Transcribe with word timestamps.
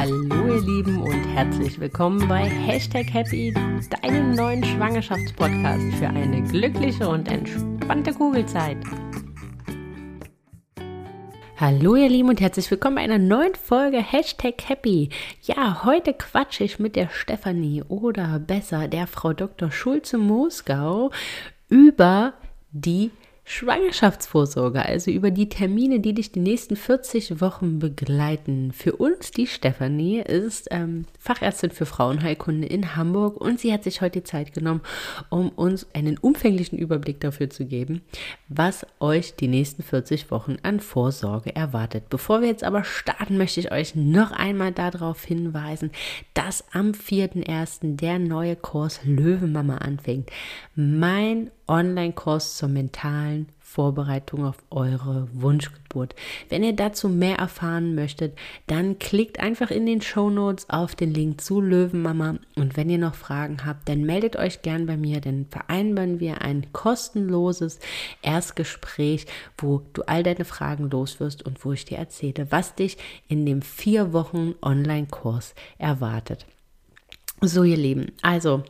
Hallo 0.00 0.46
ihr 0.46 0.62
Lieben 0.62 1.02
und 1.02 1.24
herzlich 1.34 1.78
willkommen 1.78 2.26
bei 2.26 2.44
Hashtag 2.44 3.12
Happy, 3.12 3.52
deinem 4.00 4.34
neuen 4.34 4.64
Schwangerschaftspodcast 4.64 5.92
für 5.98 6.08
eine 6.08 6.42
glückliche 6.42 7.06
und 7.06 7.28
entspannte 7.28 8.14
Kugelzeit. 8.14 8.78
Hallo 11.58 11.96
ihr 11.96 12.08
Lieben 12.08 12.30
und 12.30 12.40
herzlich 12.40 12.70
willkommen 12.70 12.96
bei 12.96 13.02
einer 13.02 13.18
neuen 13.18 13.54
Folge 13.54 13.98
Hashtag 13.98 14.70
Happy. 14.70 15.10
Ja, 15.42 15.84
heute 15.84 16.14
quatsche 16.14 16.64
ich 16.64 16.78
mit 16.78 16.96
der 16.96 17.10
Stefanie 17.10 17.82
oder 17.82 18.38
besser 18.38 18.88
der 18.88 19.06
Frau 19.06 19.34
Dr. 19.34 19.70
Schulze-Moskau 19.70 21.10
über 21.68 22.32
die 22.72 23.10
Schwangerschaftsvorsorge, 23.50 24.86
also 24.86 25.10
über 25.10 25.32
die 25.32 25.48
Termine, 25.48 25.98
die 25.98 26.14
dich 26.14 26.30
die 26.30 26.38
nächsten 26.38 26.76
40 26.76 27.40
Wochen 27.40 27.80
begleiten. 27.80 28.70
Für 28.70 28.94
uns, 28.94 29.32
die 29.32 29.48
Stefanie, 29.48 30.20
ist 30.20 30.68
ähm, 30.70 31.04
Fachärztin 31.18 31.72
für 31.72 31.84
Frauenheilkunde 31.84 32.68
in 32.68 32.94
Hamburg 32.94 33.40
und 33.40 33.58
sie 33.58 33.72
hat 33.72 33.82
sich 33.82 34.02
heute 34.02 34.20
die 34.20 34.24
Zeit 34.24 34.54
genommen, 34.54 34.82
um 35.30 35.48
uns 35.48 35.88
einen 35.94 36.16
umfänglichen 36.16 36.78
Überblick 36.78 37.18
dafür 37.18 37.50
zu 37.50 37.64
geben, 37.64 38.02
was 38.46 38.86
euch 39.00 39.34
die 39.34 39.48
nächsten 39.48 39.82
40 39.82 40.30
Wochen 40.30 40.58
an 40.62 40.78
Vorsorge 40.78 41.54
erwartet. 41.54 42.04
Bevor 42.08 42.42
wir 42.42 42.48
jetzt 42.48 42.62
aber 42.62 42.84
starten, 42.84 43.36
möchte 43.36 43.58
ich 43.58 43.72
euch 43.72 43.96
noch 43.96 44.30
einmal 44.30 44.70
darauf 44.70 45.24
hinweisen, 45.24 45.90
dass 46.34 46.64
am 46.72 46.92
4.1. 46.92 47.96
der 47.96 48.20
neue 48.20 48.54
Kurs 48.54 49.00
Löwenmama 49.02 49.78
anfängt. 49.78 50.30
Mein 50.76 51.50
Online-Kurs 51.70 52.56
zur 52.56 52.68
mentalen 52.68 53.46
Vorbereitung 53.60 54.44
auf 54.44 54.56
eure 54.70 55.28
Wunschgeburt. 55.32 56.16
Wenn 56.48 56.64
ihr 56.64 56.74
dazu 56.74 57.08
mehr 57.08 57.36
erfahren 57.36 57.94
möchtet, 57.94 58.36
dann 58.66 58.98
klickt 58.98 59.38
einfach 59.38 59.70
in 59.70 59.86
den 59.86 60.02
Show 60.02 60.28
Notes 60.28 60.68
auf 60.68 60.96
den 60.96 61.14
Link 61.14 61.40
zu 61.40 61.60
Löwenmama 61.60 62.38
und 62.56 62.76
wenn 62.76 62.90
ihr 62.90 62.98
noch 62.98 63.14
Fragen 63.14 63.64
habt, 63.64 63.88
dann 63.88 64.02
meldet 64.02 64.34
euch 64.34 64.62
gern 64.62 64.86
bei 64.86 64.96
mir, 64.96 65.20
dann 65.20 65.46
vereinbaren 65.48 66.18
wir 66.18 66.42
ein 66.42 66.72
kostenloses 66.72 67.78
Erstgespräch, 68.22 69.26
wo 69.56 69.82
du 69.92 70.02
all 70.02 70.24
deine 70.24 70.44
Fragen 70.44 70.90
loswirst 70.90 71.44
und 71.44 71.64
wo 71.64 71.72
ich 71.72 71.84
dir 71.84 71.98
erzähle, 71.98 72.50
was 72.50 72.74
dich 72.74 72.98
in 73.28 73.46
dem 73.46 73.62
vier 73.62 74.12
Wochen 74.12 74.56
Online-Kurs 74.60 75.54
erwartet. 75.78 76.46
So, 77.40 77.62
ihr 77.62 77.76
Lieben, 77.76 78.10
also 78.20 78.64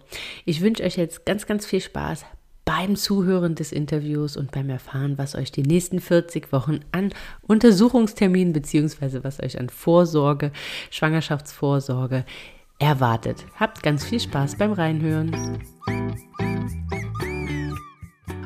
ich 0.44 0.60
wünsche 0.60 0.82
euch 0.82 0.96
jetzt 0.96 1.24
ganz, 1.24 1.46
ganz 1.46 1.64
viel 1.64 1.80
Spaß 1.80 2.26
beim 2.70 2.94
Zuhören 2.94 3.56
des 3.56 3.72
Interviews 3.72 4.36
und 4.36 4.52
beim 4.52 4.70
Erfahren, 4.70 5.18
was 5.18 5.34
euch 5.34 5.50
die 5.50 5.64
nächsten 5.64 5.98
40 5.98 6.52
Wochen 6.52 6.78
an 6.92 7.12
Untersuchungsterminen 7.42 8.52
bzw. 8.52 9.24
was 9.24 9.42
euch 9.42 9.58
an 9.58 9.68
Vorsorge, 9.70 10.52
Schwangerschaftsvorsorge 10.92 12.24
erwartet. 12.78 13.44
Habt 13.56 13.82
ganz 13.82 14.04
viel 14.04 14.20
Spaß 14.20 14.56
beim 14.56 14.70
Reinhören. 14.70 15.58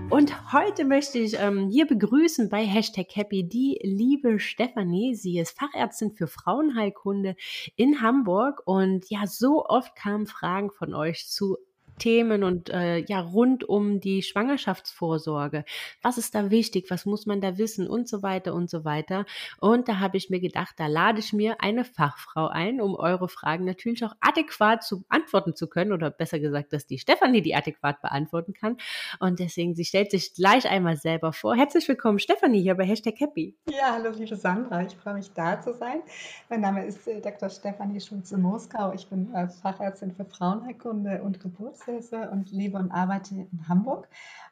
Und 0.08 0.54
heute 0.54 0.86
möchte 0.86 1.18
ich 1.18 1.36
ähm, 1.38 1.68
hier 1.68 1.86
begrüßen 1.86 2.48
bei 2.48 2.64
Hashtag 2.64 3.08
Happy 3.14 3.46
die 3.46 3.78
liebe 3.82 4.40
Stefanie. 4.40 5.14
Sie 5.14 5.38
ist 5.38 5.58
Fachärztin 5.58 6.12
für 6.12 6.28
Frauenheilkunde 6.28 7.36
in 7.76 8.00
Hamburg. 8.00 8.62
Und 8.64 9.04
ja, 9.10 9.26
so 9.26 9.66
oft 9.66 9.94
kamen 9.94 10.26
Fragen 10.26 10.70
von 10.70 10.94
euch 10.94 11.28
zu 11.28 11.58
Themen 11.98 12.44
und 12.44 12.70
äh, 12.70 12.98
ja 12.98 13.20
rund 13.20 13.68
um 13.68 14.00
die 14.00 14.22
Schwangerschaftsvorsorge. 14.22 15.64
Was 16.02 16.18
ist 16.18 16.34
da 16.34 16.50
wichtig? 16.50 16.86
Was 16.90 17.06
muss 17.06 17.26
man 17.26 17.40
da 17.40 17.58
wissen 17.58 17.86
und 17.88 18.08
so 18.08 18.22
weiter 18.22 18.54
und 18.54 18.70
so 18.70 18.84
weiter. 18.84 19.24
Und 19.60 19.88
da 19.88 20.00
habe 20.00 20.16
ich 20.16 20.30
mir 20.30 20.40
gedacht, 20.40 20.74
da 20.78 20.86
lade 20.86 21.20
ich 21.20 21.32
mir 21.32 21.60
eine 21.60 21.84
Fachfrau 21.84 22.48
ein, 22.48 22.80
um 22.80 22.94
eure 22.94 23.28
Fragen 23.28 23.64
natürlich 23.64 24.04
auch 24.04 24.14
adäquat 24.20 24.82
zu 24.82 25.02
beantworten 25.02 25.54
zu 25.54 25.68
können 25.68 25.92
oder 25.92 26.10
besser 26.10 26.38
gesagt, 26.38 26.72
dass 26.72 26.86
die 26.86 26.98
Stefanie 26.98 27.42
die 27.42 27.54
adäquat 27.54 28.00
beantworten 28.02 28.52
kann. 28.52 28.76
Und 29.20 29.38
deswegen, 29.38 29.74
sie 29.74 29.84
stellt 29.84 30.10
sich 30.10 30.34
gleich 30.34 30.68
einmal 30.68 30.96
selber 30.96 31.32
vor. 31.32 31.54
Herzlich 31.54 31.86
willkommen, 31.88 32.18
Stefanie, 32.18 32.62
hier 32.62 32.74
bei 32.74 32.84
Hashtag 32.84 33.18
Happy. 33.18 33.56
Ja, 33.70 33.92
hallo, 33.92 34.10
liebe 34.10 34.36
Sandra. 34.36 34.82
Ich 34.82 34.96
freue 34.96 35.14
mich, 35.14 35.32
da 35.32 35.60
zu 35.60 35.74
sein. 35.74 36.00
Mein 36.48 36.60
Name 36.60 36.84
ist 36.84 37.06
äh, 37.06 37.20
Dr. 37.20 37.48
Stefanie 37.48 38.00
Schulze-Moskau. 38.00 38.92
Ich 38.94 39.06
bin 39.08 39.32
äh, 39.34 39.48
Fachärztin 39.48 40.12
für 40.12 40.24
Frauenheilkunde 40.24 41.22
und 41.22 41.40
Geburts 41.40 41.83
Rechtshilfe 41.86 42.30
und 42.30 42.50
lebe 42.50 42.78
und 42.78 42.90
arbeite 42.90 43.34
in 43.34 43.68
Hamburg 43.68 44.08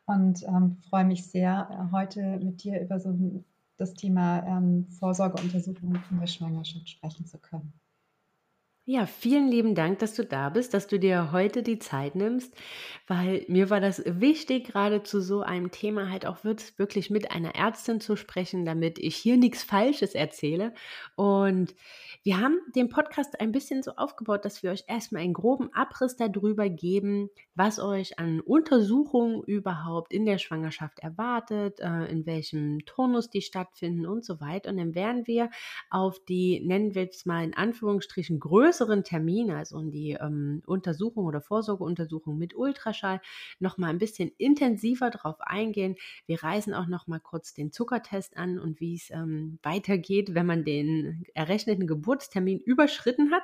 und 0.06 0.42
ähm, 0.44 0.76
freue 0.88 1.04
mich 1.04 1.26
sehr, 1.30 1.68
äh, 1.70 1.92
heute 1.92 2.38
mit 2.38 2.62
dir 2.62 2.80
über 2.80 3.00
so 3.00 3.44
das 3.76 3.94
Thema 3.94 4.44
ähm, 4.46 4.86
Vorsorgeuntersuchungen 4.98 6.02
in 6.10 6.20
der 6.20 6.26
Schwangerschaft 6.26 6.88
sprechen 6.88 7.26
zu 7.26 7.38
können. 7.38 7.72
Ja, 8.84 9.06
vielen 9.06 9.46
lieben 9.46 9.76
Dank, 9.76 10.00
dass 10.00 10.14
du 10.14 10.24
da 10.24 10.48
bist, 10.48 10.74
dass 10.74 10.88
du 10.88 10.98
dir 10.98 11.30
heute 11.30 11.62
die 11.62 11.78
Zeit 11.78 12.16
nimmst, 12.16 12.52
weil 13.06 13.44
mir 13.46 13.70
war 13.70 13.80
das 13.80 14.02
wichtig, 14.04 14.64
gerade 14.66 15.04
zu 15.04 15.20
so 15.20 15.42
einem 15.42 15.70
Thema 15.70 16.10
halt 16.10 16.26
auch 16.26 16.42
wirklich 16.42 17.08
mit 17.08 17.30
einer 17.30 17.54
Ärztin 17.54 18.00
zu 18.00 18.16
sprechen, 18.16 18.64
damit 18.64 18.98
ich 18.98 19.14
hier 19.14 19.36
nichts 19.36 19.62
Falsches 19.62 20.16
erzähle. 20.16 20.74
Und 21.14 21.76
wir 22.24 22.40
haben 22.40 22.58
den 22.74 22.88
Podcast 22.88 23.40
ein 23.40 23.52
bisschen 23.52 23.84
so 23.84 23.92
aufgebaut, 23.92 24.44
dass 24.44 24.64
wir 24.64 24.72
euch 24.72 24.82
erstmal 24.88 25.22
einen 25.22 25.32
groben 25.32 25.72
Abriss 25.72 26.16
darüber 26.16 26.68
geben, 26.68 27.30
was 27.54 27.78
euch 27.78 28.18
an 28.18 28.40
Untersuchungen 28.40 29.44
überhaupt 29.44 30.12
in 30.12 30.26
der 30.26 30.38
Schwangerschaft 30.38 30.98
erwartet, 30.98 31.78
äh, 31.78 32.06
in 32.10 32.26
welchem 32.26 32.80
Turnus 32.84 33.30
die 33.30 33.42
stattfinden 33.42 34.06
und 34.06 34.24
so 34.24 34.40
weiter. 34.40 34.70
Und 34.70 34.78
dann 34.78 34.96
werden 34.96 35.28
wir 35.28 35.50
auf 35.88 36.18
die, 36.24 36.60
nennen 36.66 36.96
wir 36.96 37.08
es 37.08 37.26
mal 37.26 37.44
in 37.44 37.54
Anführungsstrichen, 37.54 38.40
größeren 38.40 38.71
Termine, 39.04 39.56
also 39.56 39.78
in 39.78 39.90
die 39.90 40.12
ähm, 40.12 40.62
Untersuchung 40.66 41.26
oder 41.26 41.40
Vorsorgeuntersuchung 41.40 42.38
mit 42.38 42.54
Ultraschall, 42.54 43.20
nochmal 43.58 43.90
ein 43.90 43.98
bisschen 43.98 44.30
intensiver 44.38 45.10
drauf 45.10 45.40
eingehen. 45.40 45.96
Wir 46.26 46.42
reisen 46.42 46.74
auch 46.74 46.86
nochmal 46.86 47.20
kurz 47.20 47.52
den 47.52 47.72
Zuckertest 47.72 48.36
an 48.36 48.58
und 48.58 48.80
wie 48.80 48.94
es 48.94 49.10
ähm, 49.10 49.58
weitergeht, 49.62 50.34
wenn 50.34 50.46
man 50.46 50.64
den 50.64 51.24
errechneten 51.34 51.86
Geburt 51.86 52.12
Geburtstermin 52.12 52.60
überschritten 52.60 53.32
hat. 53.32 53.42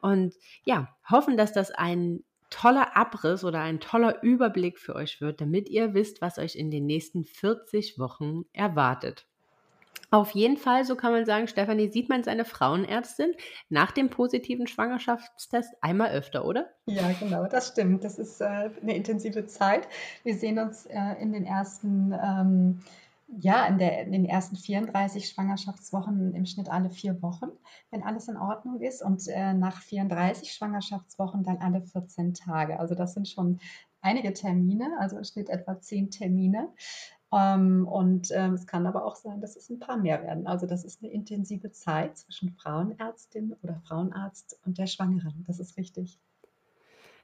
Und 0.00 0.34
ja, 0.64 0.94
hoffen, 1.08 1.36
dass 1.36 1.52
das 1.52 1.70
ein 1.70 2.22
toller 2.50 2.96
Abriss 2.96 3.44
oder 3.44 3.60
ein 3.60 3.80
toller 3.80 4.22
Überblick 4.22 4.78
für 4.78 4.94
euch 4.94 5.20
wird, 5.20 5.40
damit 5.40 5.68
ihr 5.68 5.94
wisst, 5.94 6.20
was 6.20 6.38
euch 6.38 6.56
in 6.56 6.70
den 6.70 6.86
nächsten 6.86 7.24
40 7.24 7.98
Wochen 7.98 8.44
erwartet. 8.52 9.29
Auf 10.12 10.32
jeden 10.32 10.56
Fall, 10.56 10.84
so 10.84 10.96
kann 10.96 11.12
man 11.12 11.24
sagen, 11.24 11.46
Stefanie, 11.46 11.88
sieht 11.88 12.08
man 12.08 12.24
seine 12.24 12.44
Frauenärztin 12.44 13.32
nach 13.68 13.92
dem 13.92 14.10
positiven 14.10 14.66
Schwangerschaftstest 14.66 15.72
einmal 15.80 16.10
öfter, 16.10 16.44
oder? 16.44 16.70
Ja, 16.86 17.12
genau, 17.20 17.46
das 17.46 17.68
stimmt. 17.68 18.02
Das 18.02 18.18
ist 18.18 18.40
äh, 18.40 18.70
eine 18.82 18.96
intensive 18.96 19.46
Zeit. 19.46 19.86
Wir 20.24 20.34
sehen 20.34 20.58
uns 20.58 20.86
äh, 20.86 21.14
in 21.20 21.32
den 21.32 21.46
ersten 21.46 22.12
ähm, 22.12 22.80
ja, 23.38 23.66
in, 23.66 23.78
der, 23.78 24.02
in 24.02 24.12
den 24.12 24.24
ersten 24.24 24.56
34 24.56 25.28
Schwangerschaftswochen 25.28 26.34
im 26.34 26.46
Schnitt 26.46 26.68
alle 26.68 26.90
vier 26.90 27.22
Wochen, 27.22 27.50
wenn 27.90 28.02
alles 28.02 28.28
in 28.28 28.36
Ordnung 28.36 28.80
ist. 28.80 29.02
Und 29.02 29.26
äh, 29.28 29.54
nach 29.54 29.80
34 29.82 30.52
Schwangerschaftswochen 30.52 31.44
dann 31.44 31.58
alle 31.58 31.82
14 31.82 32.34
Tage. 32.34 32.80
Also 32.80 32.94
das 32.94 33.14
sind 33.14 33.28
schon 33.28 33.60
einige 34.00 34.32
Termine, 34.32 34.96
also 34.98 35.16
im 35.16 35.24
Schnitt 35.24 35.48
etwa 35.48 35.80
zehn 35.80 36.10
Termine. 36.10 36.68
Ähm, 37.32 37.86
und 37.86 38.28
ähm, 38.32 38.54
es 38.54 38.66
kann 38.66 38.86
aber 38.86 39.04
auch 39.04 39.16
sein, 39.16 39.40
dass 39.40 39.56
es 39.56 39.70
ein 39.70 39.78
paar 39.78 39.96
mehr 39.96 40.22
werden. 40.22 40.46
Also 40.46 40.66
das 40.66 40.84
ist 40.84 41.02
eine 41.02 41.12
intensive 41.12 41.70
Zeit 41.70 42.18
zwischen 42.18 42.50
Frauenärztin 42.50 43.54
oder 43.62 43.80
Frauenarzt 43.86 44.58
und 44.64 44.78
der 44.78 44.86
Schwangeren. 44.86 45.44
Das 45.46 45.60
ist 45.60 45.76
richtig. 45.76 46.18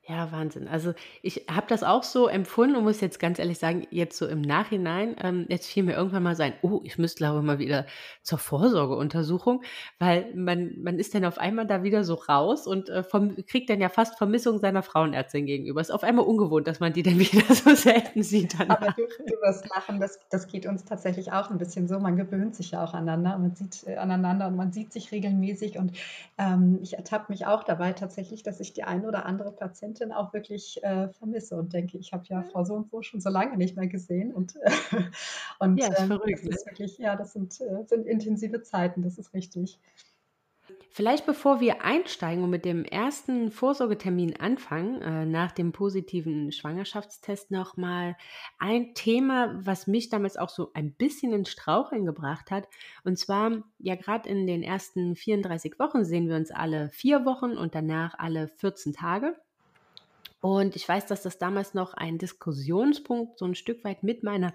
Ja, 0.08 0.30
Wahnsinn. 0.30 0.68
Also 0.68 0.94
ich 1.20 1.46
habe 1.50 1.66
das 1.68 1.82
auch 1.82 2.04
so 2.04 2.28
empfunden 2.28 2.76
und 2.76 2.84
muss 2.84 3.00
jetzt 3.00 3.18
ganz 3.18 3.40
ehrlich 3.40 3.58
sagen, 3.58 3.88
jetzt 3.90 4.16
so 4.16 4.28
im 4.28 4.40
Nachhinein, 4.40 5.16
ähm, 5.20 5.46
jetzt 5.48 5.66
fiel 5.66 5.82
mir 5.82 5.94
irgendwann 5.94 6.22
mal 6.22 6.36
so 6.36 6.44
ein, 6.44 6.52
oh, 6.62 6.80
ich 6.84 6.96
müsste 6.96 7.18
glaube 7.18 7.40
ich 7.40 7.44
mal 7.44 7.58
wieder 7.58 7.86
zur 8.22 8.38
Vorsorgeuntersuchung, 8.38 9.64
weil 9.98 10.32
man, 10.32 10.80
man 10.80 11.00
ist 11.00 11.12
dann 11.16 11.24
auf 11.24 11.38
einmal 11.38 11.66
da 11.66 11.82
wieder 11.82 12.04
so 12.04 12.14
raus 12.14 12.68
und 12.68 12.88
äh, 12.88 13.02
vom, 13.02 13.34
kriegt 13.46 13.68
dann 13.68 13.80
ja 13.80 13.88
fast 13.88 14.16
Vermissung 14.16 14.60
seiner 14.60 14.84
Frauenärztin 14.84 15.44
gegenüber. 15.44 15.80
Ist 15.80 15.90
auf 15.90 16.04
einmal 16.04 16.24
ungewohnt, 16.24 16.68
dass 16.68 16.78
man 16.78 16.92
die 16.92 17.02
dann 17.02 17.18
wieder 17.18 17.52
so 17.52 17.74
selten 17.74 18.22
sieht. 18.22 18.60
Danach. 18.60 18.80
Aber 18.80 18.92
du, 18.92 19.02
du 19.02 19.34
wirst 19.42 19.68
lachen, 19.74 19.98
das, 19.98 20.20
das 20.30 20.46
geht 20.46 20.66
uns 20.66 20.84
tatsächlich 20.84 21.32
auch 21.32 21.50
ein 21.50 21.58
bisschen 21.58 21.88
so. 21.88 21.98
Man 21.98 22.14
gewöhnt 22.14 22.54
sich 22.54 22.70
ja 22.70 22.84
auch 22.84 22.94
aneinander, 22.94 23.38
man 23.38 23.56
sieht 23.56 23.84
äh, 23.88 23.96
aneinander 23.96 24.46
und 24.46 24.54
man 24.54 24.70
sieht 24.70 24.92
sich 24.92 25.10
regelmäßig 25.10 25.78
und 25.78 25.98
ähm, 26.38 26.78
ich 26.80 26.96
ertappe 26.96 27.32
mich 27.32 27.44
auch 27.46 27.64
dabei 27.64 27.92
tatsächlich, 27.92 28.44
dass 28.44 28.60
ich 28.60 28.72
die 28.72 28.84
eine 28.84 29.08
oder 29.08 29.26
andere 29.26 29.50
Patientin 29.50 29.95
Patientin 29.96 30.12
auch 30.12 30.32
wirklich 30.32 30.82
äh, 30.82 31.08
vermisse 31.08 31.56
und 31.56 31.72
denke, 31.72 31.98
ich 31.98 32.12
habe 32.12 32.24
ja 32.28 32.42
Frau 32.42 32.64
so 32.64 32.74
und 32.74 32.90
so 32.90 33.02
schon 33.02 33.20
so 33.20 33.30
lange 33.30 33.56
nicht 33.56 33.76
mehr 33.76 33.86
gesehen. 33.86 34.32
Und, 34.32 34.56
äh, 34.56 34.70
und 35.58 35.78
ja, 35.78 35.88
ist 35.88 36.00
ähm, 36.00 36.08
verrückt, 36.08 36.40
das 36.44 36.56
ist 36.56 36.66
ne? 36.66 36.72
wirklich, 36.72 36.98
ja, 36.98 37.16
das 37.16 37.32
sind, 37.32 37.60
äh, 37.60 37.84
sind 37.86 38.06
intensive 38.06 38.62
Zeiten, 38.62 39.02
das 39.02 39.18
ist 39.18 39.32
richtig. 39.34 39.78
Vielleicht 40.90 41.26
bevor 41.26 41.60
wir 41.60 41.84
einsteigen 41.84 42.42
und 42.42 42.50
mit 42.50 42.64
dem 42.64 42.84
ersten 42.84 43.50
Vorsorgetermin 43.50 44.40
anfangen, 44.40 45.02
äh, 45.02 45.26
nach 45.26 45.52
dem 45.52 45.72
positiven 45.72 46.50
Schwangerschaftstest 46.52 47.50
nochmal 47.50 48.16
ein 48.58 48.94
Thema, 48.94 49.54
was 49.62 49.86
mich 49.86 50.08
damals 50.08 50.38
auch 50.38 50.48
so 50.48 50.70
ein 50.72 50.94
bisschen 50.94 51.34
in 51.34 51.44
Straucheln 51.44 52.06
gebracht 52.06 52.50
hat. 52.50 52.66
Und 53.04 53.18
zwar, 53.18 53.62
ja, 53.78 53.94
gerade 53.94 54.28
in 54.28 54.46
den 54.46 54.62
ersten 54.62 55.16
34 55.16 55.78
Wochen 55.78 56.04
sehen 56.04 56.28
wir 56.28 56.36
uns 56.36 56.50
alle 56.50 56.88
vier 56.88 57.26
Wochen 57.26 57.58
und 57.58 57.74
danach 57.74 58.14
alle 58.18 58.48
14 58.48 58.94
Tage. 58.94 59.36
Und 60.40 60.76
ich 60.76 60.88
weiß, 60.88 61.06
dass 61.06 61.22
das 61.22 61.38
damals 61.38 61.74
noch 61.74 61.94
ein 61.94 62.18
Diskussionspunkt 62.18 63.38
so 63.38 63.44
ein 63.44 63.54
Stück 63.54 63.84
weit 63.84 64.02
mit 64.02 64.22
meiner 64.22 64.52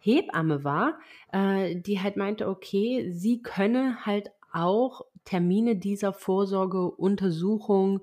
Hebamme 0.00 0.64
war, 0.64 0.98
äh, 1.32 1.76
die 1.76 2.00
halt 2.00 2.16
meinte, 2.16 2.48
okay, 2.48 3.10
sie 3.12 3.42
könne 3.42 4.04
halt 4.06 4.30
auch 4.52 5.02
Termine 5.24 5.76
dieser 5.76 6.12
Vorsorgeuntersuchung 6.12 8.00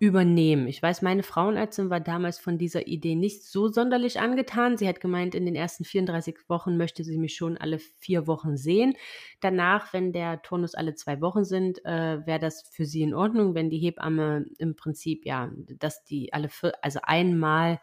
übernehmen. 0.00 0.66
Ich 0.66 0.82
weiß, 0.82 1.02
meine 1.02 1.22
Frauenärztin 1.22 1.90
war 1.90 2.00
damals 2.00 2.38
von 2.38 2.56
dieser 2.56 2.86
Idee 2.86 3.14
nicht 3.14 3.44
so 3.44 3.68
sonderlich 3.68 4.18
angetan. 4.18 4.78
Sie 4.78 4.88
hat 4.88 4.98
gemeint, 4.98 5.34
in 5.34 5.44
den 5.44 5.54
ersten 5.54 5.84
34 5.84 6.48
Wochen 6.48 6.78
möchte 6.78 7.04
sie 7.04 7.18
mich 7.18 7.36
schon 7.36 7.58
alle 7.58 7.78
vier 7.78 8.26
Wochen 8.26 8.56
sehen. 8.56 8.94
Danach, 9.40 9.92
wenn 9.92 10.14
der 10.14 10.40
Turnus 10.40 10.74
alle 10.74 10.94
zwei 10.94 11.20
Wochen 11.20 11.44
sind, 11.44 11.84
äh, 11.84 12.26
wäre 12.26 12.38
das 12.38 12.62
für 12.62 12.86
sie 12.86 13.02
in 13.02 13.12
Ordnung, 13.12 13.54
wenn 13.54 13.68
die 13.68 13.78
Hebamme 13.78 14.46
im 14.56 14.74
Prinzip, 14.74 15.26
ja, 15.26 15.50
dass 15.78 16.02
die 16.02 16.32
alle, 16.32 16.48
vier, 16.48 16.72
also 16.80 17.00
einmal 17.02 17.78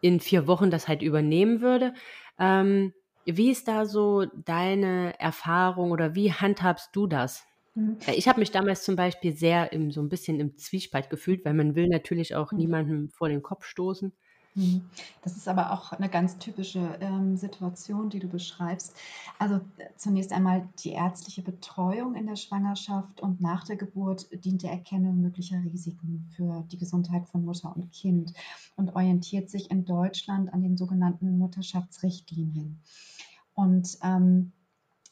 in 0.00 0.20
vier 0.20 0.46
Wochen 0.46 0.70
das 0.70 0.88
halt 0.88 1.02
übernehmen 1.02 1.60
würde. 1.60 1.92
Ähm, 2.38 2.94
wie 3.26 3.50
ist 3.50 3.68
da 3.68 3.84
so 3.84 4.24
deine 4.24 5.20
Erfahrung 5.20 5.90
oder 5.90 6.14
wie 6.14 6.32
handhabst 6.32 6.96
du 6.96 7.06
das? 7.06 7.46
Mhm. 7.74 7.98
Ich 8.14 8.28
habe 8.28 8.40
mich 8.40 8.50
damals 8.50 8.84
zum 8.84 8.96
Beispiel 8.96 9.36
sehr 9.36 9.72
im, 9.72 9.90
so 9.90 10.00
ein 10.00 10.08
bisschen 10.08 10.40
im 10.40 10.56
Zwiespalt 10.56 11.10
gefühlt, 11.10 11.44
weil 11.44 11.54
man 11.54 11.74
will 11.74 11.88
natürlich 11.88 12.34
auch 12.34 12.52
mhm. 12.52 12.58
niemandem 12.58 13.08
vor 13.10 13.28
den 13.28 13.42
Kopf 13.42 13.64
stoßen. 13.64 14.12
Mhm. 14.54 14.82
Das 15.22 15.36
ist 15.36 15.48
aber 15.48 15.72
auch 15.72 15.92
eine 15.92 16.10
ganz 16.10 16.36
typische 16.36 16.98
ähm, 17.00 17.36
Situation, 17.36 18.10
die 18.10 18.18
du 18.18 18.28
beschreibst. 18.28 18.94
Also 19.38 19.56
äh, 19.78 19.88
zunächst 19.96 20.32
einmal 20.32 20.68
die 20.80 20.90
ärztliche 20.90 21.42
Betreuung 21.42 22.14
in 22.14 22.26
der 22.26 22.36
Schwangerschaft 22.36 23.22
und 23.22 23.40
nach 23.40 23.64
der 23.64 23.76
Geburt 23.76 24.28
dient 24.44 24.62
der 24.62 24.72
Erkennung 24.72 25.20
möglicher 25.20 25.56
Risiken 25.72 26.28
für 26.36 26.64
die 26.70 26.78
Gesundheit 26.78 27.26
von 27.28 27.44
Mutter 27.44 27.74
und 27.74 27.90
Kind 27.92 28.34
und 28.76 28.94
orientiert 28.94 29.48
sich 29.48 29.70
in 29.70 29.86
Deutschland 29.86 30.52
an 30.52 30.62
den 30.62 30.76
sogenannten 30.76 31.38
Mutterschaftsrichtlinien. 31.38 32.78
Und 33.54 33.98
ähm, 34.02 34.52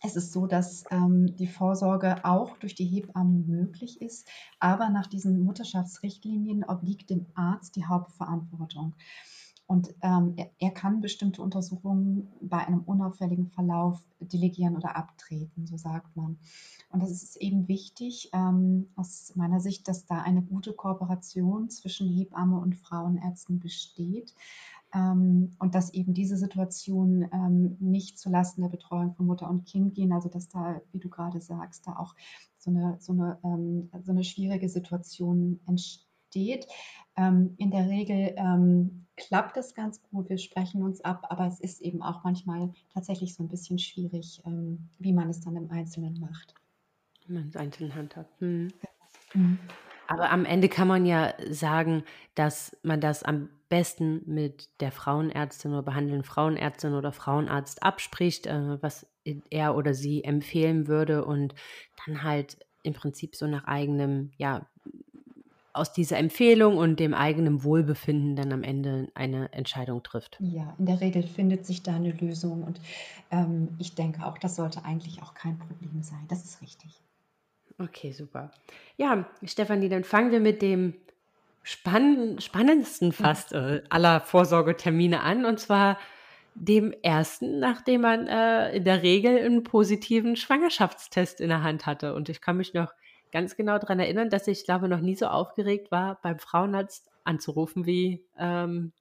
es 0.03 0.17
ist 0.17 0.33
so, 0.33 0.47
dass 0.47 0.85
ähm, 0.91 1.37
die 1.37 1.47
Vorsorge 1.47 2.25
auch 2.25 2.57
durch 2.59 2.75
die 2.75 2.87
Hebammen 2.87 3.47
möglich 3.47 4.01
ist, 4.01 4.29
aber 4.59 4.89
nach 4.89 5.07
diesen 5.07 5.43
Mutterschaftsrichtlinien 5.45 6.65
obliegt 6.65 7.11
dem 7.11 7.27
Arzt 7.35 7.77
die 7.77 7.87
Hauptverantwortung. 7.87 8.95
Und 9.67 9.95
ähm, 10.03 10.33
er, 10.37 10.51
er, 10.59 10.73
kann 10.73 11.01
bestimmte 11.01 11.43
Untersuchungen 11.43 12.33
bei 12.41 12.67
einem 12.67 12.81
unauffälligen 12.81 13.47
Verlauf 13.47 14.03
delegieren 14.19 14.75
oder 14.75 14.97
abtreten, 14.97 15.65
so 15.69 15.77
sagt 15.77 16.17
man. 16.17 16.39
Und 16.91 17.05
es 17.05 17.23
ist 17.23 17.37
eben 17.37 17.69
wichtig 17.69 18.31
ähm, 18.33 18.89
aus 18.97 19.33
meiner 19.37 19.61
Sicht, 19.61 19.87
dass 19.87 20.07
da 20.07 20.23
eine 20.23 20.43
gute 20.43 20.73
Kooperation 20.73 21.71
zwischen 21.71 22.09
Hebamme 22.09 22.59
und 22.59 22.75
Frauenärzten 22.75 23.61
besteht, 23.61 24.35
ähm, 24.95 25.53
und 25.59 25.75
dass 25.75 25.93
eben 25.95 26.15
diese 26.15 26.37
Situationen 26.37 27.29
ähm, 27.33 27.77
nicht 27.81 28.19
zulasten 28.19 28.63
der 28.63 28.71
Betreuung 28.71 29.15
von 29.15 29.27
Mutter 29.27 29.49
und 29.49 29.67
Kind 29.67 29.95
gehen, 29.95 30.13
also 30.13 30.29
dass 30.29 30.49
da, 30.49 30.81
wie 30.93 30.99
du 30.99 31.09
gerade 31.09 31.41
sagst, 31.41 31.87
da 31.87 31.97
auch 31.97 32.15
so 32.59 32.71
eine, 32.71 32.97
so 33.01 33.13
eine, 33.13 33.39
ähm, 33.45 33.91
so 34.03 34.13
eine 34.13 34.25
schwierige 34.25 34.69
Situation 34.69 35.61
entsteht. 35.67 36.67
Ähm, 37.17 37.55
in 37.59 37.71
der 37.71 37.89
Regel 37.89 38.35
ähm, 38.37 39.07
klappt 39.17 39.57
es 39.57 39.75
ganz 39.75 40.03
gut, 40.03 40.29
wir 40.29 40.39
sprechen 40.39 40.83
uns 40.83 41.01
ab, 41.03 41.27
aber 41.29 41.47
es 41.47 41.61
ist 41.61 41.81
eben 41.81 42.03
auch 42.03 42.25
manchmal 42.25 42.73
tatsächlich 42.93 43.35
so 43.35 43.43
ein 43.43 43.49
bisschen 43.49 43.79
schwierig, 43.79 44.43
ähm, 44.45 44.89
wie 44.99 45.13
man 45.13 45.29
es 45.31 45.41
dann 45.41 45.57
im 45.57 45.71
Einzelnen 45.71 46.19
macht. 46.21 46.55
Wie 47.27 47.35
man 47.35 47.49
es 47.49 47.57
einzeln 47.57 47.95
handhabt. 47.95 48.41
Hm. 48.41 48.73
Mhm. 49.35 49.59
Aber 50.11 50.33
am 50.33 50.45
Ende 50.45 50.69
kann 50.69 50.89
man 50.89 51.07
ja 51.07 51.35
sagen, 51.51 52.03
dass 52.35 52.77
man 52.83 53.01
das 53.01 53.23
am 53.23 53.49
besten 53.69 54.23
mit 54.27 54.69
der 54.81 54.91
Frauenärztin 54.91 55.71
oder 55.71 55.85
behandelnden 55.85 56.25
Frauenärztin 56.25 56.95
oder 56.95 57.13
Frauenarzt 57.13 57.85
abspricht, 57.85 58.49
äh, 58.49 58.83
was 58.83 59.07
er 59.51 59.77
oder 59.77 59.95
sie 59.95 60.25
empfehlen 60.25 60.89
würde 60.89 61.25
und 61.25 61.55
dann 62.05 62.25
halt 62.25 62.59
im 62.83 62.93
Prinzip 62.93 63.37
so 63.37 63.47
nach 63.47 63.67
eigenem, 63.67 64.33
ja, 64.37 64.67
aus 65.73 65.93
dieser 65.93 66.19
Empfehlung 66.19 66.77
und 66.77 66.99
dem 66.99 67.15
eigenen 67.15 67.63
Wohlbefinden 67.63 68.35
dann 68.35 68.53
am 68.53 68.65
Ende 68.65 69.13
eine 69.15 69.53
Entscheidung 69.53 70.03
trifft. 70.03 70.39
Ja, 70.41 70.75
in 70.77 70.87
der 70.87 71.01
Regel 71.01 71.23
findet 71.23 71.65
sich 71.65 71.85
da 71.85 71.95
eine 71.95 72.11
Lösung 72.11 72.65
und 72.65 72.81
ähm, 73.31 73.69
ich 73.79 73.95
denke 73.95 74.27
auch, 74.27 74.39
das 74.39 74.57
sollte 74.57 74.85
eigentlich 74.85 75.23
auch 75.23 75.35
kein 75.35 75.57
Problem 75.57 76.03
sein. 76.03 76.27
Das 76.27 76.45
ist 76.45 76.61
richtig. 76.63 77.01
Okay, 77.81 78.13
super. 78.13 78.51
Ja, 78.99 79.25
Stefanie, 79.43 79.89
dann 79.89 80.05
fangen 80.05 80.31
wir 80.31 80.41
mit 80.41 80.61
dem 80.61 80.95
spann 81.63 82.39
spannendsten 82.39 83.13
fast 83.13 83.53
äh, 83.53 83.83
aller 83.89 84.21
Vorsorgetermine 84.21 85.21
an, 85.23 85.47
und 85.47 85.59
zwar 85.59 85.99
dem 86.55 86.93
ersten, 87.03 87.59
nachdem 87.59 88.03
man 88.03 88.27
äh, 88.27 88.77
in 88.77 88.85
der 88.85 89.03
Regel 89.03 89.39
einen 89.39 89.65
positiven 89.65 90.37
Schwangerschaftstest 90.37 91.41
in 91.41 91.49
der 91.49 91.63
Hand 91.63 91.87
hatte. 91.87 92.15
Und 92.15 92.29
ich 92.29 92.43
kann 92.43 92.59
mich 92.59 92.75
noch 92.75 92.93
ganz 93.33 93.57
genau 93.57 93.79
daran 93.79 94.01
erinnern, 94.01 94.29
dass 94.29 94.47
ich, 94.47 94.65
glaube 94.65 94.89
noch 94.89 95.01
nie 95.01 95.15
so 95.15 95.27
aufgeregt 95.27 95.91
war, 95.91 96.19
beim 96.23 96.39
Frauenarzt 96.39 97.09
anzurufen 97.25 97.87
wie 97.87 98.23
ähm, 98.39 98.93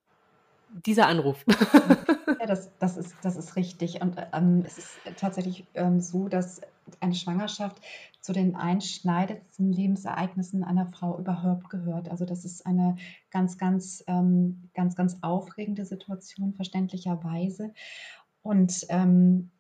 dieser 0.85 1.07
Anruf. 1.07 1.43
Ja, 2.39 2.45
das, 2.45 2.71
das, 2.79 2.95
ist, 2.95 3.15
das 3.21 3.35
ist 3.35 3.55
richtig. 3.55 4.01
Und 4.01 4.15
ähm, 4.33 4.63
es 4.65 4.77
ist 4.77 4.97
tatsächlich 5.17 5.65
ähm, 5.73 5.99
so, 5.99 6.29
dass 6.29 6.61
eine 7.01 7.13
Schwangerschaft 7.13 7.81
zu 8.21 8.31
den 8.31 8.55
einschneidendsten 8.55 9.71
Lebensereignissen 9.71 10.63
einer 10.63 10.87
Frau 10.87 11.19
überhaupt 11.19 11.69
gehört. 11.69 12.09
Also 12.09 12.25
das 12.25 12.45
ist 12.45 12.65
eine 12.65 12.95
ganz, 13.29 13.57
ganz, 13.57 14.03
ähm, 14.07 14.69
ganz, 14.73 14.95
ganz 14.95 15.17
aufregende 15.21 15.85
Situation, 15.85 16.53
verständlicherweise. 16.53 17.73
Und 18.41 18.85
ähm, 18.89 19.51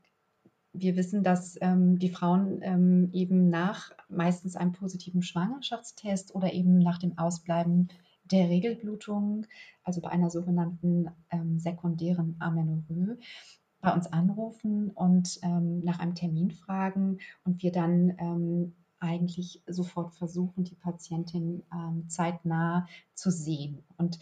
wir 0.71 0.95
wissen, 0.95 1.23
dass 1.23 1.57
ähm, 1.61 1.99
die 1.99 2.09
Frauen 2.09 2.59
ähm, 2.61 3.09
eben 3.11 3.49
nach 3.49 3.91
meistens 4.07 4.55
einem 4.55 4.71
positiven 4.71 5.21
Schwangerschaftstest 5.21 6.33
oder 6.33 6.53
eben 6.53 6.79
nach 6.79 6.99
dem 6.99 7.17
Ausbleiben 7.17 7.89
der 8.31 8.49
Regelblutung, 8.49 9.45
also 9.83 10.01
bei 10.01 10.09
einer 10.09 10.29
sogenannten 10.29 11.09
ähm, 11.31 11.59
sekundären 11.59 12.35
Amenorrhoe, 12.39 13.17
bei 13.81 13.93
uns 13.93 14.07
anrufen 14.07 14.91
und 14.91 15.39
ähm, 15.41 15.79
nach 15.81 15.99
einem 15.99 16.15
Termin 16.15 16.51
fragen 16.51 17.19
und 17.45 17.63
wir 17.63 17.71
dann 17.71 18.15
ähm, 18.17 18.75
eigentlich 18.99 19.63
sofort 19.67 20.13
versuchen, 20.13 20.65
die 20.65 20.75
Patientin 20.75 21.63
ähm, 21.73 22.09
zeitnah 22.09 22.87
zu 23.13 23.31
sehen. 23.31 23.83
Und 23.97 24.19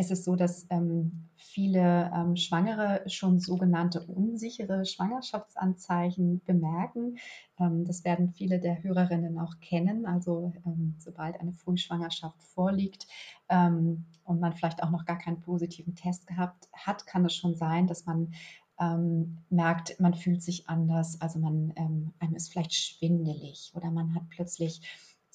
es 0.00 0.10
ist 0.10 0.24
so, 0.24 0.34
dass 0.34 0.66
ähm, 0.70 1.28
viele 1.36 2.10
ähm, 2.14 2.34
Schwangere 2.34 3.02
schon 3.06 3.38
sogenannte 3.38 4.00
unsichere 4.00 4.86
Schwangerschaftsanzeichen 4.86 6.40
bemerken. 6.46 7.18
Ähm, 7.58 7.84
das 7.84 8.02
werden 8.02 8.32
viele 8.32 8.60
der 8.60 8.82
Hörerinnen 8.82 9.38
auch 9.38 9.60
kennen. 9.60 10.06
Also 10.06 10.54
ähm, 10.64 10.94
sobald 10.98 11.38
eine 11.38 11.52
Frühschwangerschaft 11.52 12.42
vorliegt 12.42 13.08
ähm, 13.50 14.06
und 14.24 14.40
man 14.40 14.54
vielleicht 14.54 14.82
auch 14.82 14.90
noch 14.90 15.04
gar 15.04 15.18
keinen 15.18 15.42
positiven 15.42 15.94
Test 15.94 16.26
gehabt 16.26 16.70
hat, 16.72 17.06
kann 17.06 17.26
es 17.26 17.34
schon 17.34 17.54
sein, 17.54 17.86
dass 17.86 18.06
man 18.06 18.32
ähm, 18.80 19.36
merkt, 19.50 20.00
man 20.00 20.14
fühlt 20.14 20.42
sich 20.42 20.66
anders. 20.66 21.20
Also 21.20 21.38
man 21.38 21.74
einem 21.76 22.34
ist 22.34 22.50
vielleicht 22.50 22.72
schwindelig 22.72 23.72
oder 23.74 23.90
man 23.90 24.14
hat 24.14 24.22
plötzlich 24.30 24.80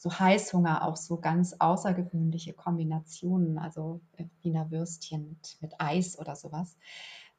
so 0.06 0.20
Heißhunger 0.20 0.88
auch 0.88 0.98
so 0.98 1.18
ganz 1.18 1.56
außergewöhnliche 1.58 2.54
Kombinationen, 2.54 3.58
also 3.58 4.02
äh, 4.18 4.26
Wiener 4.44 4.70
Würstchen 4.70 5.30
mit, 5.30 5.58
mit 5.62 5.74
Eis 5.80 6.20
oder 6.20 6.36
sowas. 6.36 6.78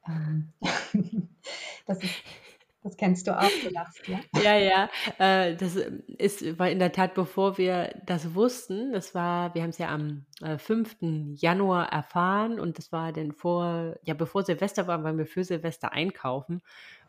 Ähm, 0.05 0.51
das 1.85 2.03
ist 2.03 2.13
das 2.83 2.95
kennst 2.95 3.27
du 3.27 3.37
auch, 3.37 3.49
du 3.63 3.69
lachst, 3.69 4.07
ja? 4.07 4.19
Ja, 4.41 4.55
ja. 4.55 4.89
Äh, 5.17 5.55
das 5.55 5.75
ist, 5.75 6.57
war 6.57 6.69
in 6.69 6.79
der 6.79 6.93
Tat, 6.93 7.15
bevor 7.15 7.57
wir 7.57 7.93
das 8.05 8.33
wussten, 8.33 8.93
das 8.93 9.13
war, 9.13 9.53
wir 9.55 9.63
haben 9.63 9.71
es 9.71 9.77
ja 9.77 9.89
am 9.89 10.25
äh, 10.41 10.57
5. 10.57 10.97
Januar 11.35 11.91
erfahren 11.91 12.61
und 12.61 12.77
das 12.77 12.93
war 12.93 13.11
dann 13.11 13.33
vor, 13.33 13.95
ja, 14.03 14.13
bevor 14.13 14.43
Silvester 14.43 14.87
war, 14.87 15.03
waren 15.03 15.17
wir 15.17 15.25
für 15.25 15.43
Silvester 15.43 15.91
einkaufen. 15.91 16.61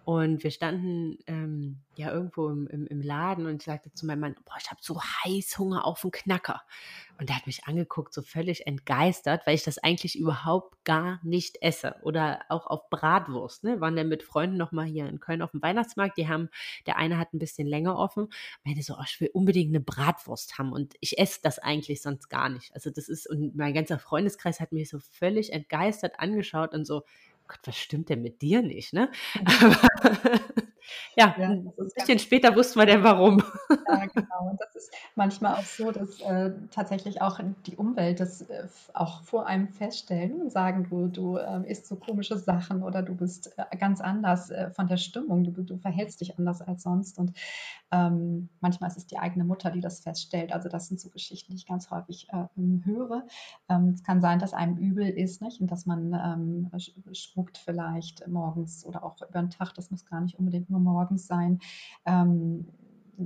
Und 0.09 0.43
wir 0.43 0.51
standen 0.51 1.19
ähm, 1.27 1.83
ja 1.95 2.11
irgendwo 2.11 2.49
im, 2.49 2.67
im, 2.69 2.87
im, 2.87 3.03
Laden 3.03 3.45
und 3.45 3.57
ich 3.57 3.65
sagte 3.65 3.93
zu 3.93 4.07
meinem 4.07 4.21
Mann, 4.21 4.37
boah, 4.47 4.55
ich 4.59 4.71
habe 4.71 4.81
so 4.81 4.99
heiß 5.03 5.59
Hunger 5.59 5.85
auf 5.85 6.03
einen 6.03 6.13
Knacker. 6.13 6.63
Und 7.19 7.29
der 7.29 7.37
hat 7.37 7.47
mich 7.47 7.67
angeguckt, 7.67 8.15
so 8.15 8.23
völlig 8.23 8.67
entgeistert, 8.67 9.47
weil 9.47 9.55
ich 9.55 9.65
das 9.65 9.77
eigentlich 9.77 10.19
überhaupt 10.19 10.83
gar 10.87 11.21
nicht 11.25 11.61
esse. 11.61 11.97
Oder 12.01 12.41
auch 12.49 12.67
auf 12.69 12.89
Bratwurst. 12.89 13.65
Ne? 13.65 13.83
Waren 13.83 13.97
dann 13.97 14.09
mit 14.09 14.23
Freunden 14.23 14.57
nochmal 14.57 14.87
hier 14.87 15.07
in 15.07 15.21
Köln 15.21 15.43
auf 15.43 15.51
dem 15.51 15.61
Weihnachtsmarkt. 15.61 16.17
Die 16.17 16.27
haben, 16.27 16.49
der 16.87 16.97
eine 16.97 17.19
hat 17.19 17.35
ein 17.35 17.39
bisschen 17.39 17.67
länger 17.67 17.99
offen. 17.99 18.29
Meinte 18.65 18.83
so, 18.83 18.95
oh, 18.95 19.05
ich 19.05 19.21
will 19.21 19.29
unbedingt 19.35 19.73
eine 19.73 19.85
Bratwurst 19.85 20.59
haben. 20.59 20.73
Und 20.73 20.95
ich 21.01 21.19
esse 21.19 21.41
das 21.43 21.59
eigentlich 21.59 22.01
sonst 22.01 22.31
gar 22.31 22.49
nicht. 22.49 22.73
Also 22.75 22.89
das 22.89 23.11
ist, 23.11 23.29
und 23.29 23.57
mein 23.57 23.75
ganzer 23.75 23.99
Freundeskreis 23.99 24.59
hat 24.59 24.73
mich 24.73 24.89
so 24.89 25.01
völlig 25.01 25.53
entgeistert 25.53 26.19
angeschaut 26.19 26.73
und 26.73 26.87
so, 26.87 27.03
Gott, 27.49 27.61
was 27.65 27.77
stimmt 27.79 28.11
denn 28.11 28.23
mit 28.23 28.43
dir 28.43 28.63
nicht, 28.63 28.93
ne? 28.93 29.11
Aber 29.63 29.77
ja, 31.17 31.35
ja 31.39 31.49
ein 31.49 31.73
bisschen 31.97 32.19
später 32.19 32.55
wussten 32.55 32.79
wir 32.79 32.87
denn 32.87 33.03
warum. 33.03 33.43
Das 34.59 34.75
ist 34.75 34.93
manchmal 35.15 35.55
auch 35.55 35.65
so, 35.65 35.91
dass 35.91 36.21
äh, 36.21 36.53
tatsächlich 36.71 37.21
auch 37.21 37.41
die 37.67 37.77
Umwelt 37.77 38.21
das 38.21 38.43
äh, 38.43 38.67
auch 38.95 39.23
vor 39.23 39.47
einem 39.47 39.69
feststellen 39.69 40.41
und 40.41 40.51
sagen, 40.51 40.87
du, 40.89 41.09
du 41.09 41.37
äh, 41.37 41.71
isst 41.71 41.87
so 41.87 41.97
komische 41.97 42.39
Sachen 42.39 42.83
oder 42.83 43.03
du 43.03 43.15
bist 43.15 43.53
äh, 43.59 43.77
ganz 43.77 44.01
anders 44.01 44.51
äh, 44.51 44.71
von 44.71 44.87
der 44.87 44.97
Stimmung, 44.97 45.45
du, 45.45 45.51
du 45.51 45.77
verhältst 45.79 46.21
dich 46.21 46.39
anders 46.39 46.63
als 46.63 46.83
sonst. 46.83 47.19
Und 47.19 47.33
ähm, 47.91 48.49
manchmal 48.61 48.91
ist 48.91 48.99
es 48.99 49.07
die 49.07 49.19
eigene 49.19 49.45
Mutter, 49.45 49.71
die 49.71 49.81
das 49.81 50.01
feststellt. 50.01 50.53
Also 50.53 50.69
das 50.69 50.89
sind 50.89 51.01
so 51.01 51.11
Geschichten, 51.11 51.53
die 51.53 51.57
ich 51.57 51.67
ganz 51.67 51.91
häufig 51.91 52.29
äh, 52.31 52.47
höre. 52.85 53.25
Ähm, 53.69 53.93
es 53.95 54.03
kann 54.03 54.21
sein, 54.21 54.39
dass 54.39 54.55
einem 54.55 54.77
übel 54.77 55.09
ist 55.09 55.43
nicht? 55.43 55.59
und 55.61 55.71
dass 55.71 55.87
man 55.87 56.15
ähm, 56.15 56.71
spuckt 57.13 57.59
vielleicht 57.59 58.27
morgens 58.29 58.85
oder 58.85 59.05
auch 59.05 59.17
über 59.17 59.41
den 59.41 59.51
Tag. 59.51 59.75
Das 59.75 59.91
muss 59.91 60.07
gar 60.07 60.21
nicht 60.21 60.39
unbedingt 60.39 60.71
nur 60.71 60.81
morgens 60.81 61.27
sein. 61.27 61.61
Ähm, 62.07 62.69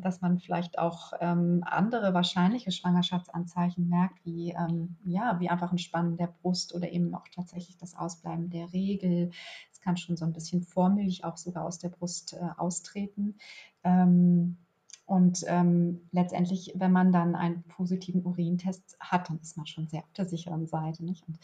dass 0.00 0.20
man 0.20 0.38
vielleicht 0.38 0.78
auch 0.78 1.12
ähm, 1.20 1.62
andere 1.66 2.14
wahrscheinliche 2.14 2.72
Schwangerschaftsanzeichen 2.72 3.88
merkt, 3.88 4.24
wie, 4.24 4.50
ähm, 4.50 4.96
ja, 5.04 5.38
wie 5.40 5.48
einfach 5.48 5.72
ein 5.72 5.78
Spannen 5.78 6.16
der 6.16 6.28
Brust 6.28 6.74
oder 6.74 6.90
eben 6.90 7.14
auch 7.14 7.26
tatsächlich 7.34 7.76
das 7.76 7.94
Ausbleiben 7.94 8.50
der 8.50 8.72
Regel. 8.72 9.30
Es 9.70 9.80
kann 9.80 9.96
schon 9.96 10.16
so 10.16 10.24
ein 10.24 10.32
bisschen 10.32 10.62
Vormilch 10.62 11.24
auch 11.24 11.36
sogar 11.36 11.64
aus 11.64 11.78
der 11.78 11.90
Brust 11.90 12.34
äh, 12.34 12.48
austreten. 12.56 13.36
Ähm, 13.84 14.56
und 15.04 15.44
ähm, 15.46 16.08
letztendlich, 16.12 16.72
wenn 16.76 16.92
man 16.92 17.12
dann 17.12 17.34
einen 17.34 17.64
positiven 17.64 18.24
Urintest 18.24 18.96
hat, 19.00 19.28
dann 19.28 19.40
ist 19.40 19.56
man 19.56 19.66
schon 19.66 19.88
sehr 19.88 20.04
auf 20.04 20.12
der 20.12 20.26
sicheren 20.26 20.66
Seite. 20.66 21.04
Nicht? 21.04 21.26
Und 21.28 21.38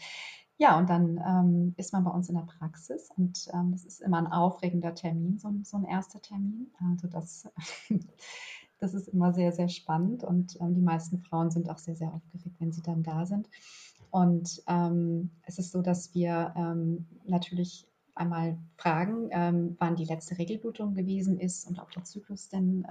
ja, 0.59 0.77
und 0.77 0.89
dann 0.89 1.17
ähm, 1.25 1.73
ist 1.77 1.93
man 1.93 2.03
bei 2.03 2.11
uns 2.11 2.27
in 2.27 2.35
der 2.35 2.41
Praxis 2.41 3.09
und 3.15 3.47
ähm, 3.53 3.71
das 3.71 3.85
ist 3.85 4.01
immer 4.01 4.17
ein 4.17 4.27
aufregender 4.27 4.93
Termin, 4.93 5.39
so, 5.39 5.49
so 5.63 5.77
ein 5.77 5.85
erster 5.85 6.21
Termin. 6.21 6.67
Also 6.91 7.07
das, 7.07 7.47
das 8.79 8.93
ist 8.93 9.07
immer 9.07 9.31
sehr, 9.31 9.53
sehr 9.53 9.69
spannend 9.69 10.25
und 10.25 10.59
ähm, 10.59 10.75
die 10.75 10.81
meisten 10.81 11.19
Frauen 11.19 11.49
sind 11.49 11.69
auch 11.69 11.77
sehr, 11.77 11.95
sehr 11.95 12.13
aufgeregt, 12.13 12.57
wenn 12.59 12.73
sie 12.73 12.81
dann 12.81 13.03
da 13.03 13.25
sind. 13.25 13.49
Und 14.11 14.61
ähm, 14.67 15.29
es 15.43 15.59
ist 15.59 15.71
so, 15.71 15.81
dass 15.81 16.13
wir 16.13 16.53
ähm, 16.57 17.07
natürlich 17.25 17.87
einmal 18.13 18.57
fragen, 18.75 19.29
ähm, 19.31 19.77
wann 19.79 19.95
die 19.95 20.03
letzte 20.03 20.37
Regelblutung 20.37 20.93
gewesen 20.93 21.39
ist 21.39 21.69
und 21.69 21.79
ob 21.79 21.89
der 21.91 22.03
Zyklus 22.03 22.49
denn 22.49 22.85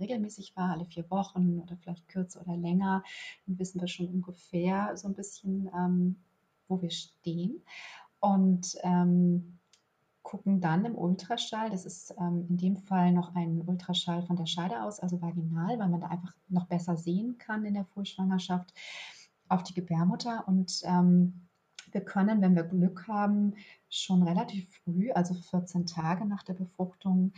regelmäßig 0.00 0.56
war, 0.56 0.70
alle 0.70 0.86
vier 0.86 1.08
Wochen 1.08 1.60
oder 1.60 1.76
vielleicht 1.76 2.08
kürzer 2.08 2.40
oder 2.40 2.56
länger. 2.56 3.04
Dann 3.46 3.60
wissen 3.60 3.80
wir 3.80 3.86
schon 3.86 4.08
ungefähr 4.08 4.96
so 4.96 5.06
ein 5.06 5.14
bisschen, 5.14 5.70
wo 6.72 6.82
wir 6.82 6.90
stehen. 6.90 7.62
Und 8.20 8.76
ähm, 8.82 9.58
gucken 10.22 10.60
dann 10.60 10.84
im 10.84 10.96
Ultraschall, 10.96 11.70
das 11.70 11.84
ist 11.84 12.14
ähm, 12.18 12.46
in 12.48 12.56
dem 12.56 12.76
Fall 12.76 13.12
noch 13.12 13.34
ein 13.34 13.60
Ultraschall 13.66 14.22
von 14.22 14.36
der 14.36 14.46
Scheide 14.46 14.82
aus, 14.82 15.00
also 15.00 15.20
vaginal, 15.20 15.78
weil 15.78 15.88
man 15.88 16.00
da 16.00 16.06
einfach 16.06 16.34
noch 16.48 16.66
besser 16.66 16.96
sehen 16.96 17.36
kann 17.38 17.64
in 17.64 17.74
der 17.74 17.84
Frühschwangerschaft 17.84 18.72
auf 19.48 19.62
die 19.62 19.74
Gebärmutter. 19.74 20.46
Und 20.46 20.80
ähm, 20.84 21.48
wir 21.90 22.02
können, 22.02 22.40
wenn 22.40 22.54
wir 22.56 22.62
Glück 22.62 23.06
haben, 23.08 23.54
schon 23.90 24.22
relativ 24.22 24.68
früh, 24.84 25.10
also 25.12 25.34
14 25.34 25.86
Tage 25.86 26.24
nach 26.24 26.42
der 26.44 26.54
Befruchtung, 26.54 27.32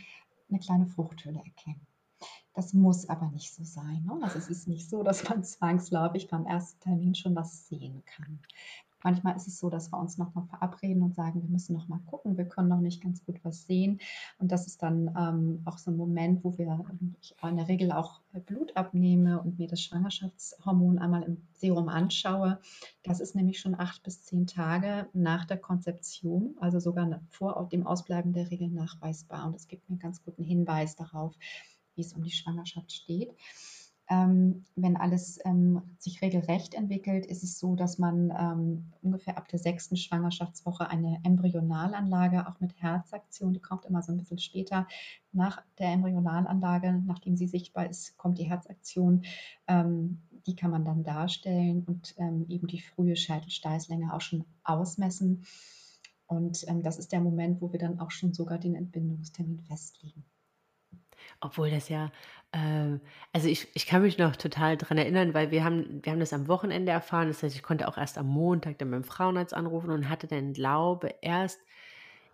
eine 0.49 0.59
kleine 0.59 0.85
Fruchthöhle 0.85 1.39
erkennen. 1.39 1.85
Das 2.53 2.73
muss 2.73 3.09
aber 3.09 3.29
nicht 3.31 3.53
so 3.53 3.65
sein. 3.65 4.05
Ne? 4.05 4.17
Also 4.21 4.37
es 4.37 4.47
ist 4.47 4.67
nicht 4.67 4.89
so, 4.89 5.03
dass 5.03 5.27
man 5.27 5.43
zwangsläufig 5.43 6.29
beim 6.29 6.45
ersten 6.45 6.79
Termin 6.79 7.15
schon 7.15 7.35
was 7.35 7.67
sehen 7.67 8.03
kann. 8.05 8.39
Manchmal 9.05 9.35
ist 9.35 9.45
es 9.45 9.59
so, 9.59 9.69
dass 9.69 9.91
wir 9.91 9.99
uns 9.99 10.17
nochmal 10.17 10.45
verabreden 10.47 11.03
und 11.03 11.13
sagen, 11.13 11.43
wir 11.43 11.47
müssen 11.47 11.73
nochmal 11.73 11.99
gucken, 12.07 12.37
wir 12.37 12.45
können 12.45 12.69
noch 12.69 12.79
nicht 12.79 13.03
ganz 13.03 13.23
gut 13.23 13.39
was 13.43 13.67
sehen. 13.67 13.99
Und 14.39 14.51
das 14.51 14.65
ist 14.65 14.81
dann 14.81 15.13
ähm, 15.15 15.61
auch 15.65 15.77
so 15.77 15.91
ein 15.91 15.95
Moment, 15.95 16.43
wo 16.43 16.57
wir, 16.57 16.83
ich 17.21 17.35
in 17.43 17.57
der 17.57 17.67
Regel 17.67 17.91
auch 17.91 18.21
Blut 18.47 18.75
abnehme 18.75 19.39
und 19.43 19.59
mir 19.59 19.67
das 19.67 19.79
Schwangerschaftshormon 19.83 20.97
einmal 20.97 21.21
im 21.21 21.37
Serum 21.53 21.87
anschaue. 21.87 22.59
Das 23.03 23.19
ist 23.19 23.35
nämlich 23.35 23.59
schon 23.59 23.79
acht 23.79 24.01
bis 24.01 24.23
zehn 24.23 24.47
Tage 24.47 25.07
nach 25.13 25.45
der 25.45 25.57
Konzeption, 25.57 26.55
also 26.59 26.79
sogar 26.79 27.21
vor 27.29 27.69
dem 27.71 27.85
Ausbleiben 27.85 28.33
der 28.33 28.49
Regel 28.49 28.69
nachweisbar. 28.69 29.45
Und 29.45 29.53
das 29.53 29.67
gibt 29.67 29.87
mir 29.87 29.93
einen 29.93 29.99
ganz 29.99 30.23
guten 30.23 30.43
Hinweis 30.43 30.95
darauf, 30.95 31.35
wie 31.93 32.01
es 32.01 32.13
um 32.13 32.23
die 32.23 32.31
Schwangerschaft 32.31 32.91
steht. 32.91 33.35
Ähm, 34.07 34.65
wenn 34.75 34.97
alles 34.97 35.39
ähm, 35.45 35.81
sich 35.97 36.21
regelrecht 36.21 36.75
entwickelt, 36.75 37.25
ist 37.25 37.43
es 37.43 37.57
so, 37.57 37.75
dass 37.75 37.97
man 37.97 38.31
ähm, 38.37 38.91
ungefähr 39.01 39.37
ab 39.37 39.47
der 39.47 39.57
sechsten 39.57 39.97
Schwangerschaftswoche 39.97 40.87
eine 40.89 41.19
Embryonalanlage, 41.23 42.47
auch 42.47 42.59
mit 42.59 42.79
Herzaktion, 42.79 43.53
die 43.53 43.61
kommt 43.61 43.85
immer 43.85 44.03
so 44.03 44.11
ein 44.11 44.17
bisschen 44.17 44.37
später 44.37 44.87
nach 45.31 45.63
der 45.79 45.91
Embryonalanlage, 45.91 47.01
nachdem 47.05 47.35
sie 47.35 47.47
sichtbar 47.47 47.89
ist, 47.89 48.15
kommt 48.17 48.37
die 48.37 48.49
Herzaktion. 48.49 49.23
Ähm, 49.67 50.21
die 50.45 50.55
kann 50.55 50.71
man 50.71 50.85
dann 50.85 51.03
darstellen 51.03 51.83
und 51.85 52.13
ähm, 52.17 52.45
eben 52.49 52.67
die 52.67 52.79
frühe 52.79 53.15
Scheitelsteißlänge 53.15 54.13
auch 54.13 54.21
schon 54.21 54.45
ausmessen. 54.63 55.45
Und 56.27 56.67
ähm, 56.67 56.83
das 56.83 56.97
ist 56.97 57.11
der 57.11 57.21
Moment, 57.21 57.61
wo 57.61 57.71
wir 57.71 57.79
dann 57.79 57.99
auch 57.99 58.11
schon 58.11 58.33
sogar 58.33 58.59
den 58.59 58.75
Entbindungstermin 58.75 59.61
festlegen. 59.61 60.23
Obwohl 61.41 61.69
das 61.69 61.89
ja, 61.89 62.11
äh, 62.51 62.99
also 63.33 63.47
ich, 63.47 63.67
ich 63.73 63.85
kann 63.85 64.01
mich 64.01 64.17
noch 64.17 64.35
total 64.35 64.77
daran 64.77 64.97
erinnern, 64.97 65.33
weil 65.33 65.51
wir 65.51 65.63
haben, 65.63 66.01
wir 66.03 66.11
haben 66.11 66.19
das 66.19 66.33
am 66.33 66.47
Wochenende 66.47 66.91
erfahren. 66.91 67.27
Das 67.27 67.43
heißt, 67.43 67.55
ich 67.55 67.63
konnte 67.63 67.87
auch 67.87 67.97
erst 67.97 68.17
am 68.17 68.27
Montag 68.27 68.77
dann 68.79 68.91
beim 68.91 69.03
Frauenarzt 69.03 69.53
anrufen 69.53 69.91
und 69.91 70.09
hatte 70.09 70.27
dann, 70.27 70.53
glaube 70.53 71.13
erst 71.21 71.59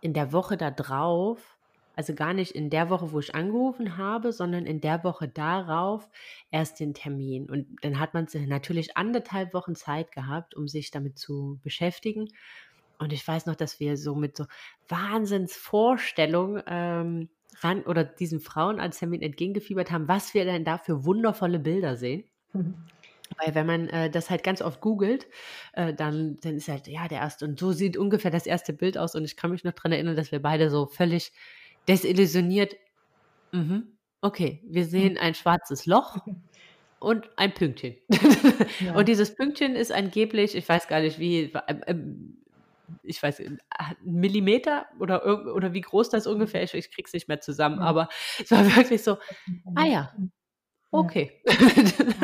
in 0.00 0.12
der 0.12 0.32
Woche 0.32 0.56
da 0.56 0.70
drauf, 0.70 1.56
also 1.94 2.14
gar 2.14 2.32
nicht 2.32 2.52
in 2.52 2.70
der 2.70 2.90
Woche, 2.90 3.12
wo 3.12 3.20
ich 3.20 3.34
angerufen 3.34 3.96
habe, 3.96 4.32
sondern 4.32 4.66
in 4.66 4.80
der 4.80 5.04
Woche 5.04 5.28
darauf 5.28 6.08
erst 6.50 6.80
den 6.80 6.94
Termin. 6.94 7.50
Und 7.50 7.66
dann 7.82 7.98
hat 7.98 8.14
man 8.14 8.26
natürlich 8.46 8.96
anderthalb 8.96 9.52
Wochen 9.54 9.74
Zeit 9.74 10.10
gehabt, 10.12 10.54
um 10.54 10.68
sich 10.68 10.90
damit 10.90 11.18
zu 11.18 11.60
beschäftigen. 11.62 12.28
Und 12.98 13.12
ich 13.12 13.26
weiß 13.26 13.46
noch, 13.46 13.56
dass 13.56 13.80
wir 13.80 13.96
so 13.96 14.14
mit 14.14 14.36
so 14.36 14.46
Wahnsinnsvorstellungen 14.88 16.62
ähm, 16.66 17.28
ran 17.60 17.82
oder 17.82 18.04
diesen 18.04 18.40
Frauen 18.40 18.80
als 18.80 18.98
Termin 18.98 19.22
entgegengefiebert 19.22 19.90
haben, 19.90 20.08
was 20.08 20.34
wir 20.34 20.44
denn 20.44 20.64
da 20.64 20.78
für 20.78 21.04
wundervolle 21.04 21.58
Bilder 21.58 21.96
sehen. 21.96 22.24
Mhm. 22.52 22.74
Weil 23.38 23.54
wenn 23.54 23.66
man 23.66 23.88
äh, 23.88 24.10
das 24.10 24.30
halt 24.30 24.42
ganz 24.42 24.62
oft 24.62 24.80
googelt, 24.80 25.26
äh, 25.72 25.94
dann, 25.94 26.36
dann 26.42 26.56
ist 26.56 26.68
halt, 26.68 26.86
ja, 26.86 27.08
der 27.08 27.18
erste, 27.18 27.46
und 27.46 27.58
so 27.58 27.72
sieht 27.72 27.96
ungefähr 27.96 28.30
das 28.30 28.46
erste 28.46 28.72
Bild 28.72 28.98
aus. 28.98 29.14
Und 29.14 29.24
ich 29.24 29.36
kann 29.36 29.50
mich 29.50 29.64
noch 29.64 29.72
daran 29.72 29.92
erinnern, 29.92 30.16
dass 30.16 30.32
wir 30.32 30.40
beide 30.40 30.70
so 30.70 30.86
völlig 30.86 31.32
desillusioniert, 31.88 32.76
mhm, 33.52 33.96
okay, 34.20 34.62
wir 34.66 34.84
sehen 34.84 35.18
ein 35.18 35.34
schwarzes 35.34 35.86
Loch 35.86 36.18
und 36.98 37.28
ein 37.36 37.52
Pünktchen. 37.52 37.96
Ja. 38.80 38.94
Und 38.96 39.06
dieses 39.06 39.34
Pünktchen 39.34 39.76
ist 39.76 39.92
angeblich, 39.92 40.56
ich 40.56 40.68
weiß 40.68 40.88
gar 40.88 41.00
nicht 41.00 41.18
wie, 41.18 41.52
äh, 41.52 41.94
ich 43.02 43.22
weiß, 43.22 43.40
ein 43.40 43.58
Millimeter 44.04 44.86
oder, 44.98 45.54
oder 45.54 45.72
wie 45.72 45.80
groß 45.80 46.10
das 46.10 46.26
ungefähr 46.26 46.62
ist, 46.62 46.74
ich 46.74 46.90
krieg's 46.90 47.12
nicht 47.12 47.28
mehr 47.28 47.40
zusammen, 47.40 47.78
ja. 47.78 47.84
aber 47.84 48.08
es 48.42 48.50
war 48.50 48.64
wirklich 48.76 49.02
so, 49.02 49.18
ah 49.74 49.84
ja, 49.84 50.12
Okay. 50.94 51.32
Ja. 51.46 51.54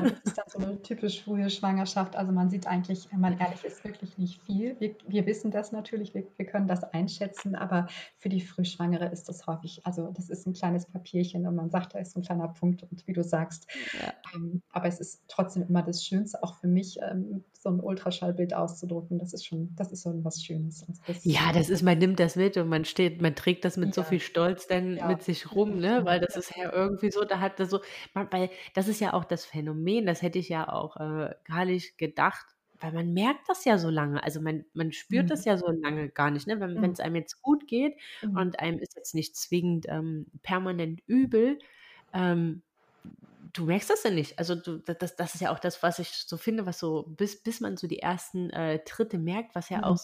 das 0.03 0.21
ist 0.25 0.39
dann 0.39 0.45
so 0.47 0.59
eine 0.59 0.83
typisch 0.83 1.23
frühe 1.23 1.49
Schwangerschaft. 1.49 2.15
Also 2.17 2.33
man 2.33 2.51
sieht 2.51 2.67
eigentlich, 2.67 3.11
wenn 3.11 3.21
man 3.21 3.39
ehrlich 3.39 3.65
ist, 3.65 3.83
wirklich 3.83 4.19
nicht 4.19 4.43
viel. 4.43 4.79
Wir, 4.79 4.95
wir 5.07 5.25
wissen 5.25 5.51
das 5.51 5.73
natürlich, 5.73 6.13
wir, 6.13 6.25
wir, 6.37 6.45
können 6.45 6.69
das 6.69 6.85
einschätzen, 6.85 7.57
aber 7.57 7.87
für 8.19 8.29
die 8.29 8.43
Frühschwangere 8.43 9.07
ist 9.07 9.27
das 9.31 9.47
häufig, 9.47 9.81
also 9.87 10.13
das 10.15 10.29
ist 10.29 10.47
ein 10.47 10.53
kleines 10.53 10.85
Papierchen 10.85 11.47
und 11.47 11.57
man 11.57 11.71
sagt, 11.71 11.95
da 11.95 11.99
ist 11.99 12.13
so 12.13 12.21
ein 12.21 12.25
kleiner 12.25 12.49
Punkt 12.49 12.83
und 12.83 13.07
wie 13.07 13.15
du 13.15 13.25
sagst. 13.25 13.67
Ja. 14.03 14.13
Ähm, 14.35 14.63
aber 14.71 14.87
es 14.87 15.01
ist 15.01 15.23
trotzdem 15.29 15.65
immer 15.69 15.83
das 15.83 16.05
Schönste, 16.05 16.43
auch 16.43 16.57
für 16.57 16.69
mich, 16.69 16.99
ähm, 17.01 17.45
so 17.61 17.71
ein 17.71 17.81
Ultraschallbild 17.81 18.55
auszudrucken. 18.55 19.19
Das 19.19 19.33
ist 19.33 19.47
schon, 19.47 19.75
das 19.75 19.93
ist 19.93 20.03
so 20.03 20.13
was 20.25 20.43
Schönes. 20.43 20.87
Das 21.07 21.25
ja, 21.25 21.53
das 21.53 21.69
ist, 21.71 21.83
man 21.83 21.99
nimmt 21.99 22.21
das 22.21 22.37
mit 22.37 22.57
und 22.57 22.69
man 22.69 22.85
steht, 22.85 23.21
man 23.21 23.35
trägt 23.35 23.65
das 23.65 23.77
mit 23.77 23.89
ja. 23.89 23.93
so 23.95 24.03
viel 24.05 24.21
Stolz 24.21 24.67
dann 24.67 24.95
mit 25.09 25.23
sich 25.23 25.53
rum, 25.53 25.79
ne? 25.79 26.05
Weil 26.05 26.21
das 26.21 26.37
ist 26.37 26.57
ja 26.57 26.73
irgendwie 26.73 27.11
so, 27.11 27.25
da 27.25 27.41
hat 27.41 27.59
das 27.59 27.71
so, 27.71 27.81
man, 28.15 28.29
weil 28.31 28.51
das 28.75 28.87
ist 28.89 29.01
ja 29.01 29.13
auch 29.13 29.25
das 29.25 29.45
Phänomen, 29.45 30.07
das 30.07 30.23
hätte 30.23 30.39
ich 30.39 30.49
ja 30.49 30.69
auch 30.69 30.97
äh, 30.97 31.35
gar 31.45 31.65
nicht 31.65 31.99
gedacht, 31.99 32.47
weil 32.81 32.93
man 32.93 33.13
merkt 33.13 33.49
das 33.49 33.65
ja 33.65 33.77
so 33.77 33.91
lange. 33.91 34.23
Also 34.23 34.41
man, 34.41 34.65
man 34.73 34.93
spürt 34.93 35.25
mhm. 35.25 35.29
das 35.29 35.45
ja 35.45 35.57
so 35.57 35.69
lange 35.69 36.11
gar 36.11 36.31
nicht, 36.31 36.47
ne? 36.47 36.61
Wenn 36.61 36.93
es 36.93 37.01
einem 37.01 37.17
jetzt 37.17 37.43
gut 37.43 37.67
geht 37.67 37.97
mhm. 38.23 38.37
und 38.37 38.61
einem 38.61 38.79
ist 38.79 38.95
jetzt 38.95 39.15
nicht 39.15 39.37
zwingend 39.37 39.87
ähm, 39.89 40.27
permanent 40.43 41.01
übel, 41.07 41.59
ähm, 42.15 42.63
du 43.53 43.65
merkst 43.65 43.91
das 43.91 44.03
ja 44.05 44.11
nicht. 44.11 44.39
Also 44.39 44.55
du, 44.55 44.79
das, 44.79 45.17
das 45.17 45.35
ist 45.35 45.41
ja 45.41 45.53
auch 45.53 45.59
das, 45.59 45.83
was 45.83 45.99
ich 45.99 46.11
so 46.11 46.37
finde, 46.37 46.67
was 46.67 46.79
so, 46.79 47.05
bis, 47.09 47.43
bis 47.43 47.61
man 47.61 47.77
so 47.77 47.87
die 47.87 48.01
ersten 48.01 48.51
äh, 48.51 48.83
Tritte 48.85 49.19
merkt, 49.19 49.55
was 49.55 49.69
ja 49.69 49.79
mhm. 49.79 49.85
auch 49.85 49.99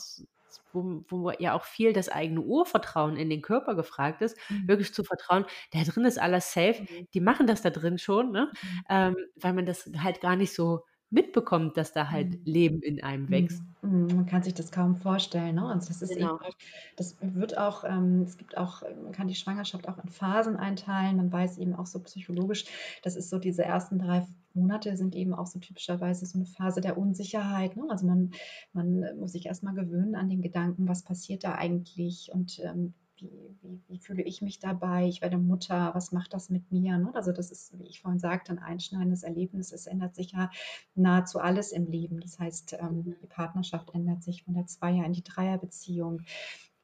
wo, 0.72 1.04
wo 1.08 1.30
ja 1.38 1.54
auch 1.54 1.64
viel 1.64 1.92
das 1.92 2.08
eigene 2.08 2.40
Urvertrauen 2.40 3.16
in 3.16 3.30
den 3.30 3.42
Körper 3.42 3.74
gefragt 3.74 4.22
ist, 4.22 4.36
mhm. 4.48 4.68
wirklich 4.68 4.92
zu 4.94 5.04
vertrauen, 5.04 5.44
da 5.72 5.82
drin 5.82 6.04
ist 6.04 6.20
alles 6.20 6.52
safe, 6.52 6.82
mhm. 6.82 7.08
die 7.12 7.20
machen 7.20 7.46
das 7.46 7.62
da 7.62 7.70
drin 7.70 7.98
schon, 7.98 8.30
ne? 8.30 8.52
Mhm. 8.62 8.84
Ähm, 8.88 9.16
weil 9.36 9.52
man 9.52 9.66
das 9.66 9.90
halt 9.98 10.20
gar 10.20 10.36
nicht 10.36 10.54
so 10.54 10.84
mitbekommt, 11.14 11.76
dass 11.76 11.92
da 11.92 12.10
halt 12.10 12.32
mhm. 12.32 12.40
Leben 12.44 12.82
in 12.82 13.02
einem 13.02 13.30
wächst. 13.30 13.62
Mhm. 13.82 14.06
Man 14.14 14.26
kann 14.26 14.42
sich 14.42 14.54
das 14.54 14.72
kaum 14.72 14.96
vorstellen. 14.96 15.54
Ne? 15.54 15.66
Also 15.66 15.88
das 15.88 16.02
ist 16.02 16.16
genau. 16.16 16.34
eben, 16.34 16.54
das 16.96 17.16
wird 17.20 17.56
auch, 17.56 17.84
ähm, 17.84 18.22
es 18.22 18.36
gibt 18.36 18.56
auch, 18.56 18.82
man 19.02 19.12
kann 19.12 19.28
die 19.28 19.34
Schwangerschaft 19.34 19.88
auch 19.88 20.02
in 20.02 20.10
Phasen 20.10 20.56
einteilen. 20.56 21.16
Man 21.16 21.32
weiß 21.32 21.58
eben 21.58 21.74
auch 21.74 21.86
so 21.86 22.00
psychologisch, 22.00 22.64
das 23.02 23.14
ist 23.14 23.30
so 23.30 23.38
diese 23.38 23.64
ersten 23.64 23.98
drei 23.98 24.26
Monate 24.54 24.96
sind 24.96 25.14
eben 25.14 25.34
auch 25.34 25.46
so 25.46 25.58
typischerweise 25.58 26.26
so 26.26 26.38
eine 26.38 26.46
Phase 26.46 26.80
der 26.80 26.96
Unsicherheit. 26.96 27.76
Ne? 27.76 27.84
Also 27.88 28.06
man, 28.06 28.30
man 28.72 29.04
muss 29.18 29.32
sich 29.32 29.46
erstmal 29.46 29.74
gewöhnen 29.74 30.14
an 30.14 30.28
den 30.28 30.42
Gedanken, 30.42 30.88
was 30.88 31.02
passiert 31.02 31.44
da 31.44 31.54
eigentlich 31.54 32.30
und 32.32 32.60
ähm, 32.60 32.94
wie, 33.16 33.56
wie, 33.62 33.80
wie, 33.88 33.98
fühle 33.98 34.22
ich 34.22 34.42
mich 34.42 34.58
dabei? 34.58 35.06
Ich 35.06 35.22
werde 35.22 35.38
Mutter, 35.38 35.94
was 35.94 36.12
macht 36.12 36.34
das 36.34 36.50
mit 36.50 36.70
mir? 36.72 36.98
Ne? 36.98 37.10
Also 37.14 37.32
das 37.32 37.50
ist, 37.50 37.78
wie 37.78 37.86
ich 37.86 38.00
vorhin 38.00 38.18
sagte, 38.18 38.52
ein 38.52 38.58
einschneidendes 38.58 39.22
Erlebnis. 39.22 39.72
Es 39.72 39.86
ändert 39.86 40.14
sich 40.14 40.32
ja 40.32 40.50
nahezu 40.94 41.38
alles 41.38 41.72
im 41.72 41.86
Leben. 41.86 42.20
Das 42.20 42.38
heißt, 42.38 42.76
ähm, 42.80 43.16
die 43.22 43.26
Partnerschaft 43.26 43.94
ändert 43.94 44.22
sich 44.22 44.44
von 44.44 44.54
der 44.54 44.66
Zweier- 44.66 45.04
in 45.04 45.12
die 45.12 45.24
Dreierbeziehung. 45.24 46.22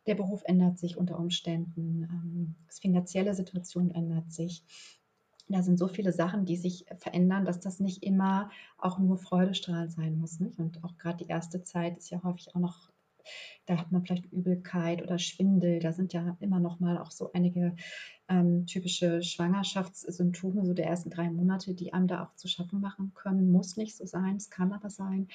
Der 0.07 0.15
Beruf 0.15 0.43
ändert 0.45 0.79
sich 0.79 0.97
unter 0.97 1.19
Umständen. 1.19 2.05
Ähm, 2.05 2.55
das 2.67 2.79
finanzielle 2.79 3.35
Situation 3.35 3.91
ändert 3.91 4.33
sich. 4.33 4.65
Da 5.49 5.63
sind 5.63 5.79
so 5.79 5.89
viele 5.89 6.13
Sachen, 6.13 6.45
die 6.45 6.57
sich 6.57 6.87
verändern, 6.99 7.45
dass 7.45 7.59
das 7.59 7.81
nicht 7.81 8.05
immer 8.05 8.51
auch 8.79 9.01
nur 9.01 9.19
Freudestrahl 9.19 9.91
sein 9.91 10.17
muss. 10.17 10.39
Nicht? 10.39 10.61
Und 10.61 10.85
auch 10.85 10.97
gerade 10.97 11.25
die 11.25 11.31
erste 11.31 11.65
Zeit 11.65 11.99
ist 11.99 12.11
ja 12.11 12.23
häufig 12.23 12.55
auch 12.55 12.61
noch 12.61 12.91
da 13.67 13.77
hat 13.77 13.93
man 13.93 14.03
vielleicht 14.03 14.27
Übelkeit 14.33 15.03
oder 15.03 15.19
Schwindel. 15.19 15.81
Da 15.81 15.93
sind 15.93 16.13
ja 16.13 16.37
immer 16.41 16.61
noch 16.61 16.81
mal 16.81 16.99
auch 16.99 17.11
so 17.11 17.33
einige 17.33 17.77
ähm, 18.29 18.67
typische 18.67 19.23
Schwangerschaftssymptome, 19.23 20.65
so 20.65 20.75
der 20.75 20.87
ersten 20.87 21.11
drei 21.11 21.31
Monate, 21.31 21.75
die 21.75 21.93
einem 21.93 22.09
da 22.09 22.25
auch 22.25 22.35
zu 22.35 22.49
schaffen 22.49 22.81
machen 22.81 23.13
können. 23.15 23.53
Muss 23.53 23.77
nicht 23.77 23.97
so 23.97 24.07
sein, 24.07 24.37
es 24.37 24.51
kann 24.51 24.73
aber 24.73 24.91
sein. 24.91 25.29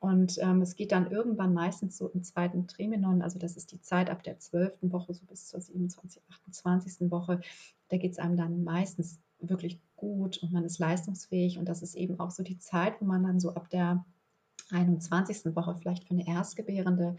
Und 0.00 0.38
ähm, 0.40 0.62
es 0.62 0.76
geht 0.76 0.92
dann 0.92 1.10
irgendwann 1.10 1.54
meistens 1.54 1.96
so 1.96 2.08
im 2.08 2.22
zweiten 2.22 2.68
Trimenon, 2.68 3.20
also 3.20 3.38
das 3.38 3.56
ist 3.56 3.72
die 3.72 3.80
Zeit 3.80 4.10
ab 4.10 4.22
der 4.22 4.38
zwölften 4.38 4.92
Woche, 4.92 5.12
so 5.12 5.24
bis 5.26 5.48
zur 5.48 5.60
27., 5.60 6.22
28. 6.28 7.10
Woche. 7.10 7.40
Da 7.88 7.96
geht 7.96 8.12
es 8.12 8.18
einem 8.18 8.36
dann 8.36 8.62
meistens 8.62 9.20
wirklich 9.40 9.80
gut 9.96 10.38
und 10.38 10.52
man 10.52 10.64
ist 10.64 10.78
leistungsfähig. 10.78 11.58
Und 11.58 11.68
das 11.68 11.82
ist 11.82 11.96
eben 11.96 12.20
auch 12.20 12.30
so 12.30 12.42
die 12.42 12.58
Zeit, 12.58 13.00
wo 13.00 13.06
man 13.06 13.24
dann 13.24 13.40
so 13.40 13.54
ab 13.54 13.68
der 13.70 14.04
21. 14.70 15.54
Woche 15.56 15.76
vielleicht 15.76 16.04
für 16.04 16.14
eine 16.14 16.26
Erstgebärende 16.26 17.16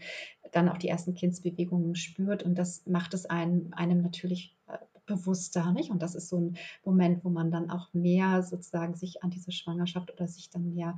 dann 0.52 0.68
auch 0.68 0.78
die 0.78 0.88
ersten 0.88 1.14
Kindsbewegungen 1.14 1.94
spürt 1.94 2.42
und 2.42 2.56
das 2.56 2.86
macht 2.86 3.14
es 3.14 3.26
einem, 3.26 3.68
einem 3.72 4.02
natürlich 4.02 4.56
äh, 4.66 4.78
bewusster, 5.06 5.72
nicht? 5.72 5.90
Und 5.90 6.02
das 6.02 6.14
ist 6.14 6.28
so 6.28 6.38
ein 6.38 6.56
Moment, 6.84 7.24
wo 7.24 7.30
man 7.30 7.50
dann 7.50 7.70
auch 7.70 7.92
mehr 7.92 8.42
sozusagen 8.42 8.94
sich 8.94 9.22
an 9.22 9.30
diese 9.30 9.52
Schwangerschaft 9.52 10.12
oder 10.12 10.28
sich 10.28 10.50
dann 10.50 10.74
mehr 10.74 10.96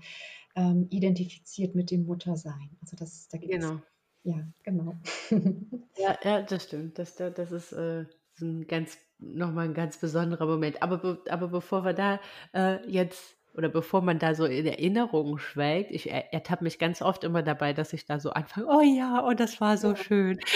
ähm, 0.55 0.87
identifiziert 0.91 1.75
mit 1.75 1.91
dem 1.91 2.05
Muttersein. 2.05 2.77
Also 2.83 2.97
das, 2.97 3.29
da 3.29 3.39
gibt 3.39 3.53
genau. 3.53 3.81
ja, 4.23 4.47
genau. 4.63 4.95
ja, 5.99 6.19
ja, 6.23 6.43
das 6.43 6.65
stimmt. 6.65 6.99
Das, 6.99 7.17
das 7.17 7.53
ist 7.53 7.73
äh, 7.73 8.05
ein 8.41 8.67
ganz, 8.67 8.99
nochmal 9.19 9.67
ein 9.67 9.75
ganz 9.75 9.97
besonderer 9.97 10.47
Moment. 10.47 10.83
Aber, 10.83 11.19
aber 11.29 11.49
bevor 11.49 11.85
wir 11.85 11.95
da 11.95 12.21
äh, 12.53 12.87
jetzt 12.91 13.37
oder 13.55 13.69
bevor 13.69 14.03
man 14.03 14.19
da 14.19 14.35
so 14.35 14.45
in 14.45 14.67
Erinnerungen 14.67 15.39
schwelgt, 15.39 15.91
ich 15.91 16.11
ertappe 16.11 16.65
mich 16.65 16.79
ganz 16.79 17.03
oft 17.03 17.25
immer 17.25 17.43
dabei, 17.43 17.73
dass 17.73 17.93
ich 17.93 18.07
da 18.07 18.19
so 18.19 18.31
anfange, 18.31 18.67
oh 18.67 18.81
ja, 18.81 19.25
oh, 19.27 19.35
das 19.35 19.61
war 19.61 19.77
so 19.77 19.89
ja. 19.91 19.97
schön. 19.97 20.41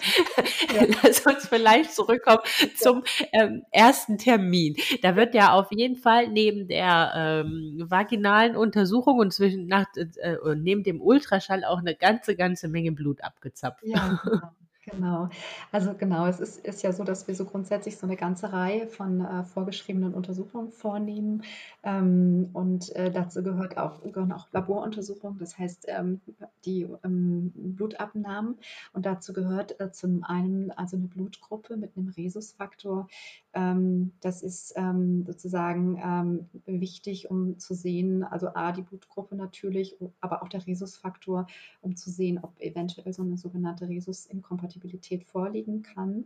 Ja. 0.74 0.86
Lass 1.02 1.26
uns 1.26 1.48
vielleicht 1.48 1.92
zurückkommen 1.92 2.42
zum 2.76 3.02
ähm, 3.32 3.64
ersten 3.72 4.18
Termin. 4.18 4.76
Da 5.02 5.16
wird 5.16 5.34
ja 5.34 5.52
auf 5.52 5.72
jeden 5.72 5.96
Fall 5.96 6.28
neben 6.28 6.68
der 6.68 7.12
ähm, 7.16 7.84
vaginalen 7.88 8.56
Untersuchung 8.56 9.18
und 9.18 9.32
zwischen 9.32 9.66
nach, 9.66 9.86
äh, 9.96 10.36
neben 10.56 10.82
dem 10.82 11.00
Ultraschall 11.00 11.64
auch 11.64 11.78
eine 11.78 11.94
ganze, 11.94 12.36
ganze 12.36 12.68
Menge 12.68 12.92
Blut 12.92 13.22
abgezapft. 13.22 13.82
Ja, 13.82 14.20
genau. 14.22 14.40
Genau. 14.92 15.28
Also 15.70 15.94
genau, 15.94 16.26
es 16.26 16.40
ist, 16.40 16.58
ist 16.66 16.82
ja 16.82 16.92
so, 16.92 17.04
dass 17.04 17.28
wir 17.28 17.34
so 17.36 17.44
grundsätzlich 17.44 17.96
so 17.96 18.06
eine 18.06 18.16
ganze 18.16 18.52
Reihe 18.52 18.88
von 18.88 19.20
äh, 19.24 19.44
vorgeschriebenen 19.44 20.14
Untersuchungen 20.14 20.72
vornehmen. 20.72 21.42
Ähm, 21.84 22.50
und 22.52 22.94
äh, 22.96 23.10
dazu 23.12 23.42
gehört 23.42 23.78
auch, 23.78 24.02
gehören 24.02 24.32
auch 24.32 24.48
Laboruntersuchungen, 24.52 25.38
das 25.38 25.56
heißt 25.58 25.86
ähm, 25.88 26.20
die 26.64 26.88
ähm, 27.04 27.52
Blutabnahmen. 27.54 28.56
Und 28.92 29.06
dazu 29.06 29.32
gehört 29.32 29.78
äh, 29.80 29.92
zum 29.92 30.24
einen 30.24 30.72
also 30.72 30.96
eine 30.96 31.06
Blutgruppe 31.06 31.76
mit 31.76 31.96
einem 31.96 32.08
Rhesusfaktor. 32.08 33.06
Ähm, 33.54 34.12
das 34.20 34.42
ist 34.42 34.74
ähm, 34.76 35.24
sozusagen 35.24 36.00
ähm, 36.02 36.80
wichtig, 36.80 37.30
um 37.30 37.58
zu 37.58 37.74
sehen, 37.74 38.24
also 38.24 38.48
A, 38.54 38.72
die 38.72 38.82
Blutgruppe 38.82 39.36
natürlich, 39.36 39.96
aber 40.20 40.42
auch 40.42 40.48
der 40.48 40.66
Rhesusfaktor, 40.66 41.46
um 41.80 41.96
zu 41.96 42.10
sehen, 42.10 42.40
ob 42.42 42.60
eventuell 42.60 43.12
so 43.12 43.22
eine 43.22 43.36
sogenannte 43.36 43.88
Rhesus-Inkompatibilität 43.88 44.79
Kompatibilität 44.80 45.24
vorliegen 45.24 45.82
kann. 45.82 46.24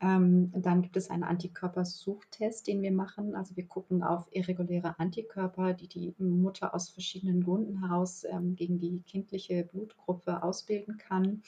Ähm, 0.00 0.52
dann 0.54 0.82
gibt 0.82 0.96
es 0.96 1.08
einen 1.08 1.24
Antikörpersuchtest, 1.24 2.66
den 2.66 2.82
wir 2.82 2.92
machen. 2.92 3.34
Also 3.34 3.56
wir 3.56 3.66
gucken 3.66 4.02
auf 4.02 4.26
irreguläre 4.30 4.98
Antikörper, 4.98 5.72
die 5.72 5.88
die 5.88 6.14
Mutter 6.18 6.74
aus 6.74 6.90
verschiedenen 6.90 7.42
Gründen 7.42 7.80
heraus 7.80 8.24
ähm, 8.24 8.56
gegen 8.56 8.78
die 8.78 9.02
kindliche 9.06 9.64
Blutgruppe 9.64 10.42
ausbilden 10.42 10.98
kann. 10.98 11.42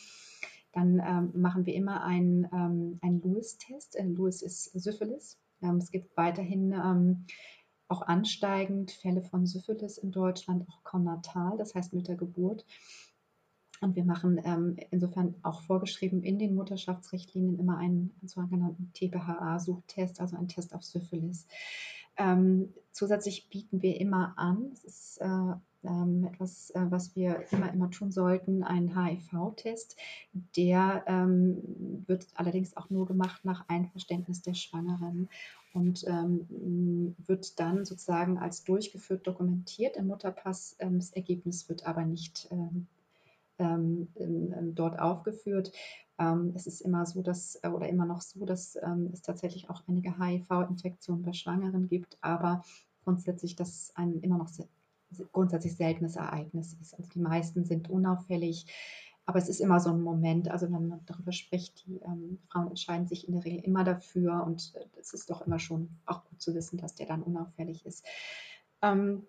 Dann 0.73 1.01
ähm, 1.05 1.31
machen 1.35 1.67
wir 1.67 1.75
immer 1.75 2.03
einen, 2.03 2.45
ähm, 2.45 2.99
einen 3.03 3.21
Lewis-Test. 3.21 3.97
Äh, 3.97 4.05
Lewis 4.05 4.41
ist 4.43 4.65
Syphilis. 4.73 5.39
Ähm, 5.63 5.77
es 5.77 5.91
gibt 5.91 6.17
weiterhin 6.17 6.73
ähm, 6.73 7.27
auch 7.89 8.03
ansteigend 8.03 8.93
Fälle 8.93 9.23
von 9.23 9.47
Syphilis 9.47 9.99
in 9.99 10.11
Deutschland, 10.11 10.67
auch 10.69 10.85
konnatal, 10.85 11.57
das 11.57 11.75
heißt 11.75 11.95
mit 11.95 12.07
der 12.07 12.17
Geburt. 12.17 12.67
Und 13.81 13.97
wir 13.97 14.05
machen 14.05 14.41
ähm, 14.45 14.77
insofern 14.91 15.35
auch 15.43 15.63
vorgeschrieben 15.63 16.23
in 16.23 16.39
den 16.39 16.55
Mutterschaftsrichtlinien 16.55 17.59
immer 17.59 17.79
einen 17.79 18.13
sogenannten 18.25 18.93
TPHA-Suchtest, 18.95 20.21
also 20.21 20.37
einen 20.37 20.49
Test 20.49 20.75
auf 20.75 20.83
Syphilis. 20.83 21.47
Ähm, 22.17 22.75
zusätzlich 22.93 23.49
bieten 23.49 23.81
wir 23.81 24.01
immer 24.01 24.35
an, 24.37 24.71
das 24.71 24.85
ist 24.85 25.19
äh, 25.21 25.55
ähm, 25.85 26.25
etwas, 26.25 26.71
äh, 26.71 26.87
was 26.91 27.15
wir 27.15 27.45
immer, 27.53 27.73
immer 27.73 27.91
tun 27.91 28.11
sollten, 28.11 28.65
einen 28.65 28.97
HIV-Test. 29.01 29.97
Der 30.57 31.05
ähm, 31.07 31.59
wird 32.07 32.27
allerdings 32.35 32.77
auch 32.77 32.91
nur 32.91 33.07
gemacht 33.07 33.45
nach 33.45 33.69
Einverständnis 33.69 34.43
der 34.43 34.55
Schwangeren 34.55 35.29
und 35.73 36.05
ähm, 36.09 37.15
wird 37.27 37.61
dann 37.61 37.85
sozusagen 37.85 38.39
als 38.39 38.65
durchgeführt 38.65 39.27
dokumentiert 39.27 39.97
im 39.97 40.09
Mutterpass. 40.09 40.77
Ähm, 40.81 40.99
das 40.99 41.13
Ergebnis 41.13 41.69
wird 41.69 41.87
aber 41.87 42.05
nicht 42.05 42.49
ähm, 43.59 44.09
ähm, 44.17 44.75
dort 44.75 44.99
aufgeführt. 44.99 45.73
Ähm, 46.19 46.53
es 46.55 46.67
ist 46.67 46.81
immer 46.81 47.07
so, 47.07 47.23
dass, 47.23 47.59
äh, 47.63 47.69
oder 47.69 47.89
immer 47.89 48.07
noch 48.07 48.21
so, 48.21 48.45
dass 48.45 48.77
ähm, 48.83 49.11
es 49.13 49.23
tatsächlich 49.23 49.71
auch 49.71 49.83
einige 49.87 50.19
HIV-Infektionen 50.19 51.23
bei 51.23 51.33
Schwangeren 51.33 51.89
gibt, 51.89 52.19
aber 52.21 52.63
grundsätzlich 53.05 53.57
das 53.57 53.93
ein 53.95 54.21
immer 54.21 54.39
noch 54.39 54.49
sehr, 54.49 54.67
grundsätzlich 55.33 55.77
seltenes 55.77 56.17
Ereignis 56.17 56.77
ist. 56.81 56.95
Also 56.95 57.09
die 57.11 57.21
meisten 57.21 57.65
sind 57.65 57.89
unauffällig. 57.89 58.67
Aber 59.25 59.39
es 59.39 59.49
ist 59.49 59.61
immer 59.61 59.79
so 59.79 59.91
ein 59.91 60.01
Moment, 60.01 60.51
also 60.51 60.67
wenn 60.73 60.89
man 60.89 61.01
darüber 61.05 61.33
spricht, 61.33 61.87
die 61.87 62.01
ähm, 62.01 62.39
Frauen 62.51 62.69
entscheiden 62.69 63.07
sich 63.07 63.29
in 63.29 63.35
der 63.35 63.45
Regel 63.45 63.61
immer 63.63 63.85
dafür 63.85 64.43
und 64.45 64.73
äh, 64.75 64.87
es 64.99 65.13
ist 65.13 65.29
doch 65.29 65.47
immer 65.47 65.59
schon 65.59 65.91
auch 66.07 66.25
gut 66.25 66.41
zu 66.41 66.55
wissen, 66.55 66.79
dass 66.79 66.95
der 66.95 67.07
dann 67.07 67.23
unauffällig 67.23 67.85
ist. 67.85 68.07
Ähm, 68.81 69.27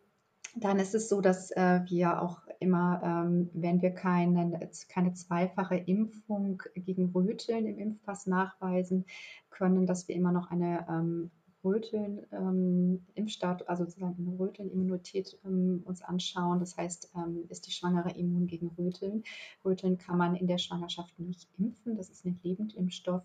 dann 0.56 0.80
ist 0.80 0.96
es 0.96 1.10
so, 1.10 1.20
dass 1.22 1.52
äh, 1.52 1.82
wir 1.86 2.22
auch 2.22 2.42
immer, 2.60 3.02
ähm, 3.04 3.50
wenn 3.54 3.82
wir 3.82 3.92
keine, 3.92 4.60
keine 4.90 5.14
zweifache 5.14 5.76
Impfung 5.76 6.62
gegen 6.76 7.12
Röteln 7.12 7.66
im 7.66 7.80
Impfpass 7.80 8.28
nachweisen 8.28 9.06
können, 9.50 9.86
dass 9.86 10.08
wir 10.08 10.16
immer 10.16 10.32
noch 10.32 10.52
eine 10.52 10.86
ähm, 10.90 11.32
Röteln 11.64 12.26
ähm, 12.32 13.06
Impfstatus, 13.16 13.68
also 13.68 13.84
sozusagen 13.84 14.16
eine 14.18 14.40
Röteln-Immunität 14.40 15.38
ähm, 15.46 15.82
uns 15.86 16.02
anschauen. 16.02 16.60
Das 16.60 16.78
heißt, 16.78 17.12
ähm, 17.16 17.46
ist 17.50 17.68
die 17.68 17.72
Schwangere 17.72 18.12
immun 18.12 18.48
gegen 18.48 18.68
Röteln? 18.78 19.24
Röteln 19.66 19.98
kann 19.98 20.18
man 20.18 20.36
in 20.36 20.48
der 20.48 20.58
Schwangerschaft 20.58 21.20
nicht 21.20 21.50
impfen. 21.58 21.98
Das 21.98 22.10
ist 22.10 22.26
ein 22.26 22.40
Lebendimpfstoff. 22.44 23.24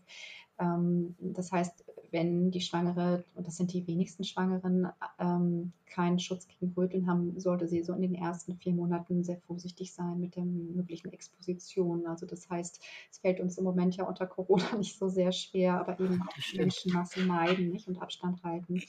Ähm, 0.58 1.14
das 1.20 1.52
heißt, 1.52 1.84
wenn 2.14 2.52
die 2.52 2.60
Schwangere, 2.60 3.24
und 3.34 3.46
das 3.46 3.56
sind 3.56 3.72
die 3.72 3.86
wenigsten 3.88 4.22
Schwangeren, 4.22 4.88
ähm, 5.18 5.72
keinen 5.86 6.20
Schutz 6.20 6.46
gegen 6.46 6.72
Röteln 6.76 7.08
haben, 7.08 7.38
sollte 7.40 7.66
sie 7.66 7.82
so 7.82 7.92
in 7.92 8.02
den 8.02 8.14
ersten 8.14 8.56
vier 8.56 8.72
Monaten 8.72 9.24
sehr 9.24 9.38
vorsichtig 9.38 9.92
sein 9.92 10.20
mit 10.20 10.36
der 10.36 10.44
möglichen 10.44 11.12
Exposition. 11.12 12.06
Also 12.06 12.24
das 12.24 12.48
heißt, 12.48 12.80
es 13.10 13.18
fällt 13.18 13.40
uns 13.40 13.58
im 13.58 13.64
Moment 13.64 13.96
ja 13.96 14.04
unter 14.04 14.26
Corona 14.26 14.64
nicht 14.78 14.96
so 14.96 15.08
sehr 15.08 15.32
schwer, 15.32 15.80
aber 15.80 15.98
eben 15.98 16.22
auch 16.22 16.56
Menschenmassen 16.56 17.26
meiden 17.26 17.70
nicht, 17.70 17.88
und 17.88 18.00
Abstand 18.00 18.42
halten. 18.44 18.80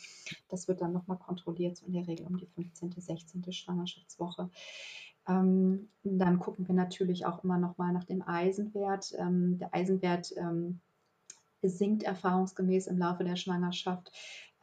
Das 0.49 0.67
wird 0.67 0.81
dann 0.81 0.93
nochmal 0.93 1.17
kontrolliert, 1.17 1.77
so 1.77 1.87
in 1.87 1.93
der 1.93 2.07
Regel 2.07 2.27
um 2.27 2.37
die 2.37 2.47
15., 2.47 2.91
16. 2.91 3.51
Schwangerschaftswoche. 3.51 4.51
Ähm, 5.27 5.89
dann 6.03 6.37
gucken 6.37 6.67
wir 6.67 6.75
natürlich 6.75 7.25
auch 7.25 7.43
immer 7.43 7.57
noch 7.57 7.79
mal 7.79 7.91
nach 7.91 8.03
dem 8.03 8.21
Eisenwert. 8.21 9.13
Der 9.13 9.73
Eisenwert 9.73 10.31
sinkt 11.61 12.03
erfahrungsgemäß 12.03 12.87
im 12.87 12.97
Laufe 12.97 13.23
der 13.23 13.35
Schwangerschaft. 13.35 14.11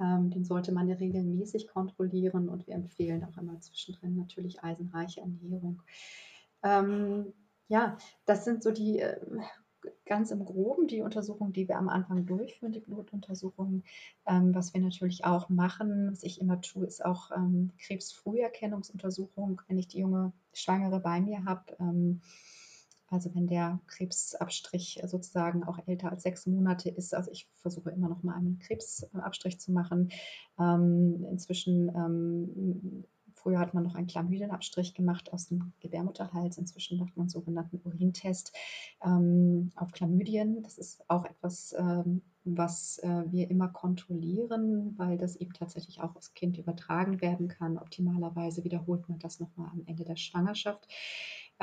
Ähm, 0.00 0.30
den 0.30 0.44
sollte 0.44 0.72
man 0.72 0.90
regelmäßig 0.90 1.68
kontrollieren 1.68 2.48
und 2.48 2.66
wir 2.66 2.74
empfehlen 2.74 3.24
auch 3.24 3.36
immer 3.36 3.60
zwischendrin 3.60 4.16
natürlich 4.16 4.62
eisenreiche 4.62 5.20
Ernährung. 5.20 5.82
Ähm, 6.62 7.32
ja, 7.68 7.96
das 8.24 8.44
sind 8.44 8.62
so 8.62 8.70
die 8.70 9.00
äh, 9.00 9.18
ganz 10.06 10.30
im 10.30 10.44
Groben 10.44 10.86
die 10.86 11.02
Untersuchungen, 11.02 11.52
die 11.52 11.68
wir 11.68 11.76
am 11.76 11.88
Anfang 11.88 12.26
durchführen, 12.26 12.72
die 12.72 12.80
Blutuntersuchungen. 12.80 13.84
Ähm, 14.26 14.54
was 14.54 14.74
wir 14.74 14.80
natürlich 14.80 15.24
auch 15.24 15.48
machen, 15.48 16.10
was 16.10 16.22
ich 16.22 16.40
immer 16.40 16.60
tue, 16.60 16.86
ist 16.86 17.04
auch 17.04 17.30
ähm, 17.30 17.70
Krebsfrüherkennungsuntersuchung, 17.78 19.60
wenn 19.68 19.78
ich 19.78 19.88
die 19.88 20.00
junge 20.00 20.32
Schwangere 20.52 21.00
bei 21.00 21.20
mir 21.20 21.44
habe. 21.44 21.76
Ähm, 21.80 22.20
also 23.12 23.34
wenn 23.34 23.46
der 23.46 23.80
Krebsabstrich 23.86 25.00
sozusagen 25.06 25.64
auch 25.64 25.78
älter 25.86 26.10
als 26.10 26.22
sechs 26.22 26.46
Monate 26.46 26.90
ist. 26.90 27.14
Also 27.14 27.30
ich 27.30 27.48
versuche 27.56 27.90
immer 27.90 28.08
noch 28.08 28.22
mal 28.22 28.34
einen 28.34 28.58
Krebsabstrich 28.58 29.60
zu 29.60 29.72
machen. 29.72 30.10
Ähm, 30.58 31.24
inzwischen 31.30 31.88
ähm, 31.94 33.04
Früher 33.42 33.58
hat 33.58 33.74
man 33.74 33.82
noch 33.82 33.96
einen 33.96 34.06
Chlamydienabstrich 34.06 34.94
gemacht 34.94 35.32
aus 35.32 35.48
dem 35.48 35.72
Gebärmutterhals. 35.80 36.58
Inzwischen 36.58 36.98
macht 36.98 37.16
man 37.16 37.24
einen 37.24 37.30
sogenannten 37.30 37.80
Urintest 37.84 38.52
ähm, 39.04 39.72
auf 39.74 39.90
Chlamydien. 39.90 40.62
Das 40.62 40.78
ist 40.78 41.02
auch 41.08 41.24
etwas, 41.24 41.74
ähm, 41.76 42.22
was 42.44 42.98
äh, 42.98 43.24
wir 43.26 43.50
immer 43.50 43.68
kontrollieren, 43.68 44.94
weil 44.96 45.18
das 45.18 45.34
eben 45.34 45.52
tatsächlich 45.52 46.00
auch 46.00 46.14
aufs 46.14 46.34
Kind 46.34 46.56
übertragen 46.56 47.20
werden 47.20 47.48
kann. 47.48 47.78
Optimalerweise 47.78 48.62
wiederholt 48.62 49.08
man 49.08 49.18
das 49.18 49.40
nochmal 49.40 49.70
am 49.72 49.82
Ende 49.86 50.04
der 50.04 50.16
Schwangerschaft. 50.16 50.86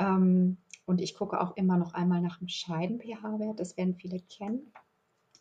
Ähm, 0.00 0.56
und 0.86 1.00
ich 1.00 1.14
gucke 1.14 1.40
auch 1.40 1.56
immer 1.56 1.76
noch 1.76 1.94
einmal 1.94 2.20
nach 2.20 2.38
dem 2.38 2.48
Scheiden-pH-Wert. 2.48 3.60
Das 3.60 3.76
werden 3.76 3.94
viele 3.94 4.18
kennen. 4.18 4.72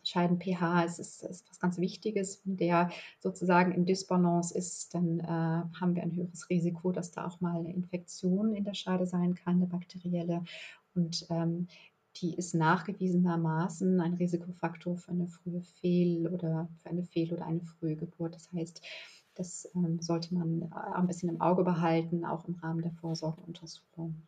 Scheiden-pH 0.03 0.83
ist, 0.83 0.99
ist, 0.99 1.23
was 1.49 1.59
ganz 1.59 1.77
Wichtiges. 1.77 2.41
Wenn 2.45 2.57
der 2.57 2.89
sozusagen 3.19 3.71
in 3.71 3.85
Disbalance 3.85 4.55
ist, 4.55 4.93
dann 4.93 5.19
äh, 5.19 5.23
haben 5.27 5.95
wir 5.95 6.03
ein 6.03 6.15
höheres 6.15 6.49
Risiko, 6.49 6.91
dass 6.91 7.11
da 7.11 7.25
auch 7.25 7.41
mal 7.41 7.57
eine 7.57 7.73
Infektion 7.73 8.55
in 8.55 8.63
der 8.63 8.75
Scheide 8.75 9.05
sein 9.05 9.35
kann, 9.35 9.55
eine 9.55 9.67
bakterielle. 9.67 10.43
Und 10.93 11.25
ähm, 11.29 11.67
die 12.17 12.35
ist 12.35 12.53
nachgewiesenermaßen 12.53 14.01
ein 14.01 14.13
Risikofaktor 14.13 14.97
für 14.97 15.11
eine 15.11 15.27
frühe 15.27 15.61
Fehl- 15.61 16.27
oder 16.27 16.69
für 16.81 16.89
eine 16.89 17.03
Fehl- 17.03 17.33
oder 17.33 17.45
eine 17.45 17.61
frühe 17.61 17.95
Geburt. 17.95 18.35
Das 18.35 18.51
heißt, 18.51 18.81
das 19.39 19.71
ähm, 19.73 20.01
sollte 20.01 20.35
man 20.35 20.71
ein 20.93 21.07
bisschen 21.07 21.29
im 21.29 21.41
Auge 21.41 21.63
behalten, 21.63 22.25
auch 22.25 22.45
im 22.47 22.55
Rahmen 22.55 22.81
der 22.81 22.91
Vorsorgeuntersuchung. 22.91 24.21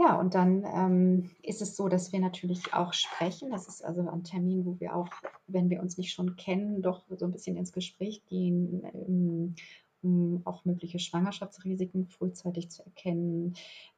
Ja, 0.00 0.18
und 0.18 0.34
dann 0.34 0.64
ähm, 0.64 1.30
ist 1.42 1.62
es 1.62 1.76
so, 1.76 1.88
dass 1.88 2.12
wir 2.12 2.20
natürlich 2.20 2.74
auch 2.74 2.92
sprechen. 2.92 3.50
Das 3.50 3.66
ist 3.68 3.84
also 3.84 4.08
ein 4.08 4.24
Termin, 4.24 4.64
wo 4.64 4.78
wir 4.80 4.94
auch, 4.94 5.08
wenn 5.46 5.70
wir 5.70 5.80
uns 5.80 5.96
nicht 5.96 6.12
schon 6.12 6.36
kennen, 6.36 6.82
doch 6.82 7.04
so 7.08 7.24
ein 7.24 7.32
bisschen 7.32 7.56
ins 7.56 7.72
Gespräch 7.72 8.24
gehen, 8.26 8.82
ähm, 8.94 9.54
um 10.02 10.42
auch 10.44 10.64
mögliche 10.64 10.98
Schwangerschaftsrisiken 10.98 12.06
frühzeitig 12.06 12.70
zu 12.70 12.84
erkennen. 12.84 13.54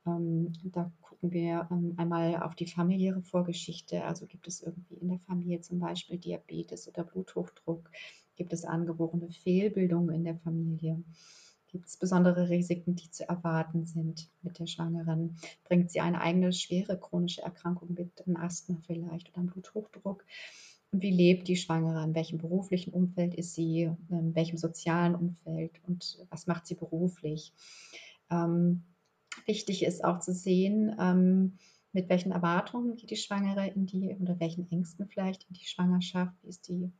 Ähm, 0.07 0.53
da 0.65 0.91
gucken 1.03 1.33
wir 1.33 1.69
ähm, 1.71 1.95
einmal 1.97 2.43
auf 2.43 2.55
die 2.55 2.67
familiäre 2.67 3.23
Vorgeschichte. 3.23 4.05
Also 4.05 4.27
gibt 4.27 4.47
es 4.47 4.63
irgendwie 4.63 4.95
in 4.95 5.09
der 5.09 5.21
Familie 5.21 5.61
zum 5.61 5.81
Beispiel 5.81 6.19
Diabetes 6.19 6.89
oder 6.89 7.05
Bluthochdruck? 7.05 7.91
Gibt 8.37 8.53
es 8.53 8.65
angeborene 8.65 9.31
Fehlbildungen 9.31 10.15
in 10.15 10.25
der 10.25 10.37
Familie? 10.37 11.03
Gibt 11.69 11.87
es 11.87 11.97
besondere 11.97 12.49
Risiken, 12.49 12.97
die 12.97 13.11
zu 13.11 13.29
erwarten 13.29 13.87
sind 13.87 14.29
mit 14.43 14.59
der 14.59 14.67
Schwangeren? 14.67 15.37
Bringt 15.65 15.91
sie 15.91 16.01
eine 16.01 16.21
eigene 16.21 16.53
schwere 16.53 16.99
chronische 16.99 17.43
Erkrankung 17.43 17.95
mit, 17.95 18.27
ein 18.27 18.37
Asthma 18.37 18.77
vielleicht 18.87 19.29
oder 19.31 19.39
ein 19.39 19.47
Bluthochdruck? 19.47 20.25
Und 20.91 21.03
wie 21.03 21.13
lebt 21.13 21.47
die 21.47 21.57
Schwangere? 21.57 22.03
In 22.03 22.17
welchem 22.17 22.39
beruflichen 22.39 22.93
Umfeld 22.93 23.35
ist 23.35 23.55
sie? 23.55 23.91
In 24.09 24.35
welchem 24.35 24.59
sozialen 24.59 25.15
Umfeld? 25.15 25.81
Und 25.87 26.27
was 26.31 26.49
macht 26.49 26.67
sie 26.67 26.75
beruflich? 26.75 27.53
Ähm, 28.31 28.83
wichtig 29.47 29.85
ist 29.85 30.05
auch 30.05 30.19
zu 30.19 30.35
sehen, 30.35 30.97
ähm, 30.99 31.59
mit 31.93 32.09
welchen 32.09 32.33
Erwartungen 32.33 32.97
geht 32.97 33.11
die 33.11 33.17
Schwangere 33.17 33.69
in 33.69 33.87
die 33.87 34.17
oder 34.21 34.39
welchen 34.41 34.71
Ängsten 34.71 35.07
vielleicht 35.07 35.45
in 35.49 35.55
die 35.55 35.65
Schwangerschaft? 35.65 36.35
Wie 36.43 36.49
ist 36.49 36.69
die, 36.69 36.91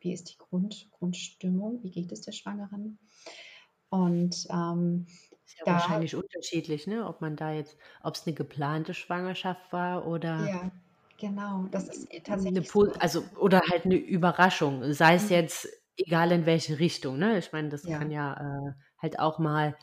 wie 0.00 0.12
ist 0.12 0.30
die 0.30 0.38
Grund, 0.38 0.88
Grundstimmung? 0.92 1.82
Wie 1.82 1.90
geht 1.90 2.12
es 2.12 2.22
der 2.22 2.32
Schwangeren? 2.32 2.98
Und 3.90 4.46
ähm, 4.50 5.06
ist 5.44 5.58
ja 5.58 5.64
da, 5.64 5.72
wahrscheinlich 5.72 6.14
unterschiedlich, 6.14 6.86
ne? 6.86 7.06
Ob 7.06 7.20
man 7.20 7.36
da 7.36 7.52
jetzt, 7.52 7.76
ob 8.02 8.14
es 8.14 8.26
eine 8.26 8.34
geplante 8.34 8.94
Schwangerschaft 8.94 9.72
war 9.72 10.06
oder 10.06 10.46
ja, 10.46 10.70
genau, 11.18 11.66
das 11.70 11.88
ist 11.88 12.08
tatsächlich 12.24 12.74
eine, 12.74 12.90
so. 12.90 12.92
also 12.98 13.24
oder 13.38 13.62
halt 13.70 13.86
eine 13.86 13.96
Überraschung, 13.96 14.92
sei 14.92 15.14
es 15.14 15.24
mhm. 15.24 15.30
jetzt 15.30 15.68
egal 15.96 16.32
in 16.32 16.46
welche 16.46 16.78
Richtung, 16.78 17.18
ne? 17.18 17.38
Ich 17.38 17.52
meine, 17.52 17.70
das 17.70 17.84
ja. 17.84 17.98
kann 17.98 18.10
ja 18.10 18.34
äh, 18.34 18.72
halt 18.98 19.18
auch 19.18 19.38
mal 19.38 19.76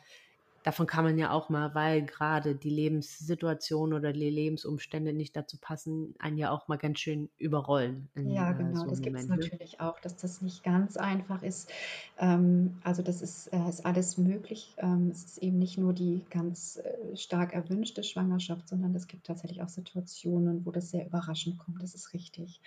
davon 0.66 0.88
kann 0.88 1.04
man 1.04 1.20
ja 1.20 1.30
auch 1.30 1.50
mal, 1.50 1.76
weil 1.76 2.04
gerade 2.04 2.56
die 2.56 2.72
Lebenssituation 2.72 3.94
oder 3.94 4.12
die 4.12 4.32
Lebensumstände 4.32 5.14
nicht 5.14 5.36
dazu 5.36 5.58
passen, 5.58 6.16
einen 6.18 6.40
ja 6.40 6.50
auch 6.50 6.68
mal 6.68 6.78
ganz 6.78 7.00
schön 7.00 7.30
überrollen. 7.38 8.10
In, 8.16 8.32
ja, 8.32 8.50
äh, 8.50 8.56
genau, 8.56 8.82
so 8.82 8.90
das 8.90 9.02
gibt 9.02 9.16
es 9.16 9.28
ne? 9.28 9.38
natürlich 9.38 9.80
auch, 9.80 10.00
dass 10.00 10.16
das 10.16 10.42
nicht 10.42 10.64
ganz 10.64 10.98
einfach 10.98 11.44
ist. 11.44 11.72
Ähm, 12.18 12.80
also 12.84 13.04
das 13.04 13.22
ist, 13.22 13.54
äh, 13.54 13.70
ist 13.70 13.86
alles 13.86 14.18
möglich. 14.18 14.74
Ähm, 14.78 15.10
es 15.12 15.24
ist 15.26 15.38
eben 15.38 15.60
nicht 15.60 15.78
nur 15.78 15.94
die 15.94 16.26
ganz 16.32 16.78
äh, 16.78 17.16
stark 17.16 17.54
erwünschte 17.54 18.04
Schwangerschaft, 18.04 18.68
sondern 18.68 18.96
es 18.96 19.08
gibt 19.08 19.28
tatsächlich 19.28 19.62
auch 19.62 19.70
Situationen, 19.70 20.66
wo 20.66 20.72
das 20.72 20.90
sehr 20.90 21.06
überraschend 21.06 21.60
kommt. 21.60 21.84
Das 21.84 21.94
ist 21.94 22.14
richtig. 22.14 22.60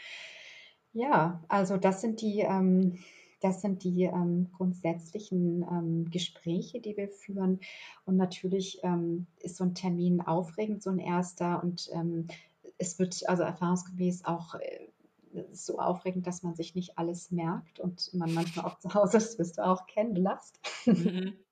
Ja, 0.92 1.42
also 1.48 1.76
das 1.76 2.00
sind 2.00 2.20
die 2.20 2.40
ähm, 2.40 2.98
das 3.40 3.61
sind 3.61 3.85
die 3.85 4.05
ähm, 4.05 4.48
grundsätzlichen 4.57 5.62
ähm, 5.62 6.11
Gespräche, 6.11 6.81
die 6.81 6.96
wir 6.96 7.09
führen. 7.09 7.61
Und 8.05 8.16
natürlich 8.16 8.81
ähm, 8.83 9.27
ist 9.40 9.57
so 9.57 9.64
ein 9.64 9.74
Termin 9.74 10.20
aufregend, 10.20 10.83
so 10.83 10.90
ein 10.90 10.98
erster. 10.98 11.62
Und 11.62 11.88
ähm, 11.92 12.29
es 12.79 12.98
wird 12.98 13.29
also 13.29 13.42
erfahrungsgemäß 13.42 14.24
auch 14.24 14.55
äh, 14.57 14.88
so 15.53 15.79
aufregend, 15.79 16.27
dass 16.27 16.42
man 16.42 16.55
sich 16.55 16.74
nicht 16.74 16.98
alles 16.98 17.31
merkt 17.31 17.81
und 17.81 18.12
man 18.14 18.33
manchmal 18.33 18.64
auch 18.66 18.79
zu 18.79 18.94
Hause, 18.94 19.18
das 19.18 19.38
wirst 19.38 19.59
du 19.59 19.66
auch 19.66 19.87
kennen, 19.87 20.16
lachst. 20.16 20.59
Mhm. 20.87 21.35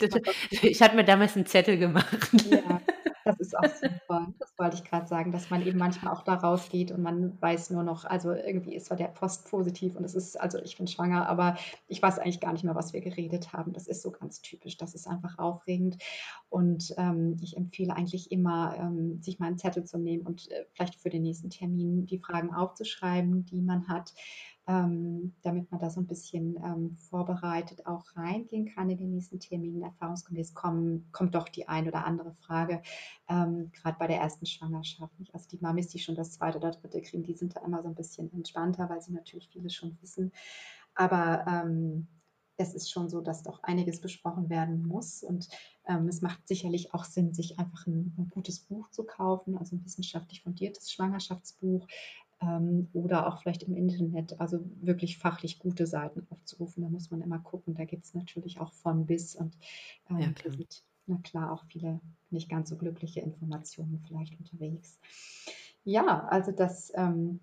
ich 0.62 0.82
hatte 0.82 0.96
mir 0.96 1.04
damals 1.04 1.34
einen 1.34 1.46
Zettel 1.46 1.78
gemacht. 1.78 2.28
Ja, 2.48 2.80
das 3.24 3.40
ist 3.40 3.56
auch 3.56 3.64
super. 3.64 4.32
Das 4.38 4.52
wollte 4.58 4.76
ich 4.76 4.84
gerade 4.84 5.06
sagen, 5.06 5.32
dass 5.32 5.50
man 5.50 5.66
eben 5.66 5.78
manchmal 5.78 6.12
auch 6.12 6.22
da 6.22 6.34
rausgeht 6.34 6.90
und 6.90 7.02
man 7.02 7.40
weiß 7.40 7.70
nur 7.70 7.82
noch, 7.82 8.04
also 8.04 8.32
irgendwie 8.32 8.74
ist 8.74 8.86
zwar 8.86 8.96
der 8.96 9.08
Post 9.08 9.48
positiv 9.50 9.96
und 9.96 10.04
es 10.04 10.14
ist, 10.14 10.40
also 10.40 10.58
ich 10.58 10.76
bin 10.76 10.86
schwanger, 10.86 11.28
aber 11.28 11.56
ich 11.88 12.02
weiß 12.02 12.18
eigentlich 12.18 12.40
gar 12.40 12.52
nicht 12.52 12.64
mehr, 12.64 12.74
was 12.74 12.92
wir 12.92 13.00
geredet 13.00 13.52
haben. 13.52 13.72
Das 13.72 13.86
ist 13.86 14.02
so 14.02 14.10
ganz 14.10 14.40
typisch. 14.40 14.76
Das 14.76 14.94
ist 14.94 15.06
einfach 15.06 15.38
aufregend. 15.38 15.98
Und 16.48 16.94
ähm, 16.98 17.36
ich 17.40 17.56
empfehle 17.56 17.96
eigentlich 17.96 18.30
immer, 18.30 18.76
ähm, 18.78 19.20
sich 19.22 19.38
mal 19.38 19.46
einen 19.46 19.58
Zettel 19.58 19.84
zu 19.84 19.98
nehmen 19.98 20.26
und 20.26 20.50
äh, 20.50 20.66
vielleicht 20.72 20.96
für 20.96 21.10
den 21.10 21.22
nächsten 21.22 21.50
Termin 21.50 22.06
die 22.06 22.18
Fragen 22.18 22.54
aufzuschreiben, 22.54 23.44
die 23.46 23.60
man 23.60 23.88
hat 23.88 24.14
ähm, 24.66 25.34
damit 25.42 25.70
man 25.70 25.80
da 25.80 25.90
so 25.90 26.00
ein 26.00 26.06
bisschen 26.06 26.56
ähm, 26.56 26.96
vorbereitet 26.96 27.86
auch 27.86 28.04
reingehen 28.16 28.66
kann 28.74 28.88
in 28.88 28.98
den 28.98 29.10
nächsten 29.10 29.38
Terminen. 29.38 29.82
Erfahrungsgemäß 29.82 30.54
kommen, 30.54 31.06
kommt 31.12 31.34
doch 31.34 31.48
die 31.48 31.68
ein 31.68 31.86
oder 31.86 32.06
andere 32.06 32.32
Frage, 32.32 32.82
ähm, 33.28 33.70
gerade 33.72 33.98
bei 33.98 34.06
der 34.06 34.20
ersten 34.20 34.46
Schwangerschaft. 34.46 35.18
Nicht? 35.18 35.34
Also 35.34 35.48
die 35.48 35.58
Mamis, 35.60 35.88
die 35.88 35.98
schon 35.98 36.14
das 36.14 36.32
zweite 36.32 36.58
oder 36.58 36.70
dritte 36.70 37.02
kriegen, 37.02 37.24
die 37.24 37.34
sind 37.34 37.56
da 37.56 37.60
immer 37.60 37.82
so 37.82 37.88
ein 37.88 37.94
bisschen 37.94 38.32
entspannter, 38.32 38.88
weil 38.88 39.02
sie 39.02 39.12
natürlich 39.12 39.48
vieles 39.50 39.74
schon 39.74 39.98
wissen. 40.00 40.32
Aber 40.94 41.44
ähm, 41.46 42.06
es 42.56 42.74
ist 42.74 42.90
schon 42.90 43.08
so, 43.08 43.20
dass 43.20 43.42
doch 43.42 43.62
einiges 43.62 44.00
besprochen 44.00 44.48
werden 44.48 44.86
muss. 44.86 45.22
Und 45.22 45.48
ähm, 45.86 46.08
es 46.08 46.20
macht 46.20 46.46
sicherlich 46.46 46.94
auch 46.94 47.04
Sinn, 47.04 47.34
sich 47.34 47.58
einfach 47.58 47.86
ein, 47.86 48.14
ein, 48.16 48.28
gutes 48.30 48.60
Buch 48.60 48.88
zu 48.90 49.04
kaufen, 49.04 49.58
also 49.58 49.76
ein 49.76 49.84
wissenschaftlich 49.84 50.42
fundiertes 50.42 50.92
Schwangerschaftsbuch, 50.92 51.86
ähm, 52.40 52.88
oder 52.92 53.26
auch 53.26 53.40
vielleicht 53.40 53.62
im 53.64 53.74
Internet, 53.74 54.40
also 54.40 54.60
wirklich 54.80 55.18
fachlich 55.18 55.58
gute 55.58 55.86
Seiten 55.86 56.26
aufzurufen. 56.30 56.82
Da 56.82 56.88
muss 56.88 57.10
man 57.10 57.20
immer 57.20 57.38
gucken. 57.38 57.74
Da 57.74 57.84
gibt 57.84 58.04
es 58.04 58.14
natürlich 58.14 58.60
auch 58.60 58.72
von 58.72 59.06
bis 59.06 59.34
und 59.34 59.56
ähm, 60.10 60.18
ja, 60.18 60.32
klar. 60.32 60.54
sind, 60.54 60.82
na 61.06 61.16
klar, 61.22 61.52
auch 61.52 61.64
viele 61.66 62.00
nicht 62.30 62.48
ganz 62.48 62.70
so 62.70 62.76
glückliche 62.76 63.20
Informationen 63.20 64.02
vielleicht 64.06 64.38
unterwegs. 64.38 64.98
Ja, 65.84 66.26
also 66.28 66.50
das 66.50 66.92
ähm, 66.94 67.40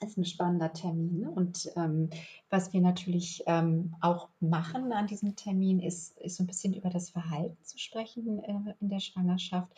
ist 0.00 0.16
ein 0.16 0.24
spannender 0.24 0.72
Termin. 0.72 1.26
Und 1.26 1.70
ähm, 1.76 2.10
was 2.48 2.72
wir 2.72 2.80
natürlich 2.80 3.42
ähm, 3.46 3.94
auch 4.00 4.28
machen 4.40 4.92
an 4.92 5.06
diesem 5.06 5.36
Termin, 5.36 5.80
ist, 5.80 6.18
ist 6.18 6.36
so 6.36 6.42
ein 6.42 6.46
bisschen 6.46 6.74
über 6.74 6.90
das 6.90 7.10
Verhalten 7.10 7.62
zu 7.62 7.78
sprechen 7.78 8.42
äh, 8.42 8.74
in 8.80 8.88
der 8.88 9.00
Schwangerschaft. 9.00 9.72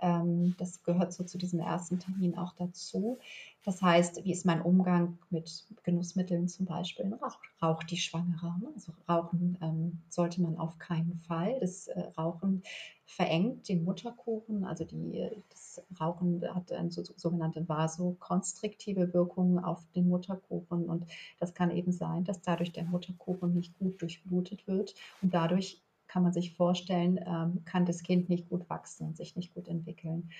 Ähm, 0.00 0.54
das 0.58 0.82
gehört 0.82 1.12
so 1.12 1.24
zu 1.24 1.38
diesem 1.38 1.60
ersten 1.60 1.98
Termin 1.98 2.36
auch 2.36 2.52
dazu. 2.54 3.18
Das 3.64 3.80
heißt, 3.80 4.24
wie 4.24 4.32
ist 4.32 4.44
mein 4.44 4.60
Umgang 4.60 5.18
mit 5.30 5.64
Genussmitteln 5.84 6.48
zum 6.48 6.66
Beispiel? 6.66 7.12
Raucht, 7.14 7.38
raucht 7.62 7.90
die 7.90 7.96
Schwangere? 7.96 8.54
Ne? 8.60 8.68
Also 8.74 8.92
rauchen 9.08 9.56
ähm, 9.62 10.02
sollte 10.10 10.42
man 10.42 10.58
auf 10.58 10.78
keinen 10.78 11.18
Fall. 11.26 11.58
Das 11.60 11.88
äh, 11.88 12.00
Rauchen 12.18 12.62
verengt 13.06 13.68
den 13.68 13.84
Mutterkuchen. 13.84 14.64
Also 14.64 14.84
die, 14.84 15.30
das 15.50 15.82
Rauchen 16.00 16.42
hat 16.54 16.72
eine 16.72 16.90
so, 16.90 17.02
sogenannte 17.16 17.66
vasokonstriktive 17.68 19.14
Wirkung 19.14 19.64
auf 19.64 19.86
den 19.94 20.08
Mutterkuchen. 20.08 20.84
Und 20.84 21.06
das 21.38 21.54
kann 21.54 21.70
eben 21.70 21.92
sein, 21.92 22.24
dass 22.24 22.42
dadurch 22.42 22.72
der 22.72 22.84
Mutterkuchen 22.84 23.54
nicht 23.54 23.78
gut 23.78 24.00
durchblutet 24.02 24.66
wird 24.66 24.94
und 25.22 25.32
dadurch 25.32 25.80
kann 26.14 26.22
man 26.22 26.32
sich 26.32 26.54
vorstellen, 26.54 27.18
ähm, 27.26 27.64
kann 27.64 27.86
das 27.86 28.04
Kind 28.04 28.28
nicht 28.28 28.48
gut 28.48 28.70
wachsen 28.70 29.08
und 29.08 29.16
sich 29.16 29.34
nicht 29.34 29.52
gut 29.52 29.66
entwickeln. 29.66 30.30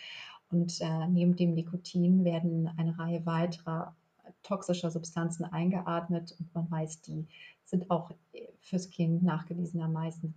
Und 0.48 0.80
äh, 0.80 1.08
neben 1.08 1.34
dem 1.34 1.52
Nikotin 1.54 2.22
werden 2.24 2.70
eine 2.76 2.96
Reihe 2.96 3.26
weiterer 3.26 3.92
toxischer 4.44 4.92
Substanzen 4.92 5.44
eingeatmet 5.44 6.36
und 6.38 6.54
man 6.54 6.70
weiß, 6.70 7.00
die 7.00 7.26
sind 7.64 7.90
auch 7.90 8.12
fürs 8.60 8.88
Kind 8.88 9.24
nachgewiesenermaßen 9.24 10.32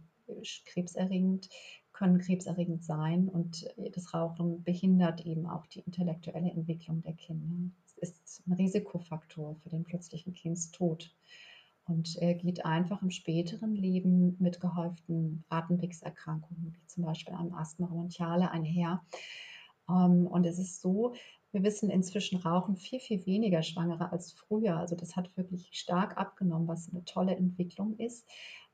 krebserregend, 0.65 1.49
können 1.93 2.17
krebserregend 2.17 2.83
sein 2.83 3.29
und 3.29 3.67
das 3.93 4.15
Rauchen 4.15 4.63
behindert 4.63 5.23
eben 5.27 5.45
auch 5.45 5.67
die 5.67 5.81
intellektuelle 5.81 6.49
Entwicklung 6.49 7.03
der 7.03 7.13
Kinder. 7.13 7.69
Es 8.01 8.09
ist 8.09 8.41
ein 8.47 8.53
Risikofaktor 8.53 9.55
für 9.61 9.69
den 9.69 9.83
plötzlichen 9.83 10.33
Kindstod 10.33 11.13
und 11.87 12.15
er 12.17 12.33
geht 12.33 12.65
einfach 12.65 13.01
im 13.01 13.11
späteren 13.11 13.75
Leben 13.75 14.35
mit 14.39 14.59
gehäuften 14.59 15.43
Atemwegserkrankungen, 15.49 16.73
wie 16.73 16.87
zum 16.87 17.05
Beispiel 17.05 17.33
einem 17.33 17.53
Asthma 17.53 17.87
bronchiale 17.87 18.51
einher. 18.51 19.03
Ähm, 19.89 20.27
und 20.27 20.45
es 20.45 20.59
ist 20.59 20.81
so, 20.81 21.13
wir 21.51 21.63
wissen 21.63 21.89
inzwischen 21.89 22.39
rauchen 22.39 22.75
viel, 22.75 22.99
viel 22.99 23.25
weniger 23.25 23.63
Schwangere 23.63 24.11
als 24.11 24.33
früher. 24.33 24.77
Also 24.77 24.95
das 24.95 25.15
hat 25.15 25.35
wirklich 25.37 25.69
stark 25.71 26.17
abgenommen, 26.17 26.67
was 26.67 26.89
eine 26.89 27.05
tolle 27.05 27.35
Entwicklung 27.35 27.97
ist. 27.97 28.27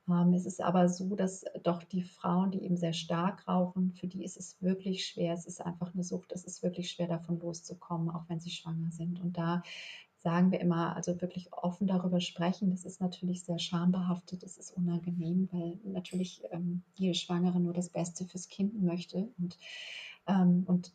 Ähm, 0.10 0.34
es 0.34 0.45
ist 0.45 0.62
aber 0.62 0.89
so, 0.89 1.15
dass 1.15 1.45
doch 1.63 1.84
die 1.84 2.04
Frauen, 2.04 2.52
die 2.52 2.63
eben 2.63 2.76
sehr 2.76 2.93
stark 2.93 3.47
rauchen, 3.47 3.93
für 3.93 4.08
die 4.08 4.23
ist 4.23 4.38
es 4.38 4.62
wirklich 4.62 5.06
schwer. 5.06 5.34
Es 5.34 5.45
ist 5.45 5.62
einfach 5.62 5.93
eine 5.93 6.04
Sucht. 6.04 6.32
Es 6.32 6.43
ist 6.43 6.63
wirklich 6.63 6.89
schwer, 6.89 7.08
davon 7.08 7.39
loszukommen, 7.39 8.10
auch 8.10 8.28
wenn 8.28 8.39
sie 8.39 8.49
schwanger 8.49 8.91
sind. 8.91 9.21
Und 9.21 9.38
da 9.38 9.62
sagen 10.24 10.52
wir 10.52 10.62
immer, 10.62 10.96
also 10.96 11.20
wirklich 11.22 11.52
offen 11.52 11.86
darüber 11.86 12.22
sprechen. 12.22 12.72
Das 12.72 12.86
ist 12.86 13.02
natürlich 13.02 13.44
sehr 13.44 13.60
schambehaftet, 13.60 14.42
das 14.42 14.58
ist 14.58 14.72
unangenehm, 14.72 15.50
weil 15.52 15.78
natürlich 15.84 16.42
ähm, 16.52 16.84
jede 16.96 17.14
Schwangere 17.14 17.60
nur 17.60 17.74
das 17.74 17.90
Beste 17.90 18.26
fürs 18.26 18.48
Kind 18.48 18.82
möchte 18.82 19.28
und, 19.38 19.58
ähm, 20.28 20.64
und 20.66 20.94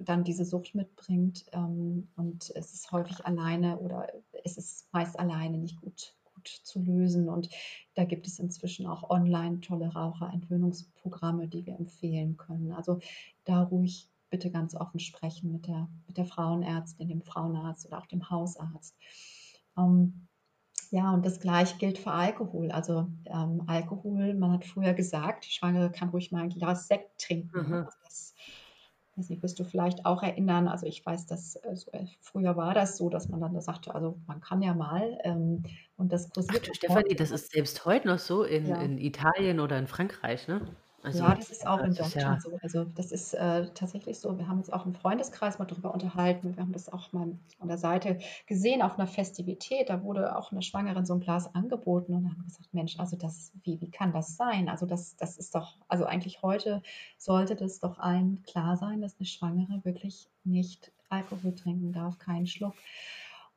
dann 0.00 0.24
diese 0.24 0.46
Sucht 0.46 0.74
mitbringt. 0.74 1.44
Ähm, 1.52 2.08
und 2.16 2.50
es 2.56 2.72
ist 2.72 2.90
häufig 2.90 3.24
alleine 3.26 3.78
oder 3.78 4.08
es 4.44 4.56
ist 4.56 4.90
meist 4.92 5.18
alleine 5.18 5.58
nicht 5.58 5.78
gut, 5.82 6.14
gut 6.34 6.48
zu 6.48 6.80
lösen. 6.80 7.28
Und 7.28 7.50
da 7.94 8.04
gibt 8.04 8.26
es 8.26 8.38
inzwischen 8.38 8.86
auch 8.86 9.10
online 9.10 9.60
tolle 9.60 9.92
Raucherentwöhnungsprogramme, 9.92 11.48
die 11.48 11.66
wir 11.66 11.78
empfehlen 11.78 12.38
können. 12.38 12.72
Also 12.72 12.98
da 13.44 13.62
ruhig 13.62 14.08
bitte 14.34 14.50
ganz 14.50 14.74
offen 14.74 14.98
sprechen 14.98 15.52
mit 15.52 15.68
der, 15.68 15.86
mit 16.08 16.18
der 16.18 16.24
Frauenärztin, 16.24 17.06
dem 17.06 17.22
Frauenarzt 17.22 17.86
oder 17.86 17.98
auch 17.98 18.06
dem 18.06 18.30
Hausarzt. 18.30 18.96
Ähm, 19.78 20.26
ja, 20.90 21.12
und 21.12 21.24
das 21.24 21.38
gleiche 21.38 21.78
gilt 21.78 21.98
für 21.98 22.10
Alkohol. 22.10 22.72
Also 22.72 23.06
ähm, 23.26 23.62
Alkohol, 23.68 24.34
man 24.34 24.50
hat 24.50 24.64
früher 24.64 24.92
gesagt, 24.92 25.46
die 25.46 25.52
Schwangere 25.52 25.92
kann 25.92 26.08
ruhig 26.08 26.32
mal 26.32 26.42
ein 26.42 26.48
Glas 26.48 26.88
Sekt 26.88 27.20
trinken. 27.20 27.56
Mhm. 27.56 27.74
Also 27.74 27.96
das, 28.02 28.34
weiß 29.14 29.30
nicht, 29.30 29.44
wirst 29.44 29.60
du 29.60 29.64
vielleicht 29.64 30.04
auch 30.04 30.24
erinnern. 30.24 30.66
Also 30.66 30.86
ich 30.86 31.06
weiß, 31.06 31.26
dass 31.26 31.56
also 31.58 31.92
früher 32.20 32.56
war 32.56 32.74
das 32.74 32.96
so, 32.96 33.08
dass 33.10 33.28
man 33.28 33.40
dann 33.40 33.60
sagte, 33.60 33.94
also 33.94 34.18
man 34.26 34.40
kann 34.40 34.62
ja 34.62 34.74
mal. 34.74 35.16
Ähm, 35.22 35.62
und 35.96 36.12
das 36.12 36.28
kursiert. 36.28 36.66
Ach, 36.68 36.74
Stefanie, 36.74 37.14
das 37.14 37.30
ist 37.30 37.52
selbst 37.52 37.84
heute 37.84 38.08
noch 38.08 38.18
so 38.18 38.42
in, 38.42 38.66
ja. 38.66 38.82
in 38.82 38.98
Italien 38.98 39.60
oder 39.60 39.78
in 39.78 39.86
Frankreich, 39.86 40.48
ne? 40.48 40.60
Also, 41.04 41.18
ja, 41.18 41.34
das 41.34 41.50
ist 41.50 41.66
auch 41.66 41.80
in 41.80 41.94
Deutschland 41.94 42.14
ja 42.16 42.40
so. 42.40 42.58
Also 42.62 42.84
das 42.84 43.12
ist 43.12 43.34
äh, 43.34 43.66
tatsächlich 43.74 44.18
so. 44.18 44.38
Wir 44.38 44.48
haben 44.48 44.56
uns 44.56 44.70
auch 44.70 44.86
im 44.86 44.94
Freundeskreis 44.94 45.58
mal 45.58 45.66
darüber 45.66 45.92
unterhalten. 45.92 46.56
Wir 46.56 46.62
haben 46.62 46.72
das 46.72 46.90
auch 46.90 47.12
mal 47.12 47.36
an 47.58 47.68
der 47.68 47.76
Seite 47.76 48.18
gesehen 48.46 48.80
auf 48.80 48.98
einer 48.98 49.06
Festivität. 49.06 49.90
Da 49.90 50.02
wurde 50.02 50.34
auch 50.34 50.50
einer 50.50 50.62
Schwangeren 50.62 51.04
so 51.04 51.12
ein 51.12 51.20
Glas 51.20 51.54
angeboten 51.54 52.14
und 52.14 52.30
haben 52.30 52.42
gesagt, 52.44 52.72
Mensch, 52.72 52.98
also 52.98 53.18
das, 53.18 53.52
wie, 53.64 53.78
wie 53.82 53.90
kann 53.90 54.14
das 54.14 54.36
sein? 54.36 54.70
Also 54.70 54.86
das, 54.86 55.14
das 55.16 55.36
ist 55.36 55.54
doch, 55.54 55.76
also 55.88 56.06
eigentlich 56.06 56.42
heute 56.42 56.80
sollte 57.18 57.54
das 57.54 57.80
doch 57.80 57.98
allen 57.98 58.42
klar 58.44 58.78
sein, 58.78 59.02
dass 59.02 59.18
eine 59.18 59.26
Schwangere 59.26 59.84
wirklich 59.84 60.30
nicht 60.42 60.90
Alkohol 61.10 61.54
trinken 61.54 61.92
darf, 61.92 62.18
keinen 62.18 62.46
Schluck. 62.46 62.74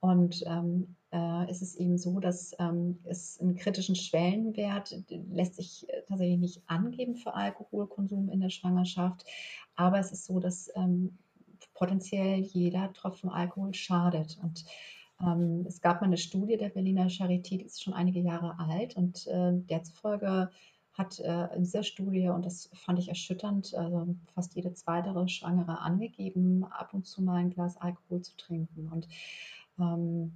Und 0.01 0.43
ähm, 0.45 0.96
äh, 1.11 1.49
ist 1.49 1.61
es 1.61 1.75
eben 1.75 1.97
so, 1.97 2.19
dass 2.19 2.53
ähm, 2.59 2.99
es 3.05 3.39
einen 3.39 3.55
kritischen 3.55 3.95
Schwellenwert 3.95 4.95
lässt 5.09 5.55
sich 5.55 5.87
äh, 5.89 6.01
tatsächlich 6.07 6.39
nicht 6.39 6.61
angeben 6.67 7.15
für 7.15 7.33
Alkoholkonsum 7.33 8.29
in 8.29 8.41
der 8.41 8.49
Schwangerschaft. 8.49 9.25
Aber 9.75 9.99
es 9.99 10.11
ist 10.11 10.25
so, 10.25 10.39
dass 10.39 10.69
ähm, 10.75 11.17
potenziell 11.73 12.39
jeder 12.39 12.91
Tropfen 12.93 13.29
Alkohol 13.29 13.73
schadet. 13.73 14.37
Und 14.41 14.65
ähm, 15.21 15.65
es 15.67 15.81
gab 15.81 16.01
mal 16.01 16.07
eine 16.07 16.17
Studie 16.17 16.57
der 16.57 16.69
Berliner 16.69 17.07
Charité, 17.07 17.57
die 17.57 17.65
ist 17.65 17.83
schon 17.83 17.93
einige 17.93 18.19
Jahre 18.19 18.59
alt 18.59 18.95
und 18.97 19.27
äh, 19.27 19.53
der 19.53 19.81
hat 20.93 21.19
äh, 21.19 21.55
in 21.55 21.63
dieser 21.63 21.83
Studie, 21.83 22.27
und 22.29 22.45
das 22.45 22.71
fand 22.73 22.97
ich 22.97 23.09
erschütternd, 23.09 23.75
also 23.75 24.15
fast 24.33 24.55
jede 24.55 24.73
zweite 24.73 25.27
Schwangere 25.27 25.79
angegeben, 25.79 26.63
ab 26.63 26.93
und 26.93 27.05
zu 27.05 27.21
mal 27.21 27.35
ein 27.35 27.51
Glas 27.51 27.77
Alkohol 27.77 28.21
zu 28.21 28.35
trinken. 28.35 28.89
Und 28.91 29.07
ähm, 29.79 30.33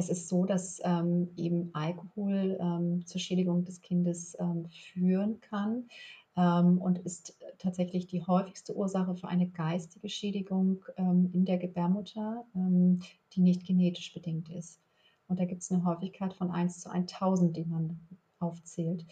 es 0.00 0.08
ist 0.08 0.28
so, 0.28 0.46
dass 0.46 0.80
ähm, 0.82 1.28
eben 1.36 1.70
Alkohol 1.74 2.58
ähm, 2.58 3.04
zur 3.04 3.20
Schädigung 3.20 3.64
des 3.66 3.82
Kindes 3.82 4.34
ähm, 4.40 4.66
führen 4.70 5.40
kann 5.42 5.88
ähm, 6.36 6.78
und 6.78 6.98
ist 7.00 7.36
tatsächlich 7.58 8.06
die 8.06 8.22
häufigste 8.22 8.74
Ursache 8.74 9.14
für 9.14 9.28
eine 9.28 9.48
geistige 9.48 10.08
Schädigung 10.08 10.86
ähm, 10.96 11.28
in 11.34 11.44
der 11.44 11.58
Gebärmutter, 11.58 12.46
ähm, 12.54 13.00
die 13.34 13.42
nicht 13.42 13.66
genetisch 13.66 14.14
bedingt 14.14 14.48
ist. 14.48 14.80
Und 15.28 15.38
da 15.38 15.44
gibt 15.44 15.60
es 15.60 15.70
eine 15.70 15.84
Häufigkeit 15.84 16.32
von 16.32 16.50
1 16.50 16.80
zu 16.80 16.90
1000, 16.90 17.54
die 17.54 17.66
man 17.66 18.00
aufzählt. 18.40 19.04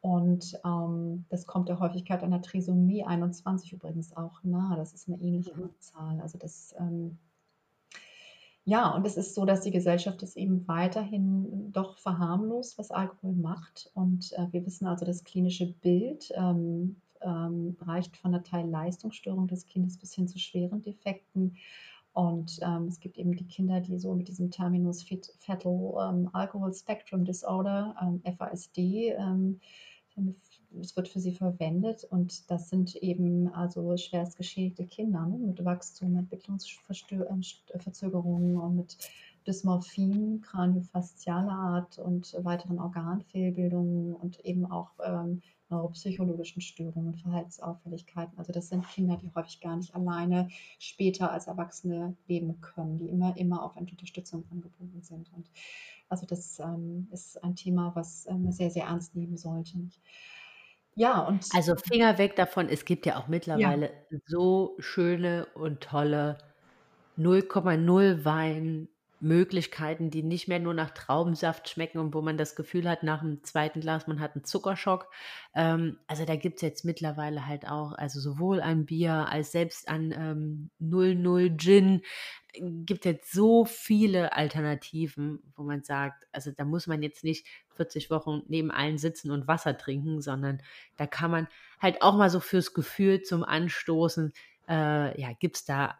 Und 0.00 0.52
das 1.30 1.46
kommt 1.46 1.68
der 1.68 1.80
Häufigkeit 1.80 2.22
einer 2.22 2.40
Trisomie 2.40 3.02
21 3.02 3.72
übrigens 3.72 4.16
auch 4.16 4.44
nahe. 4.44 4.76
Das 4.76 4.92
ist 4.92 5.08
eine 5.08 5.20
ähnliche 5.20 5.56
mhm. 5.56 5.70
Zahl. 5.80 6.20
Also 6.20 6.38
das 6.38 6.72
ja, 8.68 8.94
und 8.94 9.06
es 9.06 9.16
ist 9.16 9.34
so, 9.34 9.46
dass 9.46 9.62
die 9.62 9.70
Gesellschaft 9.70 10.22
es 10.22 10.36
eben 10.36 10.68
weiterhin 10.68 11.72
doch 11.72 11.96
verharmlost, 11.96 12.76
was 12.76 12.90
Alkohol 12.90 13.32
macht. 13.32 13.90
Und 13.94 14.34
äh, 14.34 14.46
wir 14.52 14.66
wissen 14.66 14.86
also, 14.86 15.06
das 15.06 15.24
klinische 15.24 15.72
Bild 15.72 16.30
ähm, 16.36 17.00
ähm, 17.22 17.78
reicht 17.80 18.18
von 18.18 18.32
der 18.32 18.42
Teilleistungsstörung 18.42 19.46
des 19.46 19.64
Kindes 19.64 19.96
bis 19.96 20.12
hin 20.12 20.28
zu 20.28 20.38
schweren 20.38 20.82
Defekten. 20.82 21.56
Und 22.12 22.58
ähm, 22.60 22.88
es 22.88 23.00
gibt 23.00 23.16
eben 23.16 23.34
die 23.34 23.46
Kinder, 23.46 23.80
die 23.80 23.98
so 23.98 24.14
mit 24.14 24.28
diesem 24.28 24.50
Terminus 24.50 25.02
Fetal 25.02 26.10
ähm, 26.10 26.28
Alcohol 26.34 26.74
Spectrum 26.74 27.24
Disorder, 27.24 27.96
ähm, 28.02 28.20
FASD, 28.36 29.14
ähm, 29.16 29.60
es 30.80 30.96
wird 30.96 31.08
für 31.08 31.20
sie 31.20 31.32
verwendet 31.32 32.04
und 32.04 32.50
das 32.50 32.68
sind 32.68 32.94
eben 32.96 33.48
also 33.54 33.96
schwerst 33.96 34.36
geschädigte 34.36 34.86
Kinder 34.86 35.24
ne, 35.26 35.38
mit 35.38 35.64
Wachstum, 35.64 36.16
Entwicklungsverzögerungen 36.16 38.58
und 38.58 38.76
mit 38.76 38.98
Dysmorphien, 39.46 40.42
kraniofaszialer 40.42 41.52
Art 41.52 41.98
und 41.98 42.36
weiteren 42.42 42.78
Organfehlbildungen 42.78 44.14
und 44.14 44.44
eben 44.44 44.70
auch 44.70 44.90
ähm, 45.02 45.40
neuropsychologischen 45.70 46.60
Störungen, 46.60 47.14
Verhaltensauffälligkeiten. 47.14 48.38
Also 48.38 48.52
das 48.52 48.68
sind 48.68 48.86
Kinder, 48.88 49.16
die 49.16 49.30
häufig 49.34 49.60
gar 49.60 49.76
nicht 49.76 49.94
alleine 49.94 50.48
später 50.78 51.32
als 51.32 51.46
Erwachsene 51.46 52.14
leben 52.26 52.60
können, 52.60 52.98
die 52.98 53.08
immer, 53.08 53.36
immer 53.36 53.62
auf 53.62 53.76
Unterstützung 53.76 54.44
angebunden 54.50 55.02
sind. 55.02 55.30
Und 55.34 55.50
also 56.08 56.26
das 56.26 56.58
ähm, 56.58 57.08
ist 57.10 57.42
ein 57.42 57.54
Thema, 57.54 57.94
was 57.94 58.26
ähm, 58.26 58.44
man 58.44 58.52
sehr, 58.52 58.70
sehr 58.70 58.84
ernst 58.84 59.14
nehmen 59.14 59.36
sollte. 59.36 59.78
Nicht? 59.78 60.00
Ja, 60.98 61.20
und 61.20 61.46
Also 61.54 61.76
Finger 61.76 62.18
weg 62.18 62.34
davon, 62.34 62.68
es 62.68 62.84
gibt 62.84 63.06
ja 63.06 63.18
auch 63.18 63.28
mittlerweile 63.28 63.92
so 64.26 64.74
schöne 64.80 65.46
und 65.54 65.80
tolle 65.80 66.38
0,0 67.16 68.24
Wein 68.24 68.88
Möglichkeiten, 69.20 70.10
die 70.10 70.22
nicht 70.22 70.48
mehr 70.48 70.58
nur 70.58 70.74
nach 70.74 70.90
Traubensaft 70.90 71.68
schmecken 71.68 71.98
und 71.98 72.14
wo 72.14 72.22
man 72.22 72.36
das 72.36 72.54
Gefühl 72.54 72.88
hat, 72.88 73.02
nach 73.02 73.20
dem 73.20 73.42
zweiten 73.42 73.80
Glas, 73.80 74.06
man 74.06 74.20
hat 74.20 74.34
einen 74.34 74.44
Zuckerschock. 74.44 75.10
Ähm, 75.54 75.98
also 76.06 76.24
da 76.24 76.36
gibt 76.36 76.56
es 76.56 76.62
jetzt 76.62 76.84
mittlerweile 76.84 77.46
halt 77.46 77.66
auch, 77.68 77.92
also 77.92 78.20
sowohl 78.20 78.60
an 78.60 78.86
Bier 78.86 79.28
als 79.28 79.52
selbst 79.52 79.88
an 79.88 80.12
ähm, 80.12 80.70
00 80.78 81.56
Gin, 81.56 82.02
gibt 82.52 83.04
jetzt 83.04 83.32
so 83.32 83.64
viele 83.64 84.32
Alternativen, 84.32 85.40
wo 85.54 85.62
man 85.62 85.82
sagt, 85.82 86.26
also 86.32 86.50
da 86.50 86.64
muss 86.64 86.86
man 86.86 87.02
jetzt 87.02 87.24
nicht 87.24 87.46
40 87.76 88.10
Wochen 88.10 88.42
neben 88.48 88.70
allen 88.70 88.98
sitzen 88.98 89.30
und 89.30 89.46
Wasser 89.46 89.76
trinken, 89.76 90.20
sondern 90.20 90.62
da 90.96 91.06
kann 91.06 91.30
man 91.30 91.48
halt 91.80 92.02
auch 92.02 92.16
mal 92.16 92.30
so 92.30 92.40
fürs 92.40 92.74
Gefühl 92.74 93.22
zum 93.22 93.44
Anstoßen, 93.44 94.32
äh, 94.68 95.20
ja, 95.20 95.32
gibt 95.38 95.56
es 95.56 95.64
da 95.64 95.98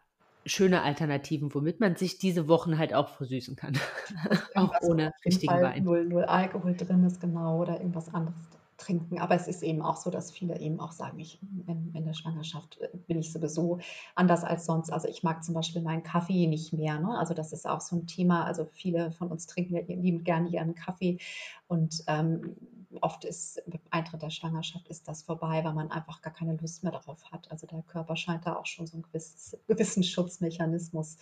schöne 0.49 0.83
Alternativen, 0.83 1.55
womit 1.55 1.81
man 1.81 1.97
sich 1.97 2.19
diese 2.19 2.49
Wochen 2.49 2.79
halt 2.79 2.95
auch 2.95 3.09
versüßen 3.09 3.57
kann. 3.57 3.79
auch 4.55 4.73
ohne 4.83 5.13
richtigen 5.25 5.53
Wein. 5.53 5.85
Null, 5.85 6.07
null 6.07 6.25
Alkohol 6.25 6.75
drin 6.75 7.05
ist, 7.05 7.21
genau, 7.21 7.61
oder 7.61 7.79
irgendwas 7.79 8.13
anderes 8.13 8.35
trinken. 8.79 9.19
Aber 9.19 9.35
es 9.35 9.49
ist 9.49 9.63
eben 9.63 9.83
auch 9.83 9.97
so, 9.97 10.11
dass 10.11 10.31
viele 10.31 10.59
eben 10.61 10.81
auch 10.81 10.93
sagen, 10.93 11.19
ich, 11.19 11.41
in, 11.67 11.93
in 11.95 12.05
der 12.05 12.15
Schwangerschaft 12.15 12.79
äh, 12.81 12.89
bin 13.07 13.19
ich 13.19 13.33
sowieso 13.33 13.81
anders 14.15 14.45
als 14.45 14.65
sonst. 14.65 14.91
Also 14.91 15.09
ich 15.09 15.23
mag 15.23 15.45
zum 15.45 15.55
Beispiel 15.55 15.83
meinen 15.83 16.05
Kaffee 16.05 16.47
nicht 16.47 16.73
mehr. 16.73 16.99
Ne? 16.99 17.19
Also 17.19 17.35
das 17.35 17.53
ist 17.53 17.69
auch 17.69 17.81
so 17.81 17.97
ein 17.97 18.07
Thema. 18.07 18.45
Also 18.45 18.65
viele 18.65 19.11
von 19.13 19.29
uns 19.29 19.47
trinken 19.47 19.75
ja 19.75 19.83
lieben 19.87 20.25
gerne 20.25 20.49
ihren 20.49 20.75
Kaffee 20.75 21.19
und 21.67 22.05
ähm, 22.07 22.57
oft 23.01 23.25
ist 23.25 23.63
mit 23.67 23.81
Eintritt 23.91 24.23
der 24.23 24.31
Schwangerschaft 24.31 24.89
ist 24.89 25.09
das 25.09 25.23
vorbei, 25.23 25.63
weil 25.65 25.75
man 25.75 25.91
einfach 25.91 26.23
gar 26.23 26.33
keine 26.33 26.57
Lust 26.57 26.83
mehr 26.83 26.93
darauf 26.93 27.31
hat. 27.31 27.51
Also 27.51 27.67
der 27.67 27.83
Körper 27.83 28.17
scheint 28.17 28.47
da 28.47 28.57
auch 28.57 28.67
schon 28.67 28.87
so 28.87 28.95
einen 28.97 29.03
gewissen, 29.03 29.59
gewissen 29.67 30.03
Schutzmechanismus 30.03 31.19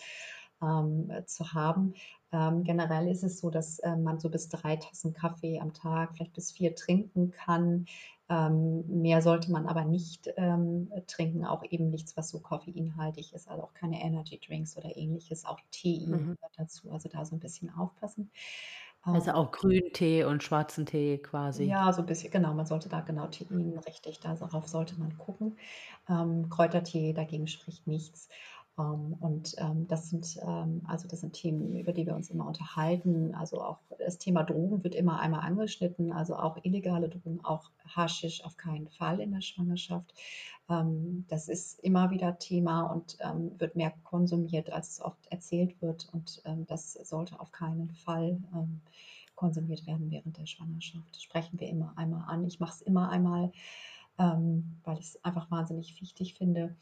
ähm, 0.61 1.11
zu 1.25 1.53
haben. 1.53 1.93
Ähm, 2.31 2.63
generell 2.63 3.07
ist 3.07 3.23
es 3.23 3.39
so, 3.39 3.49
dass 3.49 3.79
äh, 3.79 3.95
man 3.95 4.19
so 4.19 4.29
bis 4.29 4.49
drei 4.49 4.75
Tassen 4.75 5.13
Kaffee 5.13 5.59
am 5.59 5.73
Tag, 5.73 6.15
vielleicht 6.15 6.33
bis 6.33 6.51
vier 6.51 6.75
trinken 6.75 7.31
kann. 7.31 7.85
Ähm, 8.29 8.83
mehr 9.01 9.21
sollte 9.21 9.51
man 9.51 9.67
aber 9.67 9.85
nicht 9.85 10.29
ähm, 10.35 10.91
trinken, 11.07 11.45
auch 11.45 11.63
eben 11.63 11.89
nichts, 11.89 12.17
was 12.17 12.29
so 12.29 12.41
koffeinhaltig 12.41 13.31
ist, 13.33 13.47
also 13.47 13.63
auch 13.63 13.73
keine 13.73 14.01
Energy 14.01 14.37
Drinks 14.45 14.75
oder 14.75 14.97
ähnliches, 14.97 15.45
auch 15.45 15.59
Tee 15.71 16.05
mhm. 16.07 16.37
dazu, 16.57 16.91
also 16.91 17.07
da 17.07 17.23
so 17.23 17.37
ein 17.37 17.39
bisschen 17.39 17.73
aufpassen. 17.73 18.29
Also 19.11 19.31
auch 19.31 19.51
Grüntee 19.51 20.23
und 20.23 20.43
schwarzen 20.43 20.85
Tee 20.85 21.17
quasi. 21.19 21.77
Ja, 21.77 21.91
so 21.93 22.01
ein 22.01 22.05
bisschen, 22.05 22.29
genau. 22.31 22.53
Man 22.53 22.65
sollte 22.65 22.87
da 22.89 22.99
genau 23.01 23.27
Tein, 23.27 23.79
richtig, 23.87 24.19
darauf 24.19 24.67
sollte 24.67 24.99
man 24.99 25.17
gucken. 25.17 25.57
Ähm, 26.09 26.49
Kräutertee 26.49 27.13
dagegen 27.13 27.47
spricht 27.47 27.87
nichts. 27.87 28.29
Ähm, 28.77 29.15
und 29.19 29.55
ähm, 29.57 29.87
das 29.87 30.09
sind 30.09 30.37
ähm, 30.41 30.81
also 30.87 31.07
das 31.07 31.21
sind 31.21 31.33
Themen, 31.33 31.75
über 31.77 31.93
die 31.93 32.05
wir 32.05 32.15
uns 32.15 32.29
immer 32.29 32.47
unterhalten. 32.47 33.33
Also 33.35 33.61
auch 33.61 33.79
das 33.97 34.17
Thema 34.17 34.43
Drogen 34.43 34.83
wird 34.83 34.95
immer 34.95 35.19
einmal 35.19 35.41
angeschnitten, 35.41 36.11
also 36.11 36.35
auch 36.35 36.57
illegale 36.63 37.09
Drogen, 37.09 37.43
auch 37.43 37.69
Haschisch 37.95 38.43
auf 38.43 38.57
keinen 38.57 38.87
Fall 38.87 39.19
in 39.19 39.31
der 39.31 39.41
Schwangerschaft. 39.41 40.13
Das 41.29 41.47
ist 41.47 41.79
immer 41.79 42.11
wieder 42.11 42.39
Thema 42.39 42.83
und 42.87 43.17
wird 43.57 43.77
mehr 43.77 43.93
konsumiert, 44.03 44.69
als 44.69 44.89
es 44.89 45.01
oft 45.01 45.25
erzählt 45.27 45.81
wird. 45.81 46.09
Und 46.11 46.43
das 46.67 46.91
sollte 46.91 47.39
auf 47.39 47.53
keinen 47.53 47.89
Fall 47.91 48.37
konsumiert 49.35 49.87
werden 49.87 50.11
während 50.11 50.37
der 50.37 50.45
Schwangerschaft. 50.45 51.15
Das 51.15 51.23
sprechen 51.23 51.57
wir 51.57 51.69
immer 51.69 51.93
einmal 51.95 52.25
an. 52.27 52.45
Ich 52.45 52.59
mache 52.59 52.73
es 52.73 52.81
immer 52.81 53.07
einmal, 53.09 53.53
weil 54.17 54.99
ich 54.99 55.05
es 55.05 55.23
einfach 55.23 55.49
wahnsinnig 55.49 56.01
wichtig 56.01 56.33
finde. 56.33 56.75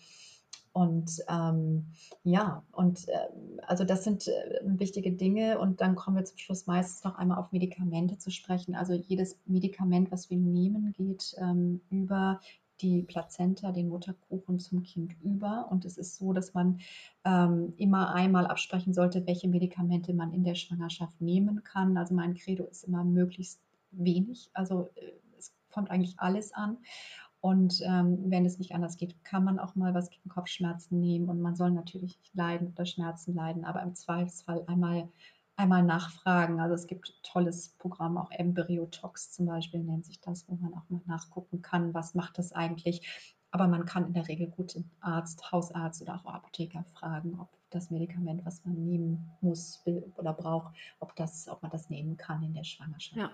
Und 0.75 1.23
ähm, 1.29 1.85
ja, 2.23 2.61
und 2.73 3.07
äh, 3.07 3.29
also 3.65 3.85
das 3.85 4.03
sind 4.03 4.27
äh, 4.27 4.59
wichtige 4.61 5.13
Dinge. 5.13 5.57
Und 5.57 5.79
dann 5.79 5.95
kommen 5.95 6.17
wir 6.17 6.25
zum 6.25 6.37
Schluss 6.37 6.67
meistens 6.67 7.01
noch 7.05 7.15
einmal 7.15 7.37
auf 7.37 7.53
Medikamente 7.53 8.17
zu 8.17 8.29
sprechen. 8.29 8.75
Also 8.75 8.91
jedes 8.91 9.39
Medikament, 9.45 10.11
was 10.11 10.29
wir 10.29 10.35
nehmen, 10.37 10.91
geht 10.91 11.33
ähm, 11.39 11.79
über 11.89 12.41
die 12.81 13.03
Plazenta, 13.03 13.71
den 13.71 13.87
Mutterkuchen 13.87 14.59
zum 14.59 14.83
Kind 14.83 15.15
über. 15.21 15.69
Und 15.71 15.85
es 15.85 15.97
ist 15.97 16.17
so, 16.17 16.33
dass 16.33 16.53
man 16.53 16.81
ähm, 17.23 17.73
immer 17.77 18.13
einmal 18.13 18.45
absprechen 18.45 18.93
sollte, 18.93 19.25
welche 19.25 19.47
Medikamente 19.47 20.13
man 20.13 20.33
in 20.33 20.43
der 20.43 20.55
Schwangerschaft 20.55 21.21
nehmen 21.21 21.63
kann. 21.63 21.95
Also 21.95 22.13
mein 22.13 22.33
Credo 22.33 22.65
ist 22.65 22.83
immer 22.83 23.05
möglichst 23.05 23.61
wenig. 23.91 24.49
Also 24.53 24.89
äh, 24.95 25.13
es 25.37 25.53
kommt 25.71 25.89
eigentlich 25.89 26.19
alles 26.19 26.51
an. 26.51 26.79
Und 27.45 27.79
ähm, 27.85 28.31
wenn 28.31 28.43
es 28.43 28.57
nicht 28.57 28.73
anders 28.73 28.97
geht, 28.97 29.23
kann 29.23 29.43
man 29.43 29.59
auch 29.59 29.75
mal 29.75 29.93
was 29.93 30.09
gegen 30.09 30.29
Kopfschmerzen 30.29 30.99
nehmen. 30.99 31.29
Und 31.29 31.41
man 31.43 31.55
soll 31.55 31.69
natürlich 31.69 32.17
nicht 32.17 32.33
leiden 32.33 32.69
oder 32.69 32.87
Schmerzen 32.87 33.35
leiden, 33.35 33.65
aber 33.65 33.83
im 33.83 33.93
Zweifelsfall 33.93 34.63
einmal, 34.65 35.07
einmal 35.55 35.83
nachfragen. 35.83 36.59
Also 36.59 36.73
es 36.73 36.87
gibt 36.87 37.13
tolles 37.21 37.69
Programm, 37.77 38.17
auch 38.17 38.31
Embryotox 38.31 39.31
zum 39.31 39.45
Beispiel 39.45 39.83
nennt 39.83 40.07
sich 40.07 40.19
das, 40.21 40.49
wo 40.49 40.55
man 40.55 40.73
auch 40.73 40.89
mal 40.89 41.03
nachgucken 41.05 41.61
kann, 41.61 41.93
was 41.93 42.15
macht 42.15 42.39
das 42.39 42.51
eigentlich. 42.51 43.07
Aber 43.51 43.67
man 43.67 43.85
kann 43.85 44.07
in 44.07 44.13
der 44.13 44.27
Regel 44.27 44.47
gut 44.47 44.73
den 44.73 44.89
Arzt, 45.01 45.51
Hausarzt 45.51 46.01
oder 46.01 46.15
auch 46.15 46.25
Apotheker 46.25 46.83
fragen, 46.93 47.39
ob 47.39 47.49
das 47.69 47.91
Medikament, 47.91 48.43
was 48.43 48.65
man 48.65 48.83
nehmen 48.83 49.29
muss, 49.41 49.85
will 49.85 50.11
oder 50.17 50.33
braucht, 50.33 50.73
ob, 50.99 51.15
das, 51.15 51.47
ob 51.47 51.61
man 51.61 51.69
das 51.69 51.91
nehmen 51.91 52.17
kann 52.17 52.41
in 52.41 52.55
der 52.55 52.63
Schwangerschaft. 52.63 53.17
Ja. 53.17 53.29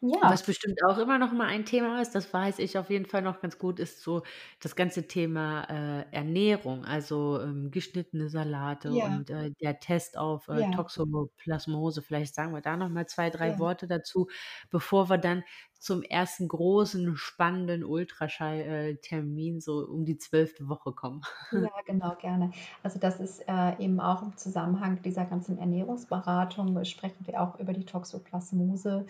Ja. 0.00 0.18
Was 0.30 0.42
bestimmt 0.42 0.78
auch 0.84 0.98
immer 0.98 1.18
noch 1.18 1.32
mal 1.32 1.46
ein 1.46 1.64
Thema 1.64 2.02
ist, 2.02 2.14
das 2.14 2.32
weiß 2.32 2.58
ich 2.58 2.76
auf 2.76 2.90
jeden 2.90 3.06
Fall 3.06 3.22
noch 3.22 3.40
ganz 3.40 3.58
gut, 3.58 3.80
ist 3.80 4.02
so 4.02 4.22
das 4.60 4.76
ganze 4.76 5.08
Thema 5.08 5.64
äh, 5.70 6.04
Ernährung, 6.12 6.84
also 6.84 7.40
ähm, 7.40 7.70
geschnittene 7.70 8.28
Salate 8.28 8.90
ja. 8.90 9.06
und 9.06 9.30
äh, 9.30 9.52
der 9.62 9.80
Test 9.80 10.18
auf 10.18 10.48
äh, 10.48 10.60
ja. 10.60 10.70
Toxoplasmose. 10.70 12.02
Vielleicht 12.02 12.34
sagen 12.34 12.52
wir 12.52 12.60
da 12.60 12.76
noch 12.76 12.90
mal 12.90 13.06
zwei, 13.06 13.30
drei 13.30 13.50
ja. 13.52 13.58
Worte 13.58 13.86
dazu, 13.86 14.28
bevor 14.70 15.08
wir 15.08 15.16
dann 15.16 15.42
zum 15.78 16.02
ersten 16.02 16.48
großen, 16.48 17.16
spannenden 17.16 17.84
Ultraschalltermin 17.84 19.60
so 19.60 19.86
um 19.86 20.04
die 20.04 20.18
zwölfte 20.18 20.68
Woche 20.68 20.92
kommen. 20.92 21.22
Ja, 21.52 21.68
genau, 21.86 22.14
gerne. 22.16 22.50
Also 22.82 22.98
das 22.98 23.20
ist 23.20 23.40
äh, 23.46 23.78
eben 23.78 24.00
auch 24.00 24.22
im 24.22 24.36
Zusammenhang 24.36 25.00
dieser 25.02 25.24
ganzen 25.24 25.58
Ernährungsberatung, 25.58 26.84
sprechen 26.84 27.26
wir 27.26 27.40
auch 27.40 27.58
über 27.60 27.72
die 27.72 27.84
Toxoplasmose, 27.84 29.06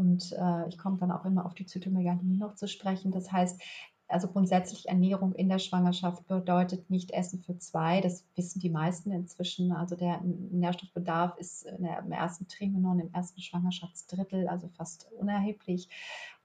und 0.00 0.32
äh, 0.32 0.68
ich 0.68 0.78
komme 0.78 0.96
dann 0.96 1.12
auch 1.12 1.26
immer 1.26 1.44
auf 1.44 1.52
die 1.52 1.66
Zytomeganie 1.66 2.38
noch 2.38 2.54
zu 2.54 2.66
sprechen. 2.66 3.12
Das 3.12 3.30
heißt, 3.30 3.60
also 4.08 4.28
grundsätzlich 4.28 4.88
Ernährung 4.88 5.34
in 5.34 5.50
der 5.50 5.58
Schwangerschaft 5.58 6.26
bedeutet 6.26 6.88
nicht 6.88 7.10
Essen 7.12 7.42
für 7.42 7.58
zwei. 7.58 8.00
Das 8.00 8.24
wissen 8.34 8.60
die 8.60 8.70
meisten 8.70 9.12
inzwischen. 9.12 9.72
Also 9.72 9.94
der 9.94 10.20
Nährstoffbedarf 10.22 11.36
ist 11.36 11.66
im 11.66 12.12
ersten 12.12 12.48
Trimenon, 12.48 12.98
im 12.98 13.12
ersten 13.12 13.40
Schwangerschaftsdrittel, 13.40 14.48
also 14.48 14.68
fast 14.68 15.06
unerheblich 15.12 15.88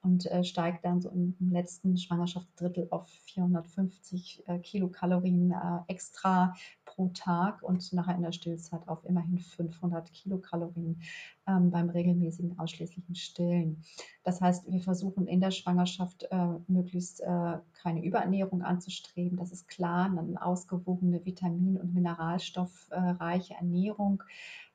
und 0.04 0.28
äh, 0.28 0.44
steigt 0.44 0.86
dann 0.86 1.02
so 1.02 1.10
im, 1.10 1.36
im, 1.40 1.52
letzten 1.52 1.98
Schwangerschaftsdrittel 1.98 2.88
auf 2.92 3.08
450 3.08 4.44
äh, 4.48 4.60
Kilokalorien 4.60 5.52
äh, 5.52 5.80
extra 5.88 6.54
pro 6.96 7.10
Tag 7.10 7.62
und 7.62 7.92
nachher 7.94 8.16
in 8.16 8.22
der 8.22 8.32
Stillzeit 8.32 8.88
auf 8.88 9.04
immerhin 9.06 9.40
500 9.40 10.12
Kilokalorien 10.14 11.02
ähm, 11.48 11.72
beim 11.72 11.90
regelmäßigen 11.90 12.58
ausschließlichen 12.58 13.16
Stillen. 13.16 13.84
Das 14.24 14.42
heißt, 14.42 14.72
wir 14.72 14.82
versuchen 14.82 15.28
in 15.28 15.42
der 15.42 15.52
Schwangerschaft 15.52 16.28
äh, 16.32 16.48
möglichst 16.68 17.22
äh, 17.22 17.58
keine 17.74 18.04
Überernährung 18.04 18.64
anzustreben. 18.64 19.38
Das 19.38 19.52
ist 19.52 19.68
klar, 19.68 20.06
eine 20.06 20.42
ausgewogene 20.42 21.24
Vitamin- 21.26 21.80
und 21.80 21.94
Mineralstoffreiche 21.94 23.56
Ernährung 23.56 24.24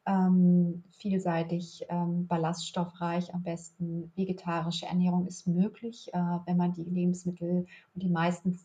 ähm, 0.06 0.82
vielseitig, 0.92 1.84
ähm, 1.88 2.26
ballaststoffreich, 2.26 3.34
am 3.34 3.42
besten 3.42 4.10
vegetarische 4.16 4.86
Ernährung 4.86 5.26
ist 5.26 5.46
möglich, 5.46 6.12
äh, 6.12 6.18
wenn 6.46 6.56
man 6.56 6.72
die 6.72 6.84
Lebensmittel 6.84 7.66
und 7.94 8.02
die 8.02 8.08
meisten 8.08 8.58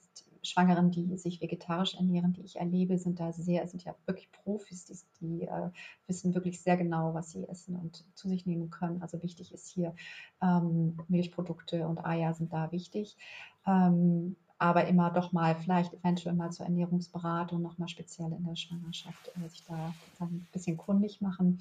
Schwangeren, 0.46 0.92
die 0.92 1.18
sich 1.18 1.42
vegetarisch 1.42 1.96
ernähren, 1.96 2.34
die 2.34 2.42
ich 2.42 2.58
erlebe, 2.58 2.98
sind 2.98 3.20
da 3.20 3.34
sehr, 3.34 3.68
sind 3.68 3.84
ja 3.84 3.96
wirklich 4.06 4.32
Profis, 4.32 4.86
die, 4.86 4.98
die 5.20 5.42
äh, 5.44 5.70
wissen 6.08 6.34
wirklich 6.34 6.62
sehr 6.62 6.78
genau, 6.78 7.14
was 7.14 7.32
sie 7.32 7.48
essen 7.48 7.76
und 7.76 8.06
zu 8.16 8.30
sich 8.30 8.46
nehmen 8.46 8.70
können. 8.70 9.02
Also 9.02 9.22
wichtig 9.22 9.54
ist 9.54 9.68
hier, 9.68 9.96
ähm, 10.42 10.98
Milchprodukte 11.08 11.88
und 11.88 12.06
Eier 12.06 12.34
sind 12.34 12.54
da 12.54 12.72
wichtig. 12.72 13.18
Ähm, 13.66 14.36
aber 14.58 14.88
immer 14.88 15.12
doch 15.12 15.34
mal 15.34 15.56
vielleicht 15.56 15.94
eventuell 15.94 16.36
mal 16.36 16.52
zur 16.52 16.66
Ernährungsberatung, 16.66 17.62
nochmal 17.62 17.90
speziell 17.90 18.32
in 18.32 18.46
der 18.46 18.56
Schwangerschaft, 18.56 19.32
äh, 19.36 19.50
sich 19.50 19.64
da 19.66 19.94
ein 20.20 20.48
bisschen 20.54 20.78
kundig 20.78 21.22
machen. 21.22 21.60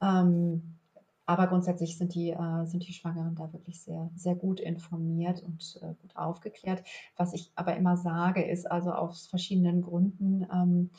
Ähm, 0.00 0.78
aber 1.28 1.46
grundsätzlich 1.46 1.98
sind 1.98 2.14
die, 2.14 2.30
äh, 2.30 2.64
sind 2.64 2.88
die 2.88 2.94
Schwangeren 2.94 3.34
da 3.34 3.52
wirklich 3.52 3.82
sehr, 3.82 4.10
sehr 4.16 4.34
gut 4.34 4.60
informiert 4.60 5.42
und 5.42 5.78
äh, 5.82 5.92
gut 6.00 6.16
aufgeklärt. 6.16 6.82
Was 7.18 7.34
ich 7.34 7.52
aber 7.54 7.76
immer 7.76 7.98
sage, 7.98 8.42
ist 8.42 8.70
also 8.70 8.92
aus 8.92 9.26
verschiedenen 9.26 9.82
Gründen, 9.82 10.46
ähm, 10.50 10.90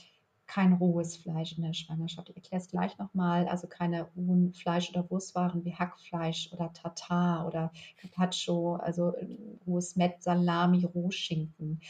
kein 0.45 0.73
rohes 0.73 1.17
Fleisch 1.17 1.57
in 1.57 1.63
der 1.63 1.73
Schwangerschaft. 1.73 2.29
Ich 2.29 2.35
erkläre 2.35 2.61
es 2.61 2.69
gleich 2.69 2.97
nochmal. 2.99 3.47
Also 3.47 3.67
keine 3.67 4.03
rohen 4.15 4.53
Fleisch- 4.53 4.91
oder 4.91 5.09
Wurstwaren 5.09 5.65
wie 5.65 5.73
Hackfleisch 5.73 6.53
oder 6.53 6.73
Tartar 6.73 7.47
oder 7.47 7.71
Carpaccio, 7.97 8.75
also 8.75 9.15
äh, 9.15 9.35
rohes 9.65 9.95
Met, 9.95 10.21
Salami, 10.21 10.85
Rohschinken. 10.85 11.81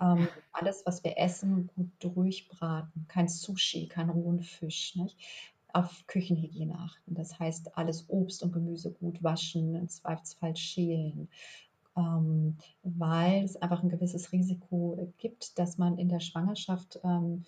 Ähm, 0.00 0.26
alles, 0.50 0.82
was 0.84 1.04
wir 1.04 1.16
essen, 1.16 1.70
gut 1.76 1.90
durchbraten. 2.00 3.06
Kein 3.06 3.28
Sushi, 3.28 3.86
kein 3.86 4.10
rohen 4.10 4.40
Fisch. 4.40 4.96
Nicht? 4.96 5.16
Auf 5.74 6.06
Küchenhygiene 6.06 6.78
achten. 6.78 7.14
Das 7.14 7.38
heißt, 7.38 7.76
alles 7.76 8.08
Obst 8.08 8.42
und 8.42 8.52
Gemüse 8.52 8.92
gut 8.92 9.22
waschen, 9.22 9.74
im 9.74 9.88
Zweifelsfall 9.88 10.56
schälen. 10.56 11.28
Ähm, 11.96 12.56
weil 12.82 13.44
es 13.44 13.56
einfach 13.56 13.82
ein 13.82 13.88
gewisses 13.88 14.32
Risiko 14.32 15.12
gibt, 15.18 15.58
dass 15.58 15.76
man 15.76 15.98
in 15.98 16.08
der 16.08 16.20
Schwangerschaft 16.20 17.00
ähm, 17.04 17.44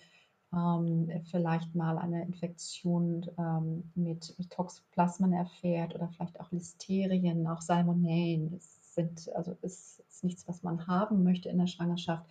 ähm, 0.53 1.09
vielleicht 1.29 1.73
mal 1.75 1.97
eine 1.97 2.23
Infektion 2.23 3.25
ähm, 3.37 3.91
mit, 3.95 4.37
mit 4.37 4.51
Toxoplasmen 4.51 5.33
erfährt 5.33 5.95
oder 5.95 6.09
vielleicht 6.09 6.39
auch 6.39 6.51
Listerien, 6.51 7.47
auch 7.47 7.61
Salmonellen. 7.61 8.51
Das 8.51 8.93
sind, 8.93 9.29
also 9.35 9.55
ist, 9.61 9.99
ist 10.09 10.23
nichts, 10.23 10.47
was 10.47 10.63
man 10.63 10.87
haben 10.87 11.23
möchte 11.23 11.49
in 11.49 11.57
der 11.57 11.67
Schwangerschaft. 11.67 12.25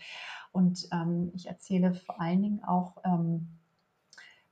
Und 0.53 0.89
ähm, 0.93 1.33
ich 1.35 1.47
erzähle 1.47 1.95
vor 1.95 2.21
allen 2.21 2.43
Dingen 2.43 2.65
auch 2.65 2.97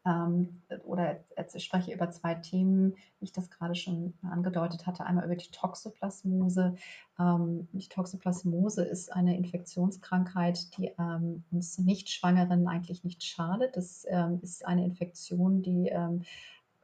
ähm, 0.05 0.62
oder 0.84 1.20
spreche 1.57 1.92
über 1.92 2.11
zwei 2.11 2.34
Themen, 2.34 2.94
wie 3.18 3.24
ich 3.24 3.32
das 3.32 3.50
gerade 3.50 3.74
schon 3.74 4.14
angedeutet 4.22 4.86
hatte. 4.86 5.05
Einmal 5.05 5.24
über 5.24 5.36
die 5.36 5.50
Toxoplasmose. 5.50 6.76
Ähm, 7.18 7.68
die 7.72 7.88
Toxoplasmose 7.88 8.84
ist 8.84 9.12
eine 9.12 9.36
Infektionskrankheit, 9.36 10.76
die 10.76 10.92
ähm, 10.98 11.44
uns 11.50 11.78
Nicht-Schwangeren 11.78 12.68
eigentlich 12.68 13.05
nicht 13.05 13.22
schadet. 13.22 13.76
Das 13.76 14.07
ähm, 14.09 14.40
ist 14.42 14.66
eine 14.66 14.84
Infektion, 14.84 15.62
die 15.62 15.88
ähm, 15.88 16.22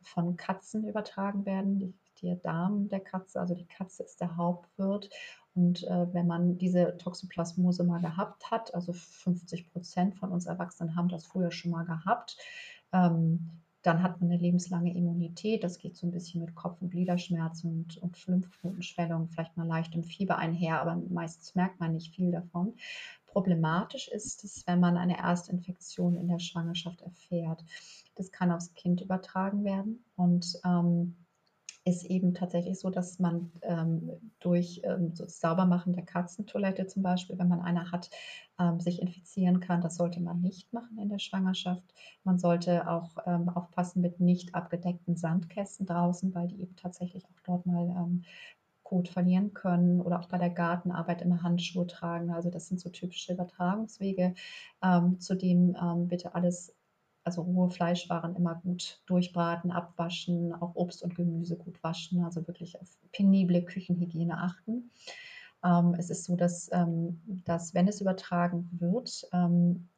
von 0.02 0.36
Katzen 0.36 0.86
übertragen 0.86 1.44
werden. 1.44 1.78
Die, 1.78 1.94
der 2.22 2.36
Darm 2.36 2.88
der 2.88 3.00
Katze, 3.00 3.40
also 3.40 3.54
die 3.54 3.66
Katze 3.66 4.02
ist 4.02 4.20
der 4.20 4.36
Hauptwirt 4.36 5.08
und 5.54 5.82
äh, 5.84 6.06
wenn 6.12 6.26
man 6.26 6.58
diese 6.58 6.96
Toxoplasmose 6.96 7.82
mal 7.84 8.00
gehabt 8.00 8.50
hat, 8.50 8.72
also 8.74 8.92
50 8.92 9.72
Prozent 9.72 10.16
von 10.16 10.30
uns 10.30 10.46
Erwachsenen 10.46 10.94
haben 10.94 11.08
das 11.08 11.26
früher 11.26 11.50
schon 11.50 11.72
mal 11.72 11.84
gehabt, 11.84 12.36
ähm, 12.92 13.50
dann 13.82 14.02
hat 14.02 14.20
man 14.20 14.30
eine 14.30 14.40
lebenslange 14.40 14.94
Immunität. 14.94 15.64
Das 15.64 15.78
geht 15.78 15.96
so 15.96 16.06
ein 16.06 16.10
bisschen 16.10 16.42
mit 16.42 16.54
Kopf- 16.54 16.82
und 16.82 16.90
Gliederschmerzen 16.90 17.70
und, 17.70 17.96
und 17.98 18.26
Lymphknotenschwellung, 18.26 19.28
vielleicht 19.28 19.56
mal 19.56 19.66
leichtem 19.66 20.02
Fieber 20.02 20.36
einher, 20.36 20.80
aber 20.80 20.96
meistens 21.08 21.54
merkt 21.54 21.80
man 21.80 21.94
nicht 21.94 22.14
viel 22.14 22.30
davon. 22.30 22.74
Problematisch 23.26 24.08
ist 24.08 24.44
es, 24.44 24.66
wenn 24.66 24.80
man 24.80 24.96
eine 24.96 25.18
Erstinfektion 25.18 26.16
in 26.16 26.28
der 26.28 26.40
Schwangerschaft 26.40 27.00
erfährt. 27.00 27.64
Das 28.16 28.32
kann 28.32 28.50
aufs 28.50 28.74
Kind 28.74 29.00
übertragen 29.00 29.64
werden 29.64 30.04
und 30.16 30.60
ähm, 30.64 31.16
ist 31.90 32.04
eben 32.04 32.32
tatsächlich 32.34 32.78
so, 32.78 32.88
dass 32.88 33.18
man 33.18 33.52
ähm, 33.62 34.10
durch 34.38 34.80
ähm, 34.84 35.14
so 35.14 35.26
Saubermachen 35.26 35.92
der 35.92 36.04
Katzentoilette 36.04 36.86
zum 36.86 37.02
Beispiel, 37.02 37.38
wenn 37.38 37.48
man 37.48 37.60
eine 37.60 37.90
hat, 37.92 38.10
ähm, 38.58 38.80
sich 38.80 39.02
infizieren 39.02 39.60
kann. 39.60 39.80
Das 39.80 39.96
sollte 39.96 40.20
man 40.20 40.40
nicht 40.40 40.72
machen 40.72 40.98
in 40.98 41.08
der 41.08 41.18
Schwangerschaft. 41.18 41.82
Man 42.24 42.38
sollte 42.38 42.88
auch 42.88 43.16
ähm, 43.26 43.48
aufpassen 43.48 44.00
mit 44.00 44.20
nicht 44.20 44.54
abgedeckten 44.54 45.16
Sandkästen 45.16 45.86
draußen, 45.86 46.34
weil 46.34 46.48
die 46.48 46.62
eben 46.62 46.76
tatsächlich 46.76 47.24
auch 47.26 47.40
dort 47.44 47.66
mal 47.66 47.88
ähm, 47.90 48.22
Kot 48.82 49.08
verlieren 49.08 49.52
können 49.52 50.00
oder 50.00 50.18
auch 50.18 50.28
bei 50.28 50.38
der 50.38 50.50
Gartenarbeit 50.50 51.22
immer 51.22 51.42
Handschuhe 51.42 51.86
tragen. 51.86 52.30
Also 52.30 52.50
das 52.50 52.68
sind 52.68 52.80
so 52.80 52.88
typische 52.90 53.34
Übertragungswege. 53.34 54.34
Ähm, 54.82 55.20
zudem 55.20 55.76
bitte 56.08 56.34
alles 56.34 56.74
also 57.24 57.42
rohe 57.42 57.70
Fleischwaren 57.70 58.36
immer 58.36 58.56
gut 58.56 59.02
durchbraten, 59.06 59.70
abwaschen, 59.70 60.54
auch 60.54 60.74
Obst 60.74 61.02
und 61.02 61.14
Gemüse 61.14 61.56
gut 61.56 61.82
waschen, 61.82 62.24
also 62.24 62.46
wirklich 62.46 62.80
auf 62.80 62.88
penible 63.12 63.62
Küchenhygiene 63.62 64.38
achten. 64.38 64.90
Ähm, 65.64 65.94
es 65.98 66.10
ist 66.10 66.24
so, 66.24 66.36
dass, 66.36 66.70
ähm, 66.72 67.20
dass 67.44 67.74
wenn 67.74 67.88
es 67.88 68.00
übertragen 68.00 68.68
wird, 68.72 69.26
ähm, 69.32 69.88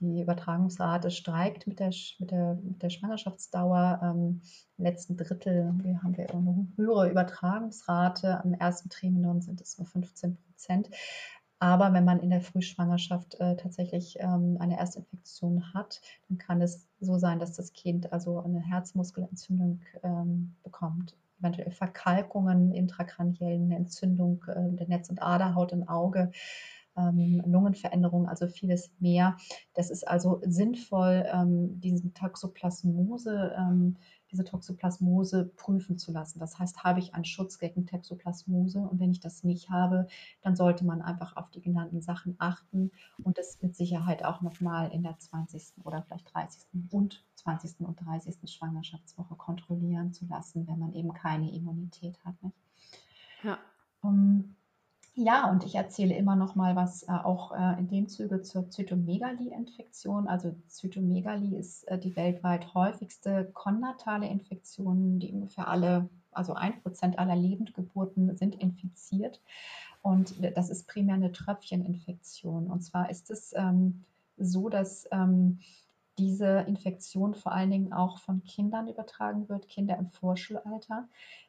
die 0.00 0.22
Übertragungsrate 0.22 1.10
steigt 1.10 1.66
mit 1.66 1.80
der, 1.80 1.90
mit 2.18 2.30
der, 2.30 2.54
mit 2.54 2.82
der 2.82 2.90
Schwangerschaftsdauer. 2.90 4.00
Ähm, 4.02 4.40
Im 4.76 4.84
letzten 4.84 5.16
Drittel 5.16 5.72
wir 5.82 6.02
haben 6.02 6.16
wir 6.16 6.30
eine 6.32 6.68
höhere 6.76 7.10
Übertragungsrate. 7.10 8.42
Am 8.44 8.54
ersten 8.54 8.90
Trimenon 8.90 9.40
sind 9.40 9.60
es 9.60 9.76
nur 9.76 9.86
15 9.86 10.36
Prozent. 10.36 10.90
Aber 11.60 11.92
wenn 11.92 12.04
man 12.04 12.20
in 12.20 12.30
der 12.30 12.40
Frühschwangerschaft 12.40 13.34
äh, 13.40 13.56
tatsächlich 13.56 14.16
ähm, 14.20 14.56
eine 14.60 14.78
Erstinfektion 14.78 15.74
hat, 15.74 16.00
dann 16.28 16.38
kann 16.38 16.62
es 16.62 16.86
so 17.00 17.18
sein, 17.18 17.40
dass 17.40 17.54
das 17.54 17.72
Kind 17.72 18.12
also 18.12 18.40
eine 18.40 18.60
Herzmuskelentzündung 18.60 19.80
ähm, 20.04 20.54
bekommt, 20.62 21.16
eventuell 21.40 21.72
Verkalkungen, 21.72 22.72
intrakraniellen, 22.72 23.72
Entzündung 23.72 24.44
äh, 24.46 24.76
der 24.76 24.88
Netz- 24.88 25.10
und 25.10 25.20
Aderhaut 25.20 25.72
im 25.72 25.88
Auge, 25.88 26.30
ähm, 26.98 27.42
Lungenveränderungen, 27.46 28.28
also 28.28 28.48
vieles 28.48 28.90
mehr. 28.98 29.36
Das 29.74 29.90
ist 29.90 30.06
also 30.06 30.40
sinnvoll, 30.44 31.24
ähm, 31.32 31.80
diesen 31.80 32.12
Toxoplasmose 32.12 33.54
ähm, 33.56 33.96
diese 34.30 34.44
Toxoplasmose 34.44 35.46
prüfen 35.56 35.98
zu 35.98 36.12
lassen. 36.12 36.38
Das 36.38 36.58
heißt, 36.58 36.84
habe 36.84 37.00
ich 37.00 37.14
einen 37.14 37.24
Schutz 37.24 37.58
gegen 37.58 37.86
Toxoplasmose 37.86 38.80
und 38.80 39.00
wenn 39.00 39.10
ich 39.10 39.20
das 39.20 39.44
nicht 39.44 39.70
habe, 39.70 40.06
dann 40.42 40.56
sollte 40.56 40.84
man 40.84 41.02
einfach 41.02 41.36
auf 41.36 41.50
die 41.50 41.60
genannten 41.60 42.00
Sachen 42.00 42.36
achten 42.38 42.90
und 43.22 43.38
das 43.38 43.60
mit 43.62 43.76
Sicherheit 43.76 44.24
auch 44.24 44.42
nochmal 44.42 44.92
in 44.92 45.02
der 45.02 45.18
20. 45.18 45.84
oder 45.84 46.02
vielleicht 46.02 46.32
30. 46.34 46.66
und 46.90 47.24
20. 47.36 47.80
und 47.80 48.00
30. 48.04 48.36
Schwangerschaftswoche 48.44 49.34
kontrollieren 49.36 50.12
zu 50.12 50.26
lassen, 50.26 50.66
wenn 50.66 50.78
man 50.78 50.92
eben 50.92 51.12
keine 51.12 51.52
Immunität 51.52 52.18
hat. 52.24 52.34
Nicht? 52.42 52.56
Ja. 53.42 53.58
Um, 54.00 54.54
ja, 55.18 55.50
und 55.50 55.64
ich 55.64 55.74
erzähle 55.74 56.14
immer 56.14 56.36
noch 56.36 56.54
mal 56.54 56.76
was 56.76 57.02
äh, 57.02 57.10
auch 57.10 57.50
äh, 57.50 57.76
in 57.80 57.88
dem 57.88 58.08
Zuge 58.08 58.40
zur 58.42 58.70
Zytomegalie-Infektion. 58.70 60.28
Also 60.28 60.54
Zytomegalie 60.68 61.58
ist 61.58 61.88
äh, 61.88 61.98
die 61.98 62.14
weltweit 62.14 62.72
häufigste 62.72 63.50
konnatale 63.52 64.28
Infektion, 64.28 65.18
die 65.18 65.32
ungefähr 65.32 65.66
alle, 65.66 66.08
also 66.30 66.54
ein 66.54 66.80
Prozent 66.82 67.18
aller 67.18 67.34
Lebendgeburten 67.34 68.36
sind 68.36 68.54
infiziert. 68.60 69.40
Und 70.02 70.36
das 70.56 70.70
ist 70.70 70.86
primär 70.86 71.16
eine 71.16 71.32
Tröpfcheninfektion. 71.32 72.68
Und 72.68 72.82
zwar 72.82 73.10
ist 73.10 73.32
es 73.32 73.52
ähm, 73.56 74.04
so, 74.36 74.68
dass 74.68 75.08
ähm, 75.10 75.58
diese 76.16 76.60
Infektion 76.68 77.34
vor 77.34 77.50
allen 77.50 77.70
Dingen 77.70 77.92
auch 77.92 78.18
von 78.18 78.44
Kindern 78.44 78.86
übertragen 78.86 79.48
wird, 79.48 79.68
Kinder 79.68 79.96
im 79.98 80.10
Vorschulalter. 80.10 81.08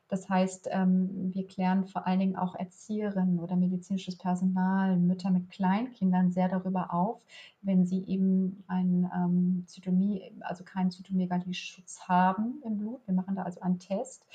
Das 0.09 0.27
heißt, 0.27 0.69
ähm, 0.71 1.31
wir 1.33 1.45
klären 1.45 1.85
vor 1.85 2.07
allen 2.07 2.19
Dingen 2.19 2.35
auch 2.35 2.55
Erzieherinnen 2.55 3.39
oder 3.39 3.55
medizinisches 3.55 4.17
Personal, 4.17 4.97
Mütter 4.97 5.29
mit 5.29 5.51
Kleinkindern 5.51 6.31
sehr 6.31 6.49
darüber 6.49 6.91
auf, 6.91 7.21
wenn 7.61 7.85
sie 7.85 8.03
eben 8.05 8.63
ein 8.67 9.09
ähm, 9.15 9.63
Zytomie, 9.67 10.33
also 10.41 10.63
keinen 10.63 10.89
Zytomegalie-Schutz 10.89 12.07
haben 12.07 12.59
im 12.65 12.77
Blut. 12.77 13.05
Wir 13.05 13.13
machen 13.13 13.35
da 13.35 13.43
also 13.43 13.61
einen 13.61 13.77
Test, 13.77 14.25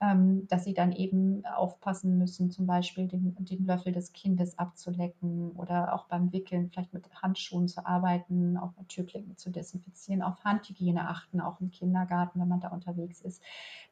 ähm, 0.00 0.46
dass 0.48 0.64
sie 0.64 0.74
dann 0.74 0.92
eben 0.92 1.44
aufpassen 1.46 2.18
müssen, 2.18 2.50
zum 2.50 2.66
Beispiel 2.66 3.08
den, 3.08 3.34
den 3.38 3.66
Löffel 3.66 3.92
des 3.92 4.12
Kindes 4.12 4.58
abzulecken 4.58 5.50
oder 5.52 5.94
auch 5.94 6.06
beim 6.06 6.32
Wickeln 6.32 6.70
vielleicht 6.70 6.92
mit 6.92 7.08
Handschuhen 7.22 7.66
zu 7.66 7.84
arbeiten, 7.86 8.56
auch 8.56 8.72
mit 8.78 8.88
Türklinken 8.88 9.36
zu 9.36 9.50
desinfizieren, 9.50 10.22
auf 10.22 10.44
Handhygiene 10.44 11.08
achten, 11.08 11.40
auch 11.40 11.60
im 11.60 11.70
Kindergarten, 11.70 12.40
wenn 12.40 12.48
man 12.48 12.60
da 12.60 12.68
unterwegs 12.68 13.20
ist. 13.20 13.42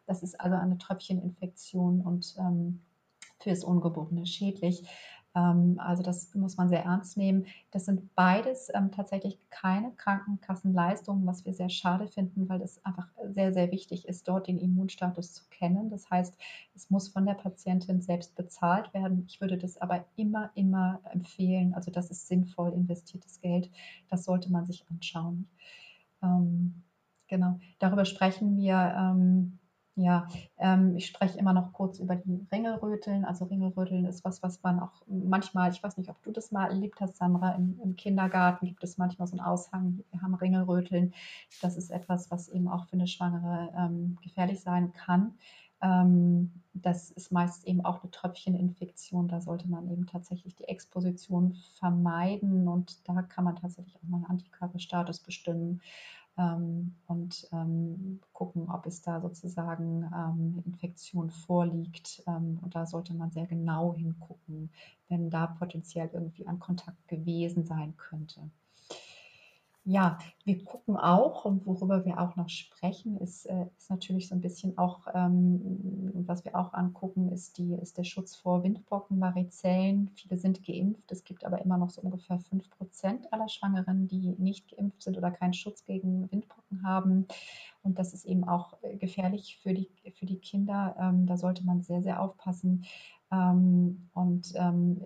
Das 0.07 0.22
ist 0.22 0.40
also 0.40 0.57
eine 0.57 0.78
Tröpfcheninfektion 0.78 2.00
und 2.00 2.34
ähm, 2.38 2.80
für 3.38 3.50
das 3.50 3.64
Ungeborene 3.64 4.26
schädlich. 4.26 4.84
Ähm, 5.34 5.76
also 5.78 6.03
das 6.03 6.34
muss 6.34 6.57
man 6.57 6.68
sehr 6.68 6.84
ernst 6.84 7.16
nehmen. 7.16 7.46
Das 7.70 7.86
sind 7.86 8.14
beides 8.14 8.68
ähm, 8.74 8.90
tatsächlich 8.90 9.38
keine 9.50 9.92
Krankenkassenleistungen, 9.92 11.26
was 11.26 11.44
wir 11.44 11.55
sehr 11.55 11.70
schade 11.70 12.07
finden, 12.09 12.48
weil 12.48 12.61
es 12.62 12.84
einfach 12.84 13.09
sehr, 13.30 13.53
sehr 13.53 13.70
wichtig 13.70 14.07
ist, 14.09 14.28
dort 14.28 14.46
den 14.46 14.59
Immunstatus 14.59 15.32
zu 15.32 15.44
kennen. 15.50 15.90
Das 15.90 16.11
heißt, 16.11 16.36
es 16.74 16.90
muss 16.90 17.09
von 17.09 17.24
der 17.24 17.34
Patientin 17.34 18.03
selbst 18.03 18.34
bezahlt 18.34 18.92
werden. 18.94 19.24
Ich 19.26 19.40
würde 19.40 19.57
das 19.57 19.78
aber 19.78 20.05
immer, 20.16 20.50
immer 20.55 21.00
empfehlen. 21.11 21.74
Also 21.74 21.90
das 21.90 22.11
ist 22.11 22.28
sinnvoll 22.28 22.72
investiertes 22.72 23.40
Geld. 23.40 23.70
Das 24.11 24.24
sollte 24.24 24.50
man 24.53 24.66
sich 24.66 24.84
anschauen. 24.90 25.48
Ähm, 26.22 26.82
genau, 27.28 27.59
darüber 27.78 28.05
sprechen 28.05 28.57
wir 28.59 28.94
ähm, 28.96 29.59
ja, 29.95 30.26
ähm, 30.59 30.97
ich 30.97 31.07
spreche 31.07 31.38
immer 31.38 31.53
noch 31.53 31.72
kurz 31.72 31.99
über 31.99 32.16
die 32.16 32.47
Ringelröteln. 32.51 33.26
Also 33.26 33.45
Ringelröteln 33.45 34.07
ist 34.07 34.24
was, 34.24 34.43
was 34.43 34.62
man 34.62 34.80
auch 34.80 35.03
manchmal, 35.07 35.70
ich 35.70 35.82
weiß 35.82 35.99
nicht, 35.99 36.09
ob 36.09 36.22
du 36.22 36.32
das 36.32 36.51
mal 36.51 36.68
erlebt 36.68 37.01
hast, 37.01 37.18
Sandra, 37.18 37.53
im, 37.53 37.78
im 37.82 37.97
Kindergarten 37.97 38.66
gibt 38.66 38.82
es 38.84 38.97
manchmal 38.97 39.28
so 39.28 39.36
einen 39.36 39.47
Aushang, 39.47 40.03
wir 40.11 40.22
haben 40.22 40.34
Ringelröteln. 40.34 41.12
Das 41.61 41.76
ist 41.76 41.90
etwas, 41.90 42.30
was 42.30 42.49
eben 42.49 42.68
auch 42.68 42.86
für 42.86 42.95
eine 42.95 43.07
Schwangere 43.07 43.70
ähm, 43.76 44.16
gefährlich 44.22 44.61
sein 44.61 44.95
kann. 44.95 45.34
Ähm, 45.82 46.62
das 46.72 47.11
ist 47.11 47.30
meist 47.30 47.66
eben 47.66 47.84
auch 47.84 48.03
eine 48.03 48.11
Tröpfcheninfektion. 48.11 49.28
Da 49.28 49.43
sollte 49.43 49.68
man 49.68 49.90
eben 49.90 50.07
tatsächlich 50.07 50.55
die 50.55 50.68
Exposition 50.68 51.55
vermeiden 51.78 52.66
und 52.66 53.07
da 53.07 53.20
kann 53.20 53.45
man 53.45 53.57
tatsächlich 53.57 53.97
auch 53.97 54.09
mal 54.09 54.18
einen 54.18 54.26
Antikörperstatus 54.26 55.20
bestimmen 55.20 55.82
ähm, 56.39 56.95
und 57.07 57.49
ähm, 57.53 58.20
gucken, 58.33 58.68
ob 58.70 58.87
es 58.87 59.03
da 59.03 59.20
sozusagen 59.20 60.11
ähm, 60.14 60.62
Infektion 60.66 61.30
vorliegt. 61.30 62.22
Ähm, 62.26 62.59
und 62.62 62.74
da 62.74 62.87
sollte 62.87 63.14
man 63.14 63.30
sehr 63.30 63.47
genau 63.47 63.95
hingucken, 63.95 64.70
wenn 65.09 65.30
da 65.30 65.47
potenziell 65.47 66.11
irgendwie 66.12 66.47
ein 66.47 66.59
Kontakt 66.59 67.09
gewesen 67.09 67.64
sein 67.64 67.97
könnte. 67.97 68.51
Ja, 69.85 70.18
wir 70.45 70.62
gucken 70.64 70.97
auch 70.97 71.45
und 71.45 71.66
worüber 71.66 72.05
wir 72.05 72.20
auch 72.20 72.37
noch 72.37 72.49
sprechen, 72.49 73.18
ist, 73.18 73.47
äh, 73.47 73.66
ist 73.76 73.91
natürlich 73.91 74.28
so 74.28 74.37
ein 74.37 74.41
bisschen 74.41 74.78
auch, 74.78 75.09
ähm, 75.12 76.12
was 76.14 76.45
wir 76.45 76.55
auch 76.55 76.72
angucken, 76.72 77.33
ist, 77.33 77.59
die, 77.59 77.74
ist 77.74 77.99
der 77.99 78.05
Schutz 78.05 78.37
vor 78.37 78.62
Windpocken, 78.62 79.20
Varizellen. 79.20 80.09
Viele 80.14 80.39
sind 80.39 80.64
geimpft. 80.64 81.11
Es 81.11 81.24
gibt 81.24 81.45
aber 81.45 81.61
immer 81.62 81.78
noch 81.78 81.91
so 81.91 82.01
ungefähr 82.01 82.39
5 82.39 82.70
Prozent 82.70 83.33
aller 83.33 83.49
Schwangeren, 83.49 84.07
die 84.07 84.37
nicht 84.39 84.68
geimpft 84.68 85.03
sind 85.03 85.18
oder 85.18 85.33
keinen 85.33 85.53
Schutz 85.53 85.85
gegen 85.85 86.30
Windpocken 86.30 86.87
haben. 86.87 87.26
Und 87.83 87.99
das 87.99 88.14
ist 88.14 88.24
eben 88.24 88.45
auch 88.45 88.74
äh, 88.83 88.97
gefährlich 88.97 89.59
für 89.62 89.74
die, 89.74 89.91
für 90.14 90.26
die 90.26 90.39
Kinder. 90.39 90.97
Ähm, 90.99 91.26
da 91.26 91.37
sollte 91.37 91.64
man 91.64 91.83
sehr, 91.83 92.03
sehr 92.03 92.20
aufpassen. 92.20 92.85
Ähm, 93.33 94.11
und 94.12 94.53
ähm, 94.57 95.01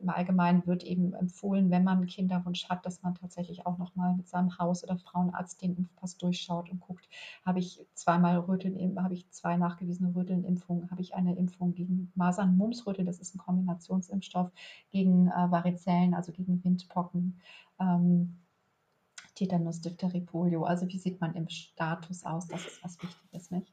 im 0.00 0.08
Allgemeinen 0.08 0.66
wird 0.66 0.82
eben 0.82 1.12
empfohlen, 1.12 1.70
wenn 1.70 1.84
man 1.84 1.98
einen 1.98 2.06
Kinderwunsch 2.06 2.68
hat, 2.70 2.86
dass 2.86 3.02
man 3.02 3.14
tatsächlich 3.14 3.66
auch 3.66 3.76
nochmal 3.76 4.16
mit 4.16 4.28
seinem 4.28 4.58
Haus- 4.58 4.82
oder 4.82 4.96
Frauenarzt 4.96 5.60
den 5.60 5.76
Impfpass 5.76 6.16
durchschaut 6.16 6.70
und 6.70 6.80
guckt, 6.80 7.06
habe 7.44 7.58
ich 7.58 7.84
zweimal 7.92 8.38
Röteln, 8.38 9.02
habe 9.02 9.12
ich 9.12 9.28
zwei 9.30 9.58
nachgewiesene 9.58 10.14
Rötelnimpfungen, 10.14 10.90
habe 10.90 11.02
ich 11.02 11.14
eine 11.14 11.36
Impfung 11.36 11.74
gegen 11.74 12.10
Masern, 12.14 12.56
Mumps, 12.56 12.86
Rötel, 12.86 13.04
das 13.04 13.18
ist 13.18 13.34
ein 13.34 13.38
Kombinationsimpfstoff 13.38 14.50
gegen 14.90 15.28
äh, 15.28 15.50
Varizellen, 15.50 16.14
also 16.14 16.32
gegen 16.32 16.64
Windpocken. 16.64 17.40
Ähm, 17.78 18.38
Tetanus, 19.40 19.80
Diphtherie, 19.80 20.20
Polio. 20.20 20.64
Also 20.64 20.86
wie 20.88 20.98
sieht 20.98 21.18
man 21.18 21.34
im 21.34 21.48
Status 21.48 22.24
aus? 22.24 22.46
Das 22.46 22.66
ist 22.66 22.84
was 22.84 23.02
Wichtiges, 23.02 23.50
nicht? 23.50 23.72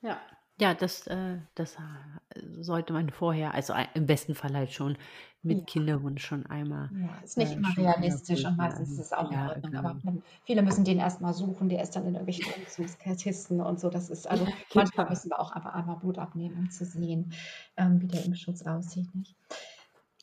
Ja, 0.00 0.18
ja, 0.58 0.72
das, 0.72 1.06
äh, 1.06 1.36
das 1.54 1.74
äh, 1.74 2.40
sollte 2.60 2.94
man 2.94 3.10
vorher, 3.10 3.52
also 3.52 3.74
im 3.94 4.06
besten 4.06 4.34
Fall 4.34 4.54
halt 4.54 4.72
schon 4.72 4.96
mit 5.42 5.58
ja. 5.58 5.64
Kinderwunsch 5.64 6.24
schon 6.24 6.46
einmal. 6.46 6.90
Ja, 6.92 7.10
ist 7.22 7.36
nicht 7.36 7.52
äh, 7.52 7.54
immer 7.54 7.76
realistisch 7.76 8.46
und 8.46 8.56
meistens 8.56 8.92
ist 8.92 8.98
es 8.98 9.12
auch 9.12 9.30
ja, 9.30 9.42
in 9.42 9.48
Ordnung, 9.50 9.70
genau. 9.70 9.88
aber 9.90 10.22
viele 10.44 10.62
müssen 10.62 10.84
den 10.84 10.98
erstmal 10.98 11.34
suchen, 11.34 11.68
der 11.68 11.82
ist 11.82 11.94
dann 11.94 12.06
in 12.06 12.14
irgendwelchen 12.14 12.50
Umzugskisten 12.54 13.60
und 13.60 13.78
so. 13.78 13.90
Das 13.90 14.08
ist, 14.08 14.28
also 14.28 14.46
ja, 14.46 14.52
manchmal 14.74 15.04
genau. 15.04 15.10
müssen 15.10 15.30
wir 15.30 15.38
auch 15.38 15.52
einfach 15.52 15.74
einmal 15.74 15.96
Blut 15.96 16.18
abnehmen, 16.18 16.56
um 16.58 16.70
zu 16.70 16.86
sehen, 16.86 17.34
ähm, 17.76 18.00
wie 18.00 18.08
der 18.08 18.24
Impfschutz 18.24 18.62
aussieht. 18.62 19.14
Nicht? 19.14 19.36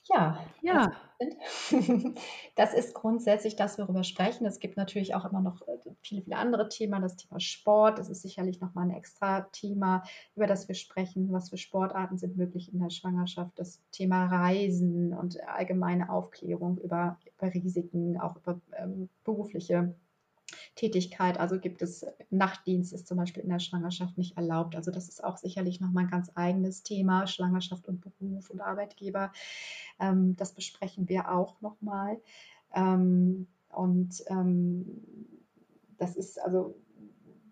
Ja, 0.07 0.39
ja. 0.61 0.91
Das 2.55 2.73
ist 2.73 2.93
grundsätzlich 2.93 3.55
das, 3.55 3.77
worüber 3.79 3.95
wir 3.99 4.03
sprechen. 4.03 4.45
Es 4.45 4.59
gibt 4.59 4.77
natürlich 4.77 5.15
auch 5.15 5.25
immer 5.25 5.41
noch 5.41 5.61
äh, 5.67 5.77
viele, 6.01 6.21
viele 6.21 6.35
andere 6.37 6.69
Themen. 6.69 7.01
Das 7.01 7.15
Thema 7.15 7.39
Sport, 7.39 7.97
das 7.99 8.09
ist 8.09 8.21
sicherlich 8.21 8.59
nochmal 8.61 8.85
ein 8.85 8.91
extra 8.95 9.41
Thema, 9.51 10.03
über 10.35 10.45
das 10.45 10.67
wir 10.67 10.75
sprechen. 10.75 11.31
Was 11.31 11.49
für 11.49 11.57
Sportarten 11.57 12.17
sind 12.17 12.37
möglich 12.37 12.71
in 12.73 12.79
der 12.79 12.89
Schwangerschaft? 12.89 13.57
Das 13.57 13.81
Thema 13.91 14.25
Reisen 14.27 15.13
und 15.13 15.41
allgemeine 15.47 16.09
Aufklärung 16.09 16.77
über, 16.79 17.17
über 17.37 17.53
Risiken, 17.53 18.19
auch 18.19 18.35
über 18.37 18.59
ähm, 18.77 19.09
berufliche 19.23 19.95
Tätigkeit. 20.75 21.39
Also 21.39 21.59
gibt 21.59 21.81
es 21.81 22.05
Nachtdienst 22.29 22.93
ist 22.93 23.07
zum 23.07 23.17
Beispiel 23.17 23.43
in 23.43 23.49
der 23.49 23.59
Schwangerschaft 23.59 24.17
nicht 24.17 24.37
erlaubt. 24.37 24.75
Also 24.75 24.91
das 24.91 25.09
ist 25.09 25.23
auch 25.23 25.37
sicherlich 25.37 25.79
nochmal 25.79 26.05
ein 26.05 26.09
ganz 26.11 26.31
eigenes 26.35 26.83
Thema, 26.83 27.27
Schwangerschaft 27.27 27.87
und 27.87 28.01
Beruf 28.01 28.49
und 28.49 28.61
Arbeitgeber. 28.61 29.31
Ähm, 29.99 30.35
das 30.35 30.53
besprechen 30.53 31.09
wir 31.09 31.31
auch 31.31 31.61
nochmal. 31.61 32.21
Ähm, 32.73 33.47
und 33.69 34.23
ähm, 34.27 34.85
das 35.97 36.15
ist 36.15 36.39
also 36.39 36.75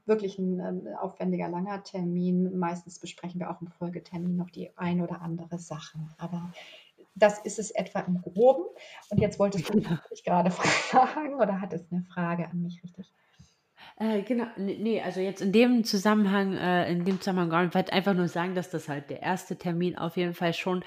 wirklich 0.05 0.37
ein, 0.37 0.59
ein, 0.59 0.87
aufwendiger, 0.95 1.49
langer 1.49 1.83
Termin. 1.83 2.57
Meistens 2.57 2.99
besprechen 2.99 3.39
wir 3.39 3.49
auch 3.49 3.61
im 3.61 3.67
Folgetermin 3.67 4.35
noch 4.35 4.49
die 4.49 4.75
ein 4.77 5.01
oder 5.01 5.21
andere 5.21 5.59
Sache. 5.59 5.99
Aber 6.17 6.51
das 7.15 7.39
ist 7.39 7.59
es 7.59 7.71
etwa 7.71 7.99
im 8.01 8.21
Groben. 8.21 8.63
Und 9.09 9.19
jetzt 9.19 9.39
wolltest 9.39 9.69
du 9.69 9.77
mich 10.09 10.23
gerade 10.23 10.51
fragen 10.51 11.35
oder 11.35 11.61
hattest 11.61 11.91
eine 11.91 12.03
Frage 12.03 12.47
an 12.49 12.61
mich, 12.61 12.81
richtig? 12.83 13.11
Äh, 13.97 14.23
genau, 14.23 14.45
nee, 14.57 15.01
also 15.01 15.19
jetzt 15.19 15.41
in 15.41 15.51
dem 15.51 15.83
Zusammenhang, 15.83 16.57
äh, 16.57 16.91
in 16.91 17.05
dem 17.05 17.19
Zusammenhang 17.19 17.49
gar 17.49 17.63
nicht, 17.63 17.75
halt 17.75 17.93
einfach 17.93 18.13
nur 18.13 18.27
sagen, 18.27 18.55
dass 18.55 18.69
das 18.69 18.89
halt 18.89 19.09
der 19.09 19.21
erste 19.21 19.57
Termin 19.57 19.97
auf 19.97 20.17
jeden 20.17 20.33
Fall 20.33 20.53
schon 20.53 20.83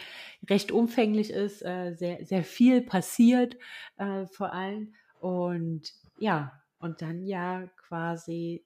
recht 0.51 0.73
umfänglich 0.73 1.31
ist, 1.31 1.65
äh, 1.65 1.95
sehr, 1.95 2.25
sehr 2.25 2.43
viel 2.43 2.83
passiert 2.83 3.57
äh, 3.99 4.27
vor 4.27 4.53
allem. 4.53 4.95
Und 5.21 5.93
ja, 6.19 6.61
und 6.79 7.01
dann 7.01 7.23
ja 7.25 7.69
quasi 7.77 8.65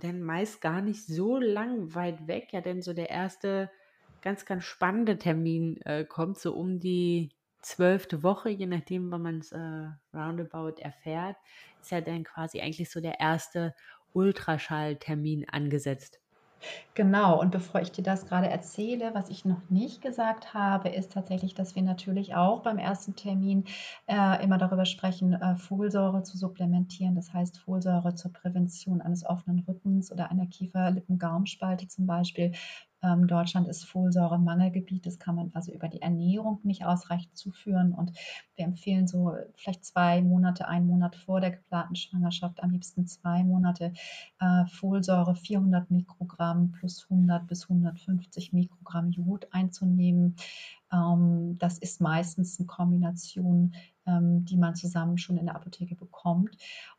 dann 0.00 0.22
meist 0.22 0.60
gar 0.60 0.80
nicht 0.80 1.06
so 1.06 1.38
lang 1.38 1.94
weit 1.94 2.26
weg, 2.26 2.48
ja, 2.52 2.60
denn 2.60 2.82
so 2.82 2.92
der 2.92 3.10
erste 3.10 3.70
ganz, 4.24 4.46
ganz 4.46 4.64
spannende 4.64 5.18
Termin 5.18 5.76
äh, 5.82 6.04
kommt, 6.04 6.38
so 6.38 6.54
um 6.54 6.80
die 6.80 7.30
zwölfte 7.60 8.22
Woche, 8.22 8.48
je 8.48 8.66
nachdem, 8.66 9.10
wann 9.10 9.22
man 9.22 9.38
es 9.38 9.52
äh, 9.52 9.88
roundabout 10.14 10.80
erfährt, 10.80 11.36
ist 11.80 11.90
ja 11.90 12.00
dann 12.00 12.24
quasi 12.24 12.60
eigentlich 12.60 12.90
so 12.90 13.00
der 13.00 13.20
erste 13.20 13.74
Ultraschalltermin 14.14 15.48
angesetzt. 15.48 16.20
Genau, 16.94 17.38
und 17.38 17.50
bevor 17.50 17.82
ich 17.82 17.92
dir 17.92 18.02
das 18.02 18.26
gerade 18.26 18.48
erzähle, 18.48 19.10
was 19.12 19.28
ich 19.28 19.44
noch 19.44 19.68
nicht 19.68 20.00
gesagt 20.00 20.54
habe, 20.54 20.88
ist 20.88 21.12
tatsächlich, 21.12 21.54
dass 21.54 21.74
wir 21.74 21.82
natürlich 21.82 22.34
auch 22.34 22.62
beim 22.62 22.78
ersten 22.78 23.16
Termin 23.16 23.64
äh, 24.06 24.42
immer 24.42 24.56
darüber 24.56 24.86
sprechen, 24.86 25.34
äh, 25.34 25.56
Folsäure 25.56 26.22
zu 26.22 26.38
supplementieren. 26.38 27.14
Das 27.16 27.34
heißt, 27.34 27.58
Folsäure 27.58 28.14
zur 28.14 28.32
Prävention 28.32 29.02
eines 29.02 29.26
offenen 29.26 29.58
Rückens 29.68 30.10
oder 30.10 30.30
einer 30.30 30.46
Kiefer-Lippen-Gaumspalte 30.46 31.88
zum 31.88 32.06
Beispiel 32.06 32.52
ähm, 33.04 33.26
Deutschland 33.26 33.68
ist 33.68 33.84
Folsäuremangelgebiet. 33.84 35.04
Das 35.04 35.18
kann 35.18 35.34
man 35.34 35.50
also 35.54 35.72
über 35.72 35.88
die 35.88 36.00
Ernährung 36.00 36.60
nicht 36.62 36.84
ausreichend 36.84 37.36
zuführen. 37.36 37.92
Und 37.92 38.12
wir 38.56 38.64
empfehlen 38.64 39.06
so 39.06 39.34
vielleicht 39.56 39.84
zwei 39.84 40.22
Monate, 40.22 40.66
einen 40.66 40.86
Monat 40.86 41.14
vor 41.14 41.40
der 41.40 41.50
geplanten 41.50 41.96
Schwangerschaft, 41.96 42.62
am 42.62 42.70
liebsten 42.70 43.06
zwei 43.06 43.44
Monate, 43.44 43.92
äh, 44.40 44.64
Folsäure 44.66 45.34
400 45.34 45.90
Mikrogramm 45.90 46.72
plus 46.72 47.06
100 47.10 47.46
bis 47.46 47.64
150 47.64 48.52
Mikrogramm 48.52 49.10
Jod 49.10 49.48
einzunehmen. 49.52 50.36
Ähm, 50.92 51.58
das 51.58 51.78
ist 51.78 52.00
meistens 52.00 52.58
eine 52.58 52.66
Kombination, 52.66 53.74
ähm, 54.06 54.44
die 54.44 54.56
man 54.56 54.74
zusammen 54.76 55.18
schon 55.18 55.36
in 55.36 55.46
der 55.46 55.56
Apotheke 55.56 55.94
bekommt. 55.94 56.56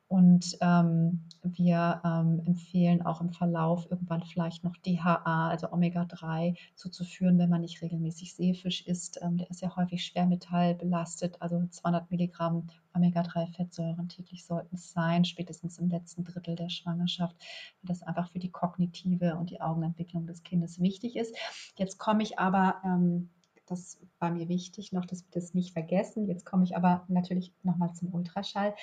Und 0.08 0.58
ähm, 0.62 1.26
wir 1.42 2.02
ähm, 2.06 2.42
empfehlen 2.46 3.02
auch 3.04 3.22
im 3.22 3.32
Verlauf 3.32 3.90
irgendwann 3.90 4.24
vielleicht 4.24 4.64
noch 4.64 4.76
DHA, 4.78 5.50
also 5.50 5.72
Omega-3, 5.72 6.56
zuzuführen, 6.76 7.40
wenn 7.40 7.50
man 7.50 7.62
nicht 7.62 7.82
regelmäßig 7.82 8.36
Seefisch 8.36 8.86
isst. 8.86 9.20
Ähm, 9.22 9.38
der 9.38 9.50
ist 9.50 9.62
ja 9.62 9.76
häufig 9.76 10.06
schwermetallbelastet, 10.06 11.42
also 11.42 11.66
200 11.68 12.12
Milligramm 12.12 12.68
Omega-3-Fettsäuren 12.94 14.08
täglich 14.08 14.46
sollten 14.46 14.76
es 14.76 14.92
sein, 14.92 15.26
spätestens 15.26 15.80
im 15.80 15.90
letzten 15.90 16.24
Drittel 16.24 16.56
der 16.56 16.70
Schwangerschaft, 16.70 17.36
weil 17.82 17.88
das 17.88 18.04
einfach 18.04 18.30
für 18.32 18.40
die 18.40 18.52
kognitive 18.52 19.36
und 19.36 19.50
die 19.50 19.60
Augenentwicklung 19.60 20.28
des 20.28 20.44
Kindes 20.44 20.80
wichtig 20.80 21.16
ist. 21.16 21.36
Jetzt 21.78 21.98
komme 21.98 22.24
ich 22.24 22.40
aber 22.40 22.76
ähm, 22.86 23.30
das 23.66 24.00
war 24.20 24.32
mir 24.32 24.48
wichtig 24.48 24.92
noch, 24.92 25.06
dass 25.06 25.24
wir 25.24 25.32
das 25.32 25.54
nicht 25.54 25.74
vergessen. 25.74 26.28
Jetzt 26.28 26.46
komme 26.46 26.64
ich 26.64 26.76
aber 26.76 27.06
natürlich 27.08 27.54
nochmal 27.64 27.94
zum 27.94 28.14
Ultraschall. 28.14 28.76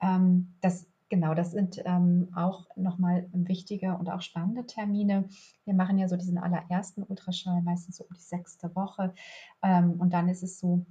Ähm, 0.00 0.54
das 0.60 0.86
Genau, 1.12 1.34
das 1.34 1.50
sind 1.50 1.78
ähm, 1.84 2.32
auch 2.34 2.74
nochmal 2.74 3.28
wichtige 3.34 3.98
und 3.98 4.08
auch 4.08 4.22
spannende 4.22 4.64
Termine. 4.64 5.28
Wir 5.66 5.74
machen 5.74 5.98
ja 5.98 6.08
so 6.08 6.16
diesen 6.16 6.38
allerersten 6.38 7.02
Ultraschall 7.02 7.60
meistens 7.60 7.98
so 7.98 8.04
um 8.04 8.16
die 8.16 8.22
sechste 8.22 8.74
Woche. 8.74 9.12
Ähm, 9.62 10.00
und 10.00 10.14
dann 10.14 10.30
ist 10.30 10.42
es 10.42 10.58
so, 10.58 10.86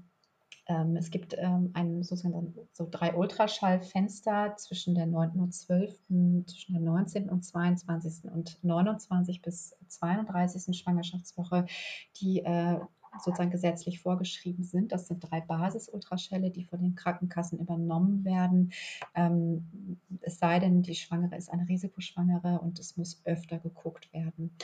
ähm, 0.67 0.95
es 0.95 1.09
gibt 1.09 1.35
ähm, 1.39 1.71
ein, 1.73 2.03
sozusagen 2.03 2.53
so 2.71 2.87
drei 2.87 3.15
Ultraschallfenster 3.15 4.57
zwischen 4.57 4.93
der 4.93 5.07
9. 5.07 5.39
und 5.39 5.55
12., 5.55 5.97
zwischen 6.45 6.73
der 6.73 6.83
19. 6.83 7.27
und 7.27 7.43
22. 7.43 8.31
und 8.31 8.63
29 8.63 9.41
bis 9.41 9.75
32. 9.87 10.77
Schwangerschaftswoche, 10.77 11.65
die 12.17 12.41
äh, 12.45 12.79
sozusagen 13.19 13.51
gesetzlich 13.51 13.99
vorgeschrieben 13.99 14.63
sind. 14.63 14.91
Das 14.91 15.07
sind 15.07 15.19
drei 15.19 15.41
Basis-Ultraschälle, 15.41 16.49
die 16.49 16.63
von 16.63 16.81
den 16.81 16.95
Krankenkassen 16.95 17.59
übernommen 17.59 18.23
werden. 18.23 18.71
Ähm, 19.15 19.97
es 20.21 20.39
sei 20.39 20.59
denn, 20.59 20.81
die 20.81 20.95
Schwangere 20.95 21.35
ist 21.35 21.51
eine 21.51 21.67
Risikoschwangere 21.67 22.59
und 22.59 22.79
es 22.79 22.97
muss 22.97 23.21
öfter 23.25 23.59
geguckt 23.59 24.11
werden. 24.13 24.55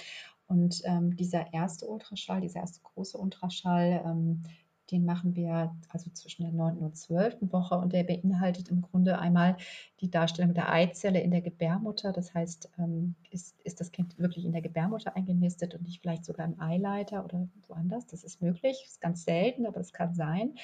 Und 0.47 0.81
ähm, 0.85 1.15
dieser 1.15 1.53
erste 1.53 1.87
Ultraschall, 1.87 2.41
dieser 2.41 2.61
erste 2.61 2.79
große 2.81 3.17
Ultraschall, 3.17 4.01
ähm, 4.05 4.43
Den 4.91 5.03
machen 5.03 5.35
wir 5.35 5.75
also 5.89 6.09
zwischen 6.11 6.43
der 6.43 6.53
9. 6.53 6.77
und 6.77 6.95
12. 6.95 7.37
Woche 7.51 7.75
und 7.75 7.91
der 7.91 8.03
beinhaltet 8.03 8.69
im 8.69 8.81
Grunde 8.81 9.19
einmal 9.19 9.57
die 9.99 10.09
Darstellung 10.09 10.53
der 10.53 10.71
Eizelle 10.71 11.19
in 11.19 11.31
der 11.31 11.41
Gebärmutter. 11.41 12.13
Das 12.13 12.33
heißt, 12.33 12.69
ähm, 12.79 13.15
ist, 13.29 13.59
ist 13.63 13.81
das 13.81 13.91
Kind 13.91 14.17
wirklich 14.17 14.45
in 14.45 14.53
der 14.53 14.61
Gebärmutter 14.61 15.15
eingenistet 15.15 15.75
und 15.75 15.83
nicht 15.83 16.01
vielleicht 16.01 16.23
sogar 16.23 16.45
im 16.45 16.59
Eileiter 16.61 17.25
oder 17.25 17.47
woanders? 17.67 18.07
Das 18.07 18.23
ist 18.23 18.41
möglich, 18.41 18.81
ist 18.85 19.01
ganz 19.01 19.25
selten, 19.25 19.65
aber 19.65 19.81
es 19.81 19.91
kann 19.91 20.15
sein. 20.15 20.55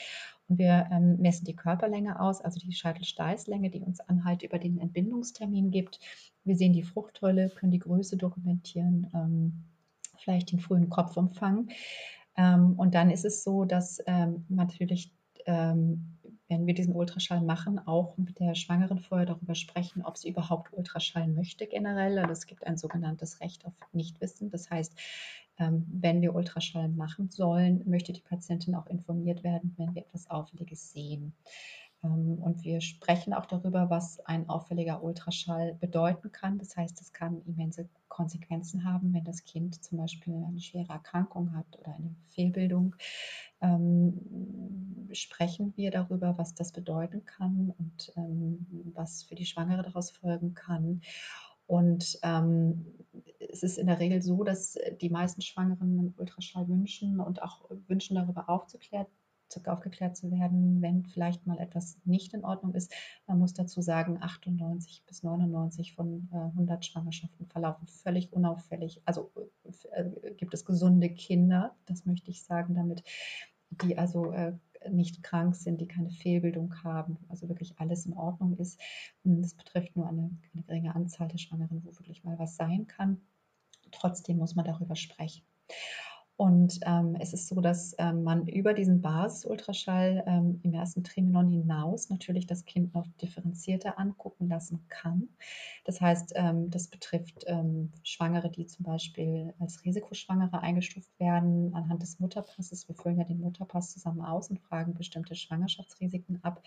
Und 0.47 0.57
wir 0.57 0.88
ähm, 0.91 1.17
messen 1.19 1.45
die 1.45 1.55
Körperlänge 1.55 2.19
aus, 2.19 2.41
also 2.41 2.59
die 2.59 2.74
Scheitelsteißlänge, 2.74 3.69
die 3.69 3.82
uns 3.82 3.99
Anhalt 4.01 4.43
über 4.43 4.59
den 4.59 4.80
Entbindungstermin 4.80 5.71
gibt. 5.71 5.99
Wir 6.43 6.55
sehen 6.55 6.74
die 6.74 6.84
Fruchthäule, 6.84 7.49
können 7.49 7.71
die 7.71 7.80
Größe 7.80 8.17
dokumentieren, 8.17 9.09
ähm, 9.13 9.63
vielleicht 10.17 10.51
den 10.51 10.59
frühen 10.59 10.89
Kopfumfang. 10.89 11.69
Ähm, 12.38 12.73
und 12.77 12.95
dann 12.95 13.09
ist 13.09 13.25
es 13.25 13.43
so, 13.43 13.65
dass 13.65 14.01
ähm, 14.07 14.45
natürlich, 14.49 15.11
ähm, 15.45 16.17
wenn 16.47 16.65
wir 16.65 16.73
diesen 16.73 16.95
Ultraschall 16.95 17.41
machen, 17.41 17.79
auch 17.88 18.17
mit 18.17 18.39
der 18.39 18.55
Schwangeren 18.55 18.99
vorher 18.99 19.25
darüber 19.25 19.55
sprechen, 19.55 20.03
ob 20.03 20.17
sie 20.17 20.29
überhaupt 20.29 20.73
Ultraschall 20.73 21.27
möchte 21.27 21.67
generell. 21.67 22.19
Also 22.19 22.31
es 22.31 22.45
gibt 22.45 22.65
ein 22.65 22.77
sogenanntes 22.77 23.39
Recht 23.41 23.65
auf 23.65 23.73
Nichtwissen. 23.91 24.49
Das 24.49 24.69
heißt, 24.69 24.93
ähm, 25.59 25.86
wenn 25.88 26.21
wir 26.21 26.34
Ultraschall 26.34 26.89
machen 26.89 27.29
sollen, 27.29 27.84
möchte 27.86 28.13
die 28.13 28.21
Patientin 28.21 28.75
auch 28.75 28.88
informiert 28.88 29.43
werden, 29.43 29.73
wenn 29.77 29.93
wir 29.93 30.01
etwas 30.01 30.29
Auffälliges 30.29 30.91
sehen. 30.91 31.34
Ähm, 32.04 32.39
und 32.41 32.64
wir 32.64 32.82
sprechen 32.82 33.34
auch 33.34 33.45
darüber, 33.45 33.89
was 33.89 34.20
ein 34.22 34.49
auffälliger 34.49 35.04
Ultraschall 35.04 35.76
bedeuten 35.76 36.32
kann. 36.32 36.58
Das 36.58 36.76
heißt, 36.76 36.99
es 37.01 37.14
kann 37.14 37.41
immense 37.45 37.88
Konsequenzen 38.10 38.84
haben, 38.84 39.14
wenn 39.14 39.24
das 39.24 39.43
Kind 39.43 39.84
zum 39.84 39.97
Beispiel 39.97 40.36
eine 40.36 40.60
schwere 40.60 40.93
Erkrankung 40.93 41.56
hat 41.56 41.66
oder 41.80 41.95
eine 41.95 42.16
Fehlbildung. 42.30 42.95
Ähm, 43.62 45.10
sprechen 45.14 45.74
wir 45.76 45.91
darüber, 45.91 46.38
was 46.38 46.54
das 46.54 46.72
bedeuten 46.72 47.26
kann 47.26 47.74
und 47.78 48.12
ähm, 48.16 48.91
was 48.93 49.24
für 49.24 49.36
die 49.36 49.45
Schwangere 49.45 49.84
daraus 49.84 50.12
folgen 50.12 50.54
kann. 50.54 51.01
Und 51.66 52.20
ähm, 52.24 52.86
es 53.39 53.64
ist 53.64 53.78
in 53.78 53.88
der 53.88 53.99
Regel 53.99 54.22
so, 54.22 54.43
dass 54.43 54.78
die 55.01 55.10
meisten 55.10 55.41
Schwangeren 55.41 55.97
einen 55.97 56.14
Ultraschall 56.18 56.68
wünschen 56.68 57.20
und 57.20 57.41
auch 57.41 57.70
wünschen, 57.88 58.16
darüber 58.16 58.49
aufzuklären, 58.49 59.08
aufgeklärt 59.68 60.18
zu 60.18 60.32
werden, 60.32 60.82
wenn 60.82 61.06
vielleicht 61.06 61.45
mal 61.47 61.60
etwas 61.60 61.97
nicht 62.06 62.34
in 62.34 62.43
Ordnung 62.43 62.74
ist. 62.74 62.93
Man 63.28 63.39
muss 63.39 63.54
dazu 63.54 63.82
sagen, 63.82 64.18
98 64.22 65.04
bis 65.06 65.24
99 65.24 65.93
von 65.95 66.30
äh, 66.32 66.36
100 66.36 66.86
Schwangerschaften 66.86 67.47
verlaufen 67.47 67.88
völlig 67.88 68.34
unauffällig. 68.34 69.01
Also 69.06 69.32
äh, 69.91 70.06
gibt 70.38 70.54
es 70.54 70.66
gesunde 70.66 71.10
Kinder, 71.10 71.76
das 71.86 72.06
möchte 72.06 72.32
ich 72.32 72.43
sagen 72.43 72.76
damit, 72.76 73.04
die 73.70 73.97
also 73.97 74.32
äh, 74.32 74.54
nicht 74.89 75.24
krank 75.24 75.56
sind, 75.56 75.80
die 75.80 75.88
keine 75.88 76.10
Fehlbildung 76.10 76.84
haben, 76.84 77.18
also 77.30 77.47
wirklich 77.47 77.80
alles 77.80 78.06
in 78.06 78.14
Ordnung 78.14 78.58
ist. 78.58 78.80
Das 79.24 79.54
betrifft 79.54 79.95
nur 79.95 80.08
eine, 80.08 80.30
eine 80.54 80.64
geringe 80.64 80.95
Anzahl 80.95 81.28
der 81.28 81.38
Schwangeren, 81.38 81.84
wo 81.84 81.91
wirklich 81.99 82.24
mal 82.24 82.38
was 82.39 82.56
sein 82.56 82.88
kann. 82.88 83.22
Trotzdem 83.91 84.38
muss 84.38 84.56
man 84.56 84.66
darüber 84.66 84.95
sprechen. 84.95 85.43
Und 86.36 86.79
ähm, 86.86 87.15
es 87.19 87.34
ist 87.34 87.47
so, 87.47 87.61
dass 87.61 87.93
ähm, 87.99 88.23
man 88.23 88.47
über 88.47 88.73
diesen 88.73 89.01
Basis-Ultraschall 89.01 90.23
ähm, 90.25 90.59
im 90.63 90.73
ersten 90.73 91.03
Trimenon 91.03 91.47
hinaus 91.47 92.09
natürlich 92.09 92.47
das 92.47 92.65
Kind 92.65 92.95
noch 92.95 93.05
differenzierter 93.21 93.99
angucken 93.99 94.49
lassen 94.49 94.84
kann. 94.89 95.29
Das 95.86 96.01
heißt, 96.01 96.34
ähm, 96.36 96.71
das 96.71 96.88
betrifft 96.88 97.43
ähm, 97.45 97.91
Schwangere, 98.03 98.49
die 98.49 98.65
zum 98.65 98.84
Beispiel 98.84 99.53
als 99.59 99.86
Risikoschwangere 99.86 100.59
eingestuft 100.59 101.11
werden 101.19 101.75
anhand 101.75 102.01
des 102.01 102.19
Mutterpasses. 102.19 102.88
Wir 102.88 102.95
füllen 102.95 103.19
ja 103.19 103.25
den 103.25 103.39
Mutterpass 103.39 103.91
zusammen 103.91 104.21
aus 104.21 104.49
und 104.49 104.59
fragen 104.59 104.95
bestimmte 104.95 105.36
Schwangerschaftsrisiken 105.36 106.43
ab. 106.43 106.63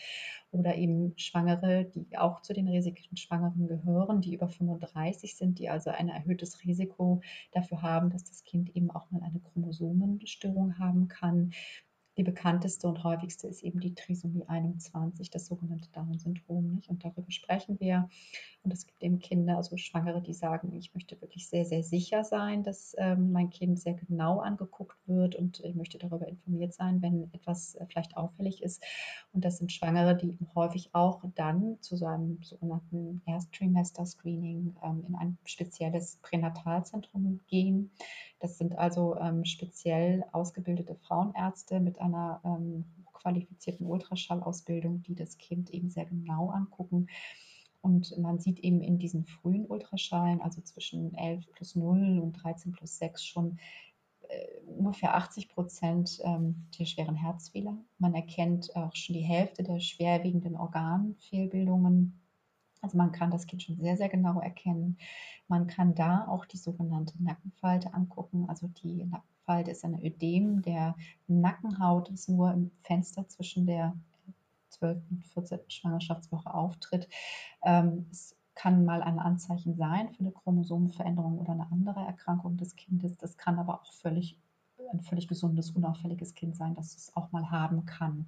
Oder 0.52 0.76
eben 0.76 1.12
Schwangere, 1.16 1.86
die 1.86 2.16
auch 2.16 2.40
zu 2.40 2.52
den 2.52 2.68
Risiken 2.68 3.16
Schwangeren 3.16 3.66
gehören, 3.66 4.20
die 4.20 4.34
über 4.34 4.48
35 4.48 5.34
sind, 5.34 5.58
die 5.58 5.68
also 5.68 5.90
ein 5.90 6.08
erhöhtes 6.08 6.62
Risiko 6.64 7.20
dafür 7.52 7.82
haben, 7.82 8.10
dass 8.10 8.24
das 8.24 8.44
Kind 8.44 8.74
eben 8.76 8.90
auch 8.92 9.10
mal 9.10 9.22
eine 9.22 9.40
Chromosomenstörung 9.56 10.78
haben 10.78 11.08
kann. 11.08 11.52
Die 12.16 12.22
bekannteste 12.22 12.88
und 12.88 13.04
häufigste 13.04 13.46
ist 13.46 13.62
eben 13.62 13.78
die 13.78 13.94
Trisomie 13.94 14.44
21, 14.46 15.30
das 15.30 15.46
sogenannte 15.46 15.90
Down-Syndrom. 15.92 16.80
Und 16.88 17.04
darüber 17.04 17.30
sprechen 17.30 17.78
wir. 17.78 18.08
Und 18.62 18.72
es 18.72 18.86
gibt 18.86 19.02
eben 19.02 19.18
Kinder, 19.20 19.58
also 19.58 19.76
Schwangere, 19.76 20.20
die 20.22 20.32
sagen, 20.32 20.72
ich 20.72 20.92
möchte 20.94 21.20
wirklich 21.20 21.46
sehr, 21.48 21.64
sehr 21.64 21.84
sicher 21.84 22.24
sein, 22.24 22.64
dass 22.64 22.96
ähm, 22.98 23.30
mein 23.30 23.50
Kind 23.50 23.78
sehr 23.78 23.94
genau 23.94 24.40
angeguckt 24.40 24.96
wird 25.06 25.36
und 25.36 25.60
ich 25.60 25.76
möchte 25.76 25.98
darüber 25.98 26.26
informiert 26.26 26.74
sein, 26.74 27.00
wenn 27.00 27.32
etwas 27.32 27.76
äh, 27.76 27.86
vielleicht 27.86 28.16
auffällig 28.16 28.62
ist. 28.64 28.82
Und 29.32 29.44
das 29.44 29.58
sind 29.58 29.70
Schwangere, 29.70 30.16
die 30.16 30.36
häufig 30.56 30.90
auch 30.94 31.22
dann 31.36 31.76
zu 31.80 31.96
so 31.96 32.06
einem 32.06 32.42
sogenannten 32.42 33.22
Ersttrimester-Screening 33.26 34.74
ähm, 34.82 35.04
in 35.06 35.14
ein 35.14 35.38
spezielles 35.44 36.16
Pränatalzentrum 36.22 37.40
gehen. 37.46 37.92
Das 38.40 38.58
sind 38.58 38.76
also 38.76 39.16
ähm, 39.16 39.44
speziell 39.44 40.24
ausgebildete 40.32 40.94
Frauenärzte 40.94 41.80
mit 41.80 42.00
einer 42.06 42.40
ähm, 42.44 42.84
qualifizierten 43.12 43.86
Ultraschallausbildung, 43.86 45.02
die 45.02 45.14
das 45.14 45.38
Kind 45.38 45.70
eben 45.70 45.90
sehr 45.90 46.06
genau 46.06 46.50
angucken 46.50 47.08
und 47.86 48.18
man 48.18 48.40
sieht 48.40 48.58
eben 48.58 48.80
in 48.80 48.98
diesen 48.98 49.24
frühen 49.24 49.64
Ultraschallen, 49.64 50.40
also 50.40 50.60
zwischen 50.60 51.14
11 51.14 51.48
plus 51.52 51.76
0 51.76 52.18
und 52.18 52.32
13 52.32 52.72
plus 52.72 52.98
6, 52.98 53.24
schon 53.24 53.60
äh, 54.28 54.60
ungefähr 54.66 55.14
80 55.14 55.48
Prozent 55.50 56.18
ähm, 56.24 56.66
der 56.76 56.84
schweren 56.84 57.14
Herzfehler. 57.14 57.76
Man 57.98 58.16
erkennt 58.16 58.74
auch 58.74 58.92
schon 58.96 59.14
die 59.14 59.20
Hälfte 59.20 59.62
der 59.62 59.78
schwerwiegenden 59.78 60.56
Organfehlbildungen. 60.56 62.20
Also 62.80 62.98
man 62.98 63.12
kann 63.12 63.30
das 63.30 63.46
Kind 63.46 63.62
schon 63.62 63.76
sehr, 63.76 63.96
sehr 63.96 64.08
genau 64.08 64.40
erkennen. 64.40 64.98
Man 65.46 65.68
kann 65.68 65.94
da 65.94 66.26
auch 66.26 66.44
die 66.44 66.58
sogenannte 66.58 67.22
Nackenfalte 67.22 67.94
angucken. 67.94 68.48
Also 68.48 68.66
die 68.66 69.08
Nackenfalte 69.46 69.70
ist 69.70 69.84
ein 69.84 70.04
Ödem 70.04 70.62
der 70.62 70.96
Nackenhaut, 71.28 72.10
das 72.10 72.28
nur 72.28 72.52
im 72.52 72.70
Fenster 72.82 73.28
zwischen 73.28 73.66
der 73.66 73.96
12. 74.70 74.98
und 75.10 75.24
14. 75.24 75.60
Schwangerschaftswoche 75.68 76.52
auftritt. 76.52 77.08
Ähm, 77.64 78.06
es 78.10 78.36
kann 78.54 78.84
mal 78.84 79.02
ein 79.02 79.18
Anzeichen 79.18 79.76
sein 79.76 80.10
für 80.10 80.20
eine 80.20 80.32
Chromosomenveränderung 80.32 81.38
oder 81.38 81.52
eine 81.52 81.70
andere 81.70 82.00
Erkrankung 82.00 82.56
des 82.56 82.74
Kindes. 82.74 83.16
Das 83.18 83.36
kann 83.36 83.58
aber 83.58 83.80
auch 83.80 83.92
völlig 83.92 84.38
ein 84.92 85.00
völlig 85.00 85.26
gesundes, 85.26 85.70
unauffälliges 85.70 86.34
Kind 86.34 86.54
sein, 86.54 86.74
das 86.74 86.96
es 86.96 87.16
auch 87.16 87.32
mal 87.32 87.50
haben 87.50 87.86
kann. 87.86 88.26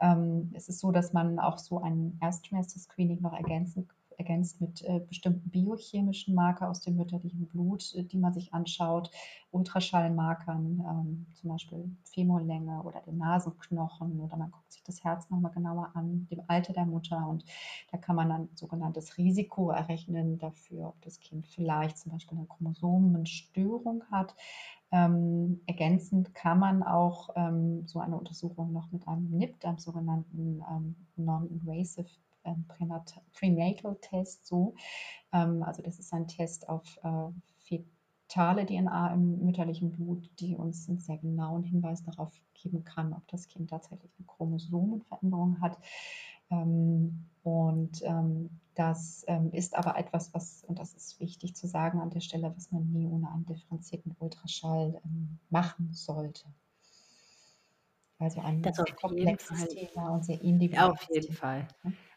Ähm, 0.00 0.50
es 0.54 0.68
ist 0.68 0.78
so, 0.78 0.90
dass 0.90 1.12
man 1.12 1.38
auch 1.38 1.58
so 1.58 1.82
ein 1.82 2.16
Ersttrimester-Screening 2.20 3.20
noch 3.20 3.34
ergänzen 3.34 3.88
ergänzt 4.18 4.60
mit 4.60 4.82
äh, 4.82 5.00
bestimmten 5.08 5.50
biochemischen 5.50 6.34
Marker 6.34 6.68
aus 6.70 6.80
dem 6.80 6.96
mütterlichen 6.96 7.46
Blut, 7.46 7.94
äh, 7.94 8.04
die 8.04 8.18
man 8.18 8.32
sich 8.32 8.52
anschaut, 8.54 9.10
Ultraschallmarkern, 9.50 10.84
ähm, 10.88 11.26
zum 11.34 11.50
Beispiel 11.50 11.96
Femorlänge 12.04 12.82
oder 12.82 13.00
den 13.00 13.18
Nasenknochen. 13.18 14.20
Oder 14.20 14.36
man 14.36 14.50
guckt 14.50 14.72
sich 14.72 14.82
das 14.82 15.04
Herz 15.04 15.28
nochmal 15.30 15.52
genauer 15.52 15.90
an, 15.94 16.26
dem 16.30 16.42
Alter 16.48 16.72
der 16.72 16.86
Mutter. 16.86 17.26
Und 17.28 17.44
da 17.90 17.98
kann 17.98 18.16
man 18.16 18.28
dann 18.28 18.48
sogenanntes 18.54 19.18
Risiko 19.18 19.70
errechnen 19.70 20.38
dafür, 20.38 20.88
ob 20.88 21.00
das 21.02 21.20
Kind 21.20 21.46
vielleicht 21.46 21.98
zum 21.98 22.12
Beispiel 22.12 22.38
eine 22.38 22.46
Chromosomenstörung 22.46 24.04
hat. 24.10 24.34
Ähm, 24.92 25.60
ergänzend 25.66 26.34
kann 26.34 26.58
man 26.58 26.82
auch 26.82 27.30
ähm, 27.34 27.86
so 27.86 27.98
eine 27.98 28.16
Untersuchung 28.16 28.72
noch 28.72 28.92
mit 28.92 29.08
einem 29.08 29.30
NIPT, 29.30 29.64
einem 29.64 29.78
sogenannten 29.78 30.62
ähm, 30.70 30.96
Non-Invasive 31.16 32.10
Prenatal-Test 33.32 34.46
so. 34.46 34.74
Ähm, 35.32 35.62
also 35.62 35.82
das 35.82 35.98
ist 35.98 36.12
ein 36.12 36.28
Test 36.28 36.68
auf 36.68 36.98
äh, 37.02 37.28
fetale 38.28 38.66
DNA 38.66 39.14
im 39.14 39.44
mütterlichen 39.44 39.92
Blut, 39.92 40.30
die 40.40 40.56
uns 40.56 40.88
einen 40.88 40.98
sehr 40.98 41.18
genauen 41.18 41.64
Hinweis 41.64 42.02
darauf 42.02 42.32
geben 42.54 42.84
kann, 42.84 43.12
ob 43.12 43.26
das 43.28 43.48
Kind 43.48 43.70
tatsächlich 43.70 44.12
eine 44.18 44.26
Chromosomenveränderung 44.26 45.60
hat. 45.60 45.78
Ähm, 46.50 47.26
und 47.42 48.02
das 48.74 49.26
ist 49.50 49.74
aber 49.74 49.98
etwas, 49.98 50.32
was, 50.32 50.64
und 50.64 50.78
das 50.78 50.94
ist 50.94 51.18
wichtig 51.18 51.56
zu 51.56 51.66
sagen 51.66 52.00
an 52.00 52.10
der 52.10 52.20
Stelle, 52.20 52.54
was 52.56 52.70
man 52.70 52.90
nie 52.92 53.06
ohne 53.06 53.30
einen 53.30 53.44
differenzierten 53.44 54.14
Ultraschall 54.18 55.00
machen 55.50 55.92
sollte. 55.92 56.44
Also 58.22 58.40
ein 58.40 58.62
komplexes 59.00 59.66
Thema 59.68 60.10
und 60.10 60.24
sehr 60.24 60.40
individuell. 60.40 60.90
Auf 60.90 61.08
jeden. 61.10 61.34
Fall. 61.34 61.66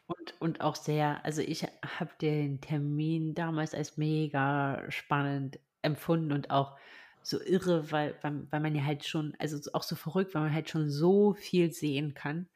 Und, 0.06 0.40
und 0.40 0.60
auch 0.60 0.76
sehr, 0.76 1.24
also 1.24 1.42
ich 1.42 1.64
habe 1.64 2.10
den 2.20 2.60
Termin 2.60 3.34
damals 3.34 3.74
als 3.74 3.96
mega 3.96 4.84
spannend 4.88 5.58
empfunden 5.82 6.32
und 6.32 6.50
auch 6.50 6.76
so 7.22 7.42
irre, 7.42 7.90
weil, 7.90 8.16
weil, 8.22 8.46
weil 8.50 8.60
man 8.60 8.74
ja 8.76 8.84
halt 8.84 9.04
schon, 9.04 9.34
also 9.40 9.58
auch 9.72 9.82
so 9.82 9.96
verrückt, 9.96 10.34
weil 10.34 10.42
man 10.42 10.54
halt 10.54 10.70
schon 10.70 10.88
so 10.90 11.34
viel 11.34 11.72
sehen 11.72 12.14
kann. 12.14 12.48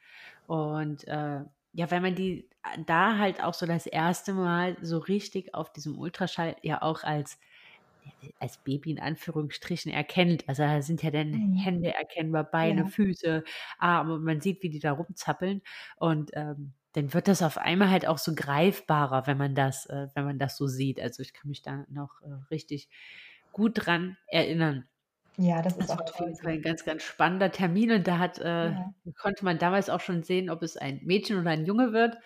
Und 0.46 1.06
äh, 1.08 1.40
ja, 1.72 1.90
weil 1.90 2.00
man 2.00 2.14
die 2.14 2.48
da 2.86 3.18
halt 3.18 3.42
auch 3.42 3.54
so 3.54 3.66
das 3.66 3.86
erste 3.86 4.32
Mal 4.32 4.76
so 4.82 4.98
richtig 4.98 5.54
auf 5.54 5.72
diesem 5.72 5.98
Ultraschall 5.98 6.56
ja 6.62 6.82
auch 6.82 7.02
als 7.02 7.38
als 8.38 8.58
Baby 8.58 8.92
in 8.92 9.00
Anführungsstrichen 9.00 9.92
erkennt. 9.92 10.48
Also 10.48 10.62
da 10.62 10.82
sind 10.82 11.02
ja 11.02 11.10
dann 11.10 11.30
mhm. 11.30 11.56
Hände 11.56 11.94
erkennbar, 11.94 12.44
Beine, 12.44 12.82
ja. 12.82 12.86
Füße, 12.86 13.44
Arme 13.78 14.14
und 14.14 14.24
man 14.24 14.40
sieht, 14.40 14.62
wie 14.62 14.70
die 14.70 14.80
da 14.80 14.92
rumzappeln. 14.92 15.62
Und 15.96 16.30
ähm, 16.34 16.72
dann 16.92 17.14
wird 17.14 17.28
das 17.28 17.42
auf 17.42 17.58
einmal 17.58 17.90
halt 17.90 18.06
auch 18.06 18.18
so 18.18 18.34
greifbarer, 18.34 19.26
wenn 19.26 19.38
man 19.38 19.54
das, 19.54 19.86
äh, 19.86 20.08
wenn 20.14 20.24
man 20.24 20.38
das 20.38 20.56
so 20.56 20.66
sieht. 20.66 21.00
Also 21.00 21.22
ich 21.22 21.32
kann 21.32 21.48
mich 21.48 21.62
da 21.62 21.84
noch 21.88 22.20
äh, 22.22 22.32
richtig 22.50 22.88
gut 23.52 23.72
dran 23.74 24.16
erinnern. 24.26 24.86
Ja, 25.36 25.62
das 25.62 25.76
ist 25.76 25.88
das 25.88 25.98
auch 25.98 26.04
toll. 26.04 26.32
Auf 26.32 26.44
ein 26.44 26.60
ganz, 26.60 26.84
ganz 26.84 27.02
spannender 27.02 27.50
Termin 27.50 27.92
und 27.92 28.06
da 28.06 28.18
hat, 28.18 28.38
äh, 28.38 28.70
ja. 28.70 28.92
konnte 29.18 29.44
man 29.44 29.58
damals 29.58 29.88
auch 29.88 30.00
schon 30.00 30.22
sehen, 30.22 30.50
ob 30.50 30.62
es 30.62 30.76
ein 30.76 31.00
Mädchen 31.04 31.38
oder 31.38 31.50
ein 31.50 31.64
Junge 31.64 31.92
wird. 31.92 32.18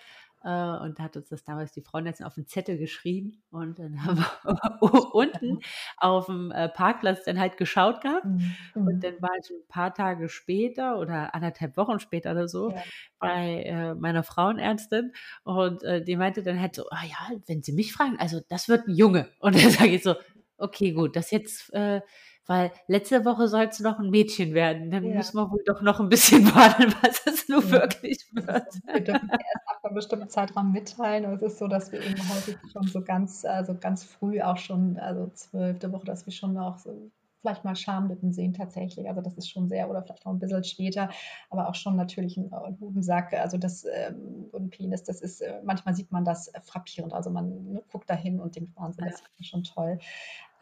Äh, 0.44 0.76
und 0.82 1.00
hat 1.00 1.16
uns 1.16 1.30
das 1.30 1.42
damals 1.42 1.72
die 1.72 1.80
Frau 1.80 2.00
jetzt 2.00 2.22
auf 2.22 2.34
den 2.34 2.46
Zettel 2.46 2.76
geschrieben 2.76 3.42
und 3.50 3.78
dann 3.78 4.04
haben 4.04 4.18
wir 4.18 5.14
unten 5.14 5.60
auf 5.96 6.26
dem 6.26 6.50
äh, 6.50 6.68
Parkplatz 6.68 7.24
dann 7.24 7.40
halt 7.40 7.56
geschaut 7.56 8.02
gehabt. 8.02 8.26
Mhm. 8.26 8.54
Und 8.74 8.96
mhm. 8.96 9.00
dann 9.00 9.22
war 9.22 9.30
ich 9.42 9.50
ein 9.50 9.66
paar 9.68 9.94
Tage 9.94 10.28
später 10.28 10.98
oder 10.98 11.34
anderthalb 11.34 11.78
Wochen 11.78 11.98
später 11.98 12.32
oder 12.32 12.46
so 12.46 12.72
ja. 12.72 12.82
bei 13.18 13.62
äh, 13.62 13.94
meiner 13.94 14.22
Frauenärztin 14.22 15.12
und 15.44 15.82
äh, 15.82 16.04
die 16.04 16.16
meinte 16.16 16.42
dann 16.42 16.60
halt 16.60 16.74
so, 16.74 16.84
ah 16.90 17.04
ja, 17.04 17.38
wenn 17.46 17.62
Sie 17.62 17.72
mich 17.72 17.94
fragen, 17.94 18.16
also 18.18 18.40
das 18.48 18.68
wird 18.68 18.86
ein 18.86 18.94
Junge. 18.94 19.30
Und 19.38 19.54
dann 19.56 19.70
sage 19.70 19.92
ich 19.92 20.02
so, 20.02 20.14
okay, 20.58 20.92
gut, 20.92 21.16
das 21.16 21.30
jetzt 21.30 21.72
äh, 21.72 22.02
weil 22.46 22.72
letzte 22.88 23.24
Woche 23.24 23.48
soll 23.48 23.64
es 23.64 23.80
noch 23.80 23.98
ein 23.98 24.10
Mädchen 24.10 24.54
werden. 24.54 24.90
Dann 24.90 25.04
ja. 25.04 25.16
müssen 25.16 25.36
wir 25.36 25.50
wohl 25.50 25.62
doch 25.64 25.80
noch 25.80 26.00
ein 26.00 26.08
bisschen 26.08 26.44
warten, 26.54 26.94
was 27.02 27.26
es 27.26 27.48
nun 27.48 27.62
ja. 27.62 27.72
wirklich 27.72 28.26
wird. 28.32 28.66
Wir 28.92 29.00
dürfen 29.00 29.30
erst 29.30 29.68
ab 29.68 29.84
einem 29.84 29.94
bestimmten 29.94 30.28
Zeitraum 30.28 30.72
mitteilen. 30.72 31.24
Und 31.24 31.34
es 31.34 31.52
ist 31.52 31.58
so, 31.58 31.68
dass 31.68 31.90
wir 31.92 32.02
eben 32.02 32.20
häufig 32.28 32.56
schon 32.72 32.86
so 32.86 33.02
ganz, 33.02 33.44
also 33.44 33.74
ganz 33.74 34.04
früh 34.04 34.40
auch 34.42 34.58
schon, 34.58 34.98
also 34.98 35.30
zwölfte 35.34 35.90
Woche, 35.92 36.04
dass 36.04 36.26
wir 36.26 36.32
schon 36.32 36.56
auch 36.58 36.78
so 36.78 37.10
vielleicht 37.44 37.62
mal 37.62 37.76
Schamlippen 37.76 38.32
sehen 38.32 38.54
tatsächlich. 38.54 39.06
Also 39.06 39.20
das 39.20 39.34
ist 39.34 39.50
schon 39.50 39.68
sehr, 39.68 39.90
oder 39.90 40.02
vielleicht 40.02 40.24
auch 40.24 40.32
ein 40.32 40.38
bisschen 40.38 40.64
später, 40.64 41.10
aber 41.50 41.68
auch 41.68 41.74
schon 41.74 41.94
natürlich 41.94 42.38
ein, 42.38 42.50
ein 42.54 42.80
Hodensack, 42.80 43.34
also 43.34 43.58
das 43.58 43.84
ähm, 43.84 44.46
und 44.50 44.70
Penis, 44.70 45.02
das 45.02 45.20
ist, 45.20 45.42
äh, 45.42 45.60
manchmal 45.62 45.94
sieht 45.94 46.10
man 46.10 46.24
das 46.24 46.50
frappierend. 46.62 47.12
Also 47.12 47.28
man 47.28 47.72
ne, 47.72 47.82
guckt 47.92 48.08
dahin 48.08 48.40
und 48.40 48.56
denkt, 48.56 48.74
Wahnsinn, 48.76 49.04
das 49.04 49.22
ist 49.38 49.46
schon 49.46 49.62
toll. 49.62 49.98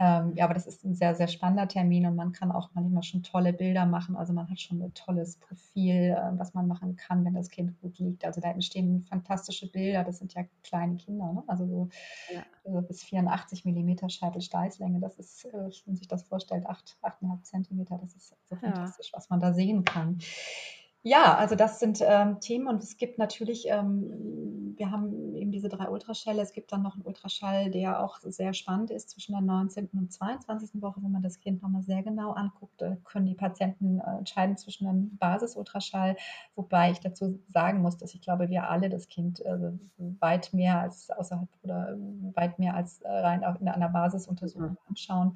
Ähm, 0.03 0.32
ja, 0.34 0.46
aber 0.46 0.55
das 0.55 0.66
ist 0.66 0.84
ein 0.84 0.96
sehr, 0.96 1.14
sehr 1.14 1.28
spannender 1.28 1.68
Termin 1.68 2.07
und 2.07 2.16
man 2.16 2.32
kann 2.32 2.50
auch 2.50 2.70
manchmal 2.74 3.05
schon 3.05 3.22
tolle 3.22 3.53
Bilder 3.53 3.86
machen. 3.86 4.16
Also 4.16 4.32
man 4.32 4.50
hat 4.50 4.59
schon 4.59 4.82
ein 4.82 4.92
tolles 4.94 5.36
Profil, 5.36 6.16
äh, 6.18 6.38
was 6.38 6.55
man 6.55 6.66
machen 6.66 6.96
kann, 6.96 7.24
wenn 7.24 7.34
das 7.34 7.50
Kind 7.50 7.80
gut 7.80 8.00
liegt. 8.00 8.24
Also 8.24 8.40
da 8.40 8.50
entstehen 8.50 9.05
fantastische 9.05 9.70
Bilder. 9.70 10.03
Das 10.03 10.18
sind 10.18 10.34
ja 10.34 10.42
kleine 10.64 10.96
Kinder, 10.96 11.32
ne? 11.32 11.44
also 11.46 11.66
so 11.66 11.88
ja. 12.34 12.40
äh, 12.64 12.82
bis 12.82 13.05
84 13.05 13.64
Millimeter 13.64 14.09
Scheitelsteißlänge. 14.09 14.98
Das 14.98 15.14
ist, 15.20 15.44
äh, 15.44 15.53
wenn 15.53 15.70
man 15.86 15.96
sich 15.96 16.09
das 16.09 16.24
vorstellt, 16.24 16.66
8, 16.66 16.98
8,5 17.03 17.42
Zentimeter. 17.44 17.96
Das 18.03 18.16
ist 18.16 18.34
so 18.46 18.57
fantastisch, 18.57 19.12
ja. 19.12 19.18
was 19.18 19.30
man 19.30 19.38
da 19.38 19.53
sehen 19.53 19.84
kann. 19.84 20.18
Ja, 21.05 21.36
also 21.36 21.57
das 21.57 21.80
sind 21.80 21.98
ähm, 22.00 22.38
Themen 22.38 22.68
und 22.68 22.80
es 22.80 22.96
gibt 22.96 23.18
natürlich, 23.18 23.66
ähm, 23.68 24.74
wir 24.76 24.92
haben 24.92 25.34
eben 25.34 25.50
diese 25.50 25.68
drei 25.68 25.88
Ultraschälle. 25.88 26.40
Es 26.40 26.53
gibt 26.53 26.70
dann 26.70 26.82
noch 26.82 26.94
einen 26.94 27.05
Ultraschall, 27.05 27.72
der 27.72 28.00
auch 28.05 28.18
sehr 28.20 28.55
spannend 28.55 28.92
ist 28.92 29.11
zwischen 29.11 29.32
der 29.32 29.40
19. 29.40 29.88
und 29.94 30.12
22. 30.12 30.80
Woche, 30.80 31.03
wo 31.03 31.09
man 31.09 31.20
das 31.20 31.40
Kind 31.40 31.61
nochmal 31.61 31.82
sehr 31.82 32.05
genau 32.05 32.30
anguckt. 32.30 32.84
Können 33.05 33.26
die 33.26 33.34
Patienten 33.34 33.98
äh, 33.98 34.18
entscheiden 34.18 34.57
zwischen 34.57 34.86
einem 34.86 35.16
Basis-Ultraschall, 35.16 36.16
wobei 36.55 36.92
ich 36.92 37.00
dazu 37.00 37.40
sagen 37.53 37.82
muss, 37.82 37.96
dass 37.96 38.14
ich 38.14 38.20
glaube, 38.20 38.48
wir 38.48 38.70
alle 38.70 38.88
das 38.88 39.09
Kind 39.09 39.40
äh, 39.40 39.72
weit 40.20 40.53
mehr 40.53 40.78
als 40.78 41.11
außerhalb 41.11 41.48
oder 41.64 41.96
weit 42.34 42.61
mehr 42.61 42.76
als 42.76 43.00
äh, 43.00 43.11
rein 43.11 43.42
in 43.61 43.68
einer 43.68 43.88
Basisuntersuchung 43.88 44.70
mhm. 44.70 44.78
anschauen. 44.88 45.34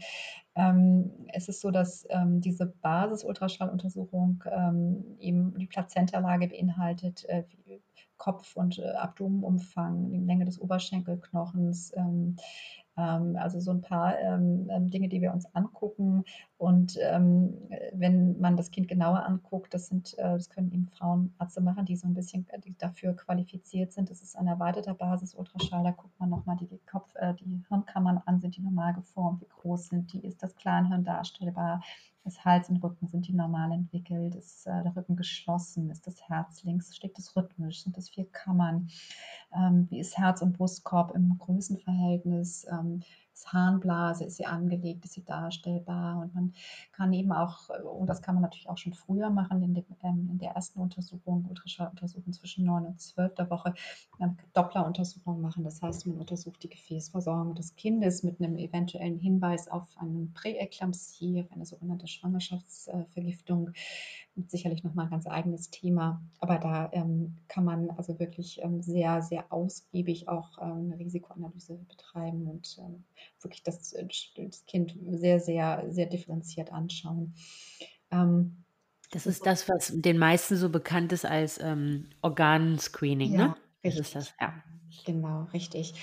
Ähm, 0.56 1.10
es 1.32 1.48
ist 1.48 1.60
so, 1.60 1.70
dass 1.70 2.06
ähm, 2.08 2.40
diese 2.40 2.66
Basis-Ultraschalluntersuchung 2.66 4.42
ähm, 4.50 5.16
eben 5.18 5.56
die 5.58 5.66
Plazenta-Lage 5.66 6.48
beinhaltet, 6.48 7.24
äh, 7.26 7.44
Kopf- 8.16 8.56
und 8.56 8.78
äh, 8.78 8.92
Abdomenumfang, 8.92 10.10
die 10.10 10.18
Länge 10.18 10.46
des 10.46 10.58
Oberschenkelknochens, 10.58 11.92
ähm, 11.96 12.36
also 13.02 13.60
so 13.60 13.70
ein 13.70 13.82
paar 13.82 14.18
ähm, 14.18 14.68
ähm, 14.70 14.90
Dinge, 14.90 15.08
die 15.08 15.20
wir 15.20 15.32
uns 15.32 15.46
angucken. 15.54 16.24
Und 16.56 16.98
ähm, 17.02 17.54
wenn 17.92 18.40
man 18.40 18.56
das 18.56 18.70
Kind 18.70 18.88
genauer 18.88 19.24
anguckt, 19.24 19.74
das 19.74 19.88
sind, 19.88 20.18
äh, 20.18 20.32
das 20.32 20.48
können 20.48 20.72
eben 20.72 20.88
Frauenärzte 20.88 21.60
machen, 21.60 21.84
die 21.84 21.96
so 21.96 22.06
ein 22.06 22.14
bisschen 22.14 22.46
äh, 22.48 22.58
dafür 22.78 23.14
qualifiziert 23.14 23.92
sind. 23.92 24.10
Das 24.10 24.22
ist 24.22 24.36
ein 24.36 24.46
erweiterter 24.46 24.94
Basis-Ultraschall. 24.94 25.84
Da 25.84 25.90
guckt 25.90 26.18
man 26.18 26.30
nochmal 26.30 26.56
die, 26.56 26.66
die 26.66 26.80
Kopf, 26.90 27.14
äh, 27.16 27.34
die 27.34 27.62
Hirnkammern 27.68 28.22
an, 28.24 28.40
sind 28.40 28.56
die 28.56 28.62
normal 28.62 28.94
geformt, 28.94 29.42
wie 29.42 29.48
groß 29.48 29.88
sind 29.88 30.12
die, 30.12 30.24
ist 30.24 30.42
das 30.42 30.56
Kleinhirn 30.56 31.04
darstellbar, 31.04 31.82
ist 32.26 32.44
Hals 32.44 32.68
und 32.68 32.82
Rücken, 32.82 33.06
sind 33.06 33.28
die 33.28 33.32
normal 33.32 33.72
entwickelt, 33.72 34.34
ist 34.34 34.66
äh, 34.66 34.82
der 34.82 34.94
Rücken 34.96 35.16
geschlossen, 35.16 35.90
ist 35.90 36.06
das 36.06 36.20
Herz 36.28 36.62
links, 36.64 36.94
schlägt 36.96 37.18
es 37.18 37.34
rhythmisch, 37.36 37.82
sind 37.82 37.96
das 37.96 38.08
vier 38.08 38.26
Kammern, 38.30 38.88
ähm, 39.54 39.86
wie 39.90 40.00
ist 40.00 40.18
Herz 40.18 40.42
und 40.42 40.56
Brustkorb 40.56 41.14
im 41.14 41.38
Größenverhältnis, 41.38 42.66
ähm, 42.70 43.02
ist 43.36 43.52
Harnblase, 43.52 44.24
ist 44.24 44.36
sie 44.36 44.46
angelegt, 44.46 45.04
ist 45.04 45.12
sie 45.12 45.24
darstellbar 45.24 46.18
und 46.22 46.34
man 46.34 46.54
kann 46.92 47.12
eben 47.12 47.32
auch, 47.32 47.68
und 47.68 48.06
das 48.06 48.22
kann 48.22 48.34
man 48.34 48.42
natürlich 48.42 48.68
auch 48.68 48.78
schon 48.78 48.94
früher 48.94 49.28
machen, 49.28 49.62
in, 49.62 49.74
dem, 49.74 49.84
ähm, 50.02 50.28
in 50.32 50.38
der 50.38 50.52
ersten 50.52 50.80
Untersuchung, 50.80 51.44
Ultraschalluntersuchung 51.48 52.32
zwischen 52.32 52.64
9 52.64 52.86
und 52.86 53.00
12 53.00 53.34
der 53.34 53.50
Woche, 53.50 53.74
eine 54.18 54.36
Doppleruntersuchung 54.54 55.42
machen. 55.42 55.64
Das 55.64 55.82
heißt, 55.82 56.06
man 56.06 56.16
untersucht 56.16 56.62
die 56.62 56.70
Gefäßversorgung 56.70 57.54
des 57.54 57.76
Kindes 57.76 58.22
mit 58.22 58.40
einem 58.40 58.56
eventuellen 58.56 59.18
Hinweis 59.18 59.68
auf 59.68 59.86
eine 59.98 60.28
Präeklampsie, 60.32 61.42
auf 61.42 61.52
eine 61.52 61.66
sogenannte 61.66 62.06
Schwangerschaftsvergiftung. 62.06 63.72
Sicherlich 64.48 64.84
nochmal 64.84 65.06
ein 65.06 65.10
ganz 65.10 65.26
eigenes 65.26 65.70
Thema, 65.70 66.22
aber 66.40 66.58
da 66.58 66.90
ähm, 66.92 67.36
kann 67.48 67.64
man 67.64 67.88
also 67.90 68.18
wirklich 68.18 68.60
ähm, 68.62 68.82
sehr, 68.82 69.22
sehr 69.22 69.50
ausgiebig 69.50 70.28
auch 70.28 70.58
ähm, 70.60 70.90
eine 70.92 70.98
Risikoanalyse 70.98 71.78
betreiben 71.88 72.46
und 72.46 72.76
ähm, 72.78 73.04
wirklich 73.40 73.62
das, 73.62 73.94
äh, 73.94 74.06
das 74.36 74.66
Kind 74.66 74.94
sehr, 75.08 75.40
sehr, 75.40 75.86
sehr 75.88 76.06
differenziert 76.06 76.70
anschauen. 76.70 77.34
Ähm, 78.10 78.64
das 79.10 79.26
ist 79.26 79.46
das, 79.46 79.68
was 79.68 79.92
den 79.94 80.18
meisten 80.18 80.56
so 80.56 80.68
bekannt 80.68 81.12
ist 81.12 81.24
als 81.24 81.58
ähm, 81.58 82.10
Organscreening, 82.22 83.32
ja, 83.32 83.48
ne? 83.48 83.56
Richtig. 83.84 83.98
Das 83.98 84.06
ist 84.06 84.14
das, 84.16 84.34
ja. 84.40 84.62
Genau, 85.04 85.44
richtig. 85.52 85.94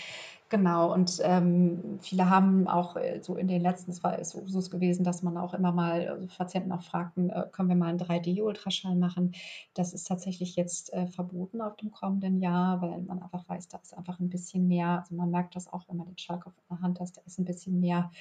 Genau, 0.53 0.93
und 0.93 1.19
ähm, 1.23 1.97
viele 1.99 2.29
haben 2.29 2.67
auch 2.67 2.95
äh, 2.95 3.19
so 3.23 3.35
in 3.37 3.47
den 3.47 3.59
letzten, 3.63 3.89
es 3.89 4.03
war 4.03 4.19
es 4.19 4.35
Usus 4.35 4.69
gewesen, 4.69 5.03
dass 5.03 5.23
man 5.23 5.35
auch 5.35 5.55
immer 5.55 5.71
mal 5.71 6.07
also 6.07 6.27
Patienten 6.27 6.71
auch 6.71 6.83
fragten, 6.83 7.31
äh, 7.31 7.47
können 7.51 7.69
wir 7.69 7.75
mal 7.75 7.87
einen 7.87 7.97
3D-Ultraschall 7.97 8.95
machen? 8.95 9.33
Das 9.73 9.93
ist 9.93 10.07
tatsächlich 10.07 10.55
jetzt 10.55 10.93
äh, 10.93 11.07
verboten 11.07 11.59
auf 11.59 11.75
dem 11.77 11.89
kommenden 11.89 12.39
Jahr, 12.39 12.83
weil 12.83 13.01
man 13.01 13.23
einfach 13.23 13.49
weiß, 13.49 13.67
da 13.69 13.79
ist 13.79 13.97
einfach 13.97 14.19
ein 14.19 14.29
bisschen 14.29 14.67
mehr, 14.67 14.99
also 14.99 15.15
man 15.15 15.31
merkt 15.31 15.55
das 15.55 15.73
auch, 15.73 15.89
wenn 15.89 15.97
man 15.97 16.05
den 16.05 16.19
Schallkopf 16.19 16.53
in 16.69 16.75
der 16.75 16.83
Hand 16.83 16.99
hat, 16.99 17.17
da 17.17 17.21
ist 17.25 17.39
ein 17.39 17.45
bisschen 17.45 17.79
mehr 17.79 18.11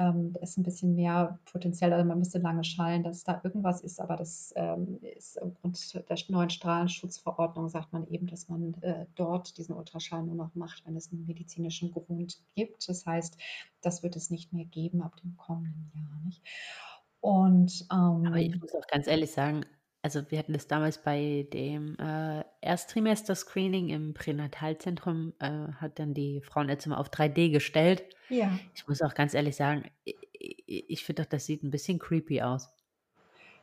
ähm, 0.00 0.34
ist 0.40 0.56
ein 0.56 0.62
bisschen 0.62 0.94
mehr 0.94 1.38
potenziell, 1.44 1.92
also 1.92 2.06
man 2.06 2.18
müsste 2.18 2.38
lange 2.38 2.64
schallen, 2.64 3.02
dass 3.02 3.22
da 3.22 3.40
irgendwas 3.44 3.82
ist, 3.82 4.00
aber 4.00 4.16
das 4.16 4.52
ähm, 4.56 4.98
ist 5.02 5.40
aufgrund 5.40 5.94
der 5.94 6.16
neuen 6.28 6.48
Strahlenschutzverordnung 6.48 7.68
sagt 7.68 7.92
man 7.92 8.06
eben, 8.08 8.26
dass 8.26 8.48
man 8.48 8.74
äh, 8.80 9.04
dort 9.14 9.58
diesen 9.58 9.74
Ultraschall 9.74 10.22
nur 10.22 10.34
noch 10.34 10.54
macht, 10.54 10.86
wenn 10.86 10.96
es 10.96 11.12
einen 11.12 11.26
medizinischen 11.26 11.92
Grund 11.92 12.40
gibt. 12.54 12.88
Das 12.88 13.04
heißt, 13.04 13.36
das 13.82 14.02
wird 14.02 14.16
es 14.16 14.30
nicht 14.30 14.52
mehr 14.52 14.64
geben 14.64 15.02
ab 15.02 15.16
dem 15.22 15.36
kommenden 15.36 15.90
Jahr. 15.94 16.20
Nicht? 16.24 16.42
Und, 17.20 17.86
ähm, 17.92 18.26
aber 18.26 18.38
ich 18.38 18.58
muss 18.58 18.74
auch 18.74 18.86
ganz 18.86 19.06
ehrlich 19.06 19.30
sagen, 19.30 19.66
also 20.02 20.22
wir 20.30 20.38
hatten 20.38 20.52
das 20.52 20.66
damals 20.66 20.98
bei 21.02 21.46
dem 21.52 21.96
äh, 21.98 22.44
Ersttrimester-Screening 22.62 23.88
im 23.88 24.14
Pränatalzentrum, 24.14 25.34
äh, 25.38 25.72
hat 25.74 25.98
dann 25.98 26.14
die 26.14 26.40
Frauenärztin 26.40 26.92
auf 26.92 27.10
3D 27.10 27.50
gestellt. 27.50 28.04
Ja. 28.28 28.58
Ich 28.74 28.86
muss 28.88 29.02
auch 29.02 29.14
ganz 29.14 29.34
ehrlich 29.34 29.56
sagen, 29.56 29.90
ich, 30.04 30.16
ich 30.88 31.04
finde 31.04 31.22
doch, 31.22 31.28
das 31.28 31.46
sieht 31.46 31.62
ein 31.62 31.70
bisschen 31.70 31.98
creepy 31.98 32.40
aus. 32.42 32.70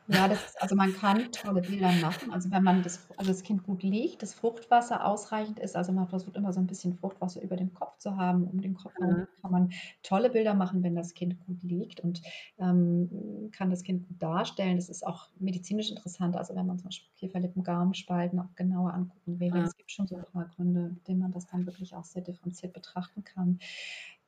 Ja, 0.10 0.28
das 0.30 0.46
ist, 0.46 0.62
also 0.62 0.76
man 0.76 0.94
kann 0.94 1.32
tolle 1.34 1.62
Bilder 1.62 1.92
machen. 2.02 2.32
Also 2.32 2.50
wenn 2.50 2.64
man 2.64 2.82
das, 2.82 3.08
also 3.18 3.32
das 3.32 3.44
Kind 3.44 3.64
gut 3.64 3.84
liegt, 3.84 4.22
das 4.22 4.34
Fruchtwasser 4.34 5.06
ausreichend 5.06 5.60
ist, 5.60 5.76
also 5.76 5.92
man 5.92 6.08
versucht 6.08 6.38
immer 6.38 6.54
so 6.54 6.62
ein 6.62 6.68
bisschen 6.68 6.98
Fruchtwasser 6.98 7.42
über 7.42 7.58
dem 7.58 7.74
Kopf 7.74 7.98
zu 7.98 8.16
haben, 8.16 8.46
um 8.46 8.62
den 8.62 8.76
Kopf 8.76 8.94
herum 9.00 9.22
mhm. 9.22 9.28
kann 9.42 9.52
man 9.52 9.74
tolle 10.04 10.30
Bilder 10.30 10.54
machen, 10.54 10.82
wenn 10.82 10.96
das 10.96 11.14
Kind 11.14 11.38
gut 11.46 11.62
liegt 11.62 12.00
und 12.00 12.22
ähm, 12.58 13.50
kann 13.52 13.70
das 13.70 13.84
Kind 13.84 14.08
gut 14.08 14.22
darstellen. 14.22 14.78
Das 14.78 14.88
ist 14.88 15.06
auch 15.06 15.28
medizinisch 15.40 15.90
interessant, 15.90 16.38
also 16.38 16.56
wenn 16.56 16.66
man 16.66 16.80
zum 16.80 16.86
Beispiel 16.86 17.10
Kieferlippen, 17.18 17.64
Gaumenspalten 17.64 18.40
auch 18.40 18.56
genauer 18.56 18.94
angucken 18.94 19.40
will. 19.42 19.52
Mhm. 19.52 19.64
Es 19.64 19.76
gibt 19.76 19.92
schon 19.92 20.08
so 20.08 20.16
ein 20.16 20.26
paar 20.32 20.46
Gründe, 20.56 20.92
mit 20.94 21.08
denen 21.08 21.20
man 21.20 21.34
das 21.34 21.48
dann 21.48 21.66
wirklich 21.66 21.96
auch 21.96 22.06
sehr 22.06 22.22
differenziert 22.22 22.72
betrachten 22.72 23.26
kann. 23.26 23.60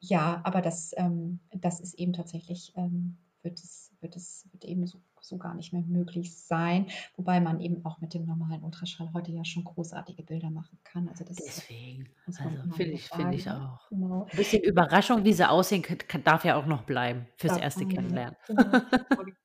Ja, 0.01 0.41
aber 0.43 0.61
das, 0.61 0.93
ähm, 0.97 1.39
das 1.51 1.79
ist 1.79 1.93
eben 1.95 2.13
tatsächlich, 2.13 2.73
ähm, 2.75 3.17
wird 3.43 3.59
es, 3.59 3.91
wird 4.01 4.15
es, 4.15 4.45
wird 4.51 4.65
eben 4.65 4.85
so 4.85 4.99
so 5.21 5.37
gar 5.37 5.55
nicht 5.55 5.73
mehr 5.73 5.83
möglich 5.83 6.35
sein, 6.35 6.87
wobei 7.15 7.39
man 7.39 7.59
eben 7.59 7.85
auch 7.85 8.01
mit 8.01 8.13
dem 8.13 8.25
normalen 8.25 8.63
Ultraschall 8.63 9.11
heute 9.13 9.31
ja 9.31 9.43
schon 9.45 9.63
großartige 9.63 10.23
Bilder 10.23 10.49
machen 10.49 10.77
kann. 10.83 11.07
Also 11.09 11.23
das 11.23 11.37
Deswegen, 11.37 12.09
also 12.27 12.43
finde 12.75 12.93
ich, 12.93 13.07
finde 13.07 13.35
ich 13.35 13.49
auch. 13.49 13.87
Genau. 13.89 14.27
Ein 14.29 14.37
bisschen 14.37 14.63
Überraschung, 14.63 15.23
wie 15.23 15.33
sie 15.33 15.47
aussehen, 15.47 15.81
kann, 15.81 16.23
darf 16.23 16.45
ja 16.45 16.55
auch 16.55 16.65
noch 16.65 16.83
bleiben 16.83 17.27
fürs 17.37 17.53
darf 17.53 17.63
erste 17.63 17.85
Kennenlernen. 17.85 18.35
Genau. 18.47 18.63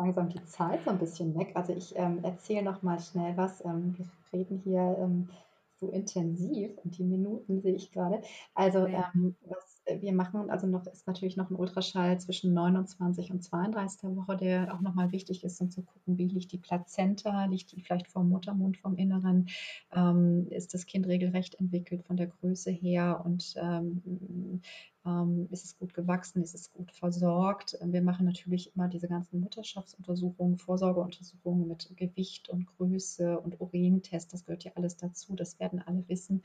langsam 0.00 0.28
die 0.28 0.44
Zeit 0.44 0.80
so 0.84 0.90
ein 0.90 0.98
bisschen 0.98 1.38
weg. 1.38 1.52
Also 1.54 1.74
ich 1.74 1.94
ähm, 1.96 2.20
erzähle 2.22 2.62
noch 2.62 2.82
mal 2.82 2.98
schnell 2.98 3.36
was. 3.36 3.64
Ähm, 3.64 3.94
wir 3.96 4.06
reden 4.32 4.60
hier 4.64 4.96
ähm, 5.00 5.28
so 5.76 5.88
intensiv 5.90 6.76
und 6.84 6.96
die 6.98 7.04
Minuten 7.04 7.60
sehe 7.60 7.74
ich 7.74 7.92
gerade. 7.92 8.22
Also 8.54 8.86
ähm, 8.86 9.36
was 9.46 9.69
wir 9.86 10.12
machen, 10.12 10.50
also 10.50 10.66
noch 10.66 10.86
ist 10.86 11.06
natürlich 11.06 11.36
noch 11.36 11.50
ein 11.50 11.56
Ultraschall 11.56 12.18
zwischen 12.20 12.54
29 12.54 13.30
und 13.30 13.42
32. 13.42 14.16
Woche, 14.16 14.36
der 14.36 14.74
auch 14.74 14.80
nochmal 14.80 15.12
wichtig 15.12 15.42
ist, 15.44 15.60
um 15.60 15.70
zu 15.70 15.82
gucken, 15.82 16.18
wie 16.18 16.26
liegt 16.26 16.52
die 16.52 16.58
Plazenta, 16.58 17.46
liegt 17.46 17.72
die 17.72 17.80
vielleicht 17.80 18.08
vom 18.08 18.28
Muttermund, 18.28 18.76
vom 18.78 18.96
Inneren, 18.96 19.48
ähm, 19.92 20.46
ist 20.50 20.74
das 20.74 20.86
Kind 20.86 21.06
regelrecht 21.06 21.54
entwickelt 21.56 22.04
von 22.04 22.16
der 22.16 22.28
Größe 22.28 22.70
her 22.70 23.22
und 23.24 23.54
ähm, 23.56 24.60
ähm, 25.06 25.48
ist 25.50 25.64
es 25.64 25.78
gut 25.78 25.94
gewachsen? 25.94 26.42
Ist 26.42 26.54
es 26.54 26.72
gut 26.72 26.92
versorgt? 26.92 27.78
Wir 27.82 28.02
machen 28.02 28.26
natürlich 28.26 28.74
immer 28.74 28.88
diese 28.88 29.08
ganzen 29.08 29.40
Mutterschaftsuntersuchungen, 29.40 30.58
Vorsorgeuntersuchungen 30.58 31.66
mit 31.66 31.90
Gewicht 31.96 32.48
und 32.48 32.66
Größe 32.66 33.38
und 33.40 33.60
Urintest. 33.60 34.32
Das 34.32 34.44
gehört 34.44 34.64
ja 34.64 34.72
alles 34.74 34.96
dazu. 34.96 35.34
Das 35.34 35.58
werden 35.58 35.80
alle 35.80 36.06
wissen. 36.08 36.42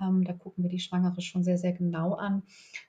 Ähm, 0.00 0.24
da 0.24 0.32
gucken 0.32 0.64
wir 0.64 0.70
die 0.70 0.78
Schwangere 0.78 1.20
schon 1.20 1.44
sehr, 1.44 1.58
sehr 1.58 1.72
genau 1.72 2.14
an. 2.14 2.42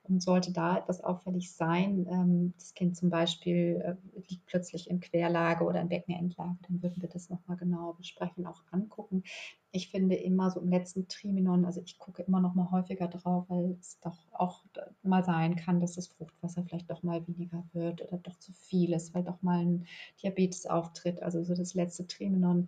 Und 0.03 0.21
sollte 0.21 0.51
da 0.53 0.77
etwas 0.77 1.01
auffällig 1.01 1.51
sein, 1.51 2.07
ähm, 2.09 2.53
das 2.57 2.73
Kind 2.73 2.95
zum 2.95 3.09
Beispiel 3.09 3.81
äh, 3.83 3.95
liegt 4.29 4.45
plötzlich 4.45 4.89
in 4.89 4.99
Querlage 4.99 5.63
oder 5.65 5.81
in 5.81 5.89
Beckenendlage, 5.89 6.57
dann 6.67 6.81
würden 6.81 7.01
wir 7.01 7.09
das 7.09 7.29
nochmal 7.29 7.57
genau 7.57 7.93
besprechen, 7.93 8.45
auch 8.45 8.63
angucken 8.71 9.23
ich 9.71 9.89
finde 9.89 10.15
immer 10.15 10.51
so 10.51 10.59
im 10.59 10.69
letzten 10.69 11.07
Triminon, 11.07 11.65
also 11.65 11.81
ich 11.81 11.97
gucke 11.97 12.23
immer 12.23 12.41
noch 12.41 12.55
mal 12.55 12.69
häufiger 12.71 13.07
drauf, 13.07 13.45
weil 13.47 13.77
es 13.79 13.99
doch 14.01 14.17
auch 14.33 14.63
mal 15.01 15.23
sein 15.23 15.55
kann, 15.55 15.79
dass 15.79 15.95
das 15.95 16.07
Fruchtwasser 16.07 16.63
vielleicht 16.63 16.91
doch 16.91 17.03
mal 17.03 17.25
weniger 17.27 17.63
wird 17.71 18.01
oder 18.01 18.17
doch 18.17 18.37
zu 18.37 18.51
viel 18.51 18.91
ist, 18.93 19.13
weil 19.13 19.23
doch 19.23 19.41
mal 19.41 19.59
ein 19.59 19.87
Diabetes 20.21 20.65
auftritt. 20.65 21.23
Also 21.23 21.43
so 21.43 21.55
das 21.55 21.73
letzte 21.73 22.05
Triminon, 22.05 22.67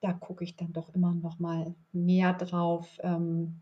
da 0.00 0.12
gucke 0.12 0.44
ich 0.44 0.56
dann 0.56 0.72
doch 0.74 0.94
immer 0.94 1.14
noch 1.14 1.38
mal 1.38 1.74
mehr 1.92 2.34
drauf. 2.34 2.98
Ähm, 3.02 3.60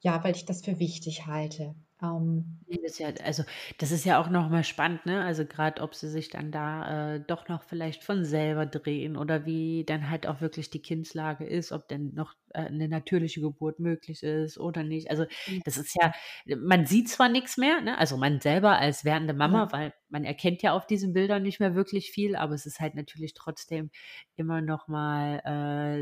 ja, 0.00 0.22
weil 0.24 0.34
ich 0.36 0.44
das 0.46 0.64
für 0.64 0.78
wichtig 0.78 1.26
halte. 1.26 1.74
Ähm, 2.02 2.64
das 2.68 2.78
ist 2.92 2.98
ja 2.98 3.08
also, 3.24 3.44
das 3.78 3.92
ist 3.92 4.04
ja 4.04 4.20
auch 4.20 4.28
noch 4.28 4.48
mal 4.50 4.64
spannend, 4.64 5.06
ne? 5.06 5.22
Also, 5.24 5.46
gerade, 5.46 5.80
ob 5.82 5.94
sie 5.94 6.08
sich 6.08 6.30
dann 6.30 6.50
da, 6.50 7.14
äh, 7.14 7.20
doch 7.20 7.46
noch 7.48 7.62
vielleicht 7.62 8.02
von 8.02 8.24
selber 8.24 8.66
drehen 8.66 9.16
oder 9.16 9.46
wie 9.46 9.84
dann 9.86 10.10
halt 10.10 10.26
auch 10.26 10.40
wirklich 10.40 10.68
die 10.70 10.82
Kindslage 10.82 11.46
ist, 11.46 11.70
ob 11.70 11.86
denn 11.88 12.12
noch, 12.14 12.34
äh, 12.54 12.68
'ne 12.70 12.88
natürliche 12.88 13.40
Geburt 13.40 13.78
möglich 13.78 14.24
ist 14.24 14.58
oder 14.58 14.82
nicht. 14.82 15.10
Also, 15.12 15.26
das 15.64 15.76
ist 15.76 15.94
ja 16.00 16.12
man 16.56 16.86
sieht 16.86 17.08
zwar 17.08 17.28
nichts 17.28 17.56
mehr, 17.56 17.80
ne? 17.80 17.96
Also, 17.98 18.16
man 18.16 18.40
selber 18.40 18.78
als 18.78 19.04
werdende 19.04 19.34
Mama, 19.34 19.68
weil 19.70 19.94
man 20.08 20.24
erkennt 20.24 20.60
ja 20.62 20.72
auf 20.72 20.86
diesen 20.88 21.12
Bildern 21.12 21.42
nicht 21.44 21.60
mehr 21.60 21.76
wirklich 21.76 22.10
viel, 22.10 22.34
aber 22.34 22.54
es 22.54 22.66
ist 22.66 22.80
halt 22.80 22.96
natürlich 22.96 23.34
trotzdem 23.34 23.90
immer 24.34 24.60
noch 24.60 24.88
mal, 24.88 25.40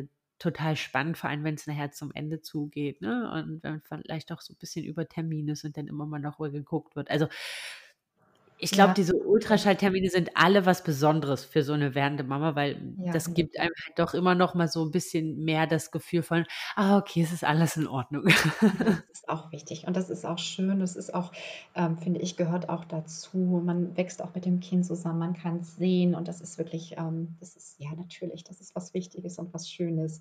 äh 0.03 0.14
total 0.39 0.77
spannend, 0.77 1.19
vor 1.19 1.31
allem 1.31 1.45
wenn 1.45 1.55
es 1.55 1.67
nachher 1.67 1.93
zum 1.93 2.13
Ende 2.13 2.41
zugeht, 2.43 3.01
ne? 3.01 3.31
Und 3.33 3.63
wenn 3.63 3.81
vielleicht 3.81 4.33
auch 4.33 4.41
so 4.41 4.53
ein 4.55 4.59
bisschen 4.59 4.85
über 4.85 5.09
Termine 5.09 5.57
sind, 5.57 5.77
dann 5.77 5.89
immer 5.89 6.07
mal 6.07 6.19
noch 6.21 6.39
geguckt 6.39 6.97
wird. 6.97 7.11
Also 7.11 7.29
ich 8.59 8.71
glaube, 8.71 8.91
ja. 8.91 8.95
diese 8.95 9.17
Ultraschalltermine 9.17 10.09
sind 10.09 10.31
alle 10.35 10.65
was 10.65 10.85
Besonderes 10.85 11.45
für 11.45 11.63
so 11.63 11.73
eine 11.73 11.95
werdende 11.95 12.25
Mama, 12.25 12.55
weil 12.55 12.81
ja, 12.99 13.13
das 13.13 13.27
genau. 13.27 13.35
gibt 13.35 13.59
einem 13.59 13.73
halt 13.85 13.99
doch 13.99 14.15
immer 14.15 14.35
noch 14.35 14.55
mal 14.55 14.69
so 14.69 14.85
ein 14.85 14.91
bisschen 14.91 15.45
mehr 15.45 15.67
das 15.67 15.91
Gefühl 15.91 16.23
von, 16.23 16.47
ah, 16.77 16.99
okay, 16.99 17.23
es 17.23 17.33
ist 17.33 17.45
alles 17.45 17.77
in 17.77 17.87
Ordnung. 17.87 18.25
Das 19.15 19.21
ist 19.21 19.29
auch 19.29 19.53
wichtig 19.53 19.87
und 19.87 19.97
das 19.97 20.11
ist 20.11 20.27
auch 20.27 20.39
schön. 20.39 20.81
Das 20.81 20.97
ist 20.97 21.15
auch, 21.15 21.33
ähm, 21.75 21.99
finde 21.99 22.21
ich, 22.21 22.37
gehört 22.37 22.69
auch 22.69 22.85
dazu. 22.85 23.63
Man 23.65 23.97
wächst 23.97 24.23
auch 24.23 24.35
mit 24.35 24.45
dem 24.45 24.61
Kind 24.61 24.85
zusammen, 24.85 25.19
man 25.19 25.35
kann 25.35 25.61
es 25.61 25.77
sehen 25.77 26.15
und 26.15 26.29
das 26.29 26.41
ist 26.41 26.59
wirklich, 26.59 26.97
ähm, 26.99 27.37
das 27.41 27.57
ist 27.57 27.77
ja 27.79 27.91
natürlich, 27.95 28.45
das 28.45 28.61
ist 28.61 28.75
was 28.75 28.95
Wichtiges 28.95 29.39
und 29.39 29.53
was 29.55 29.71
Schönes. 29.71 30.21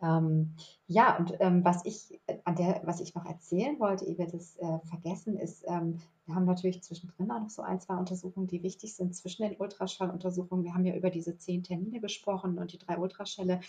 Ähm, 0.00 0.54
ja, 0.86 1.16
und 1.16 1.34
ähm, 1.40 1.64
was 1.64 1.84
ich 1.84 2.20
äh, 2.26 2.38
an 2.44 2.54
der, 2.56 2.82
was 2.84 3.00
ich 3.00 3.14
noch 3.14 3.26
erzählen 3.26 3.78
wollte, 3.80 4.04
ihr 4.04 4.16
werdet 4.16 4.34
es 4.34 4.56
äh, 4.58 4.78
vergessen, 4.84 5.36
ist, 5.36 5.64
ähm, 5.66 6.00
wir 6.26 6.34
haben 6.34 6.44
natürlich 6.44 6.82
zwischendrin 6.82 7.30
auch 7.30 7.40
noch 7.40 7.50
so 7.50 7.62
ein, 7.62 7.80
zwei 7.80 7.96
Untersuchungen, 7.96 8.46
die 8.46 8.62
wichtig 8.62 8.94
sind 8.94 9.16
zwischen 9.16 9.42
den 9.42 9.56
Ultraschalluntersuchungen. 9.58 10.64
Wir 10.64 10.74
haben 10.74 10.84
ja 10.84 10.94
über 10.94 11.10
diese 11.10 11.36
zehn 11.36 11.64
Termine 11.64 12.00
gesprochen 12.00 12.58
und 12.58 12.72
die 12.72 12.78
drei 12.78 12.98
Ultraschälle. 12.98 13.60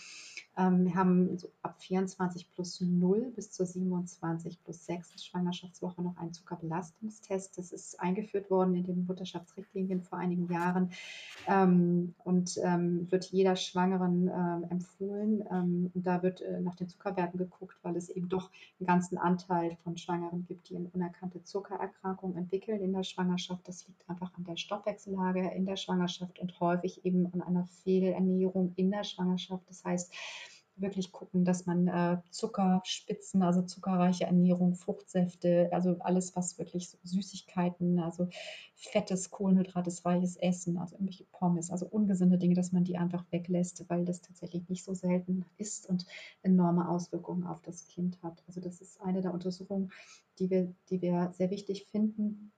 Ähm, 0.56 0.84
wir 0.84 0.94
haben 0.94 1.38
so 1.38 1.48
ab 1.62 1.76
24 1.80 2.50
plus 2.50 2.80
0 2.80 3.32
bis 3.34 3.52
zur 3.52 3.66
27 3.66 4.62
plus 4.62 4.86
6 4.86 5.24
Schwangerschaftswoche 5.24 6.02
noch 6.02 6.16
einen 6.16 6.32
Zuckerbelastungstest. 6.32 7.56
Das 7.58 7.72
ist 7.72 8.00
eingeführt 8.00 8.50
worden 8.50 8.74
in 8.74 8.84
den 8.84 9.06
Mutterschaftsrichtlinien 9.06 10.02
vor 10.02 10.18
einigen 10.18 10.52
Jahren 10.52 10.90
ähm, 11.46 12.14
und 12.24 12.58
ähm, 12.62 13.10
wird 13.10 13.26
jeder 13.26 13.56
Schwangeren 13.56 14.28
empfohlen. 14.70 15.42
Und 15.42 15.92
da 15.94 16.22
wird 16.22 16.40
äh, 16.40 16.60
nach 16.60 16.74
den 16.74 16.88
Zuckerwerten 16.88 17.38
geguckt, 17.38 17.76
weil 17.82 17.96
es 17.96 18.08
eben 18.08 18.28
doch 18.28 18.50
einen 18.78 18.86
ganzen 18.86 19.18
Anteil 19.18 19.76
von 19.82 19.96
Schwangeren 19.96 20.44
gibt, 20.46 20.68
die 20.68 20.76
eine 20.76 20.88
unerkannte 20.92 21.42
Zuckererkrankung 21.42 22.36
entwickeln 22.36 22.80
in 22.80 22.92
der 22.92 23.02
Schwangerschaft. 23.02 23.66
Das 23.66 23.86
liegt 23.86 24.08
einfach 24.08 24.32
an 24.36 24.44
der 24.44 24.56
Stoffwechsellage 24.56 25.50
in 25.50 25.66
der 25.66 25.76
Schwangerschaft 25.76 26.38
und 26.38 26.58
häufig 26.60 27.04
eben 27.04 27.32
an 27.32 27.42
einer 27.42 27.64
Fehlernährung 27.84 28.72
in 28.76 28.90
der 28.90 29.04
Schwangerschaft. 29.04 29.68
Das 29.68 29.84
heißt, 29.84 30.12
wirklich 30.76 31.12
gucken, 31.12 31.44
dass 31.44 31.66
man 31.66 31.88
äh, 31.88 32.18
Zuckerspitzen, 32.30 33.42
also 33.42 33.62
zuckerreiche 33.62 34.24
Ernährung, 34.24 34.74
Fruchtsäfte, 34.74 35.68
also 35.72 35.96
alles, 36.00 36.34
was 36.36 36.58
wirklich 36.58 36.88
so 36.88 36.98
Süßigkeiten, 37.02 37.98
also 37.98 38.28
fettes, 38.74 39.30
kohlenhydrates, 39.30 40.04
weiches 40.04 40.36
Essen, 40.36 40.78
also 40.78 40.96
irgendwelche 40.96 41.24
Pommes, 41.32 41.70
also 41.70 41.86
ungesunde 41.86 42.38
Dinge, 42.38 42.54
dass 42.54 42.72
man 42.72 42.84
die 42.84 42.96
einfach 42.96 43.24
weglässt, 43.30 43.84
weil 43.88 44.04
das 44.04 44.22
tatsächlich 44.22 44.68
nicht 44.68 44.84
so 44.84 44.94
selten 44.94 45.44
ist 45.58 45.88
und 45.88 46.06
enorme 46.42 46.88
Auswirkungen 46.88 47.46
auf 47.46 47.60
das 47.62 47.86
Kind 47.86 48.22
hat. 48.22 48.42
Also 48.46 48.60
das 48.60 48.80
ist 48.80 49.00
eine 49.00 49.20
der 49.20 49.34
Untersuchungen, 49.34 49.92
die 50.38 50.50
wir, 50.50 50.74
die 50.88 51.02
wir 51.02 51.32
sehr 51.32 51.50
wichtig 51.50 51.86
finden, 51.86 52.52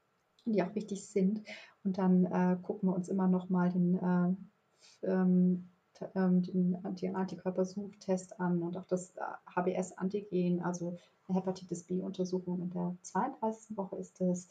die 0.45 0.63
auch 0.63 0.75
wichtig 0.75 1.07
sind. 1.07 1.43
Und 1.85 1.99
dann 1.99 2.25
äh, 2.27 2.57
gucken 2.63 2.89
wir 2.89 2.95
uns 2.95 3.09
immer 3.09 3.29
noch 3.29 3.49
mal 3.49 3.71
den 3.71 3.97
äh, 3.97 5.07
ähm, 5.07 5.72
ähm, 6.15 6.43
den 6.43 7.17
Antikörpersuchtest 7.17 8.41
an 8.41 8.63
und 8.63 8.77
auch 8.77 8.87
das 8.87 9.15
HBS-Antigen, 9.55 10.63
also 10.63 10.97
eine 11.29 11.39
Hepatitis 11.39 11.85
B-Untersuchung 11.85 12.63
in 12.63 12.71
der 12.71 12.97
32. 13.03 13.77
Woche 13.77 13.97
ist 13.97 14.21
es. 14.21 14.49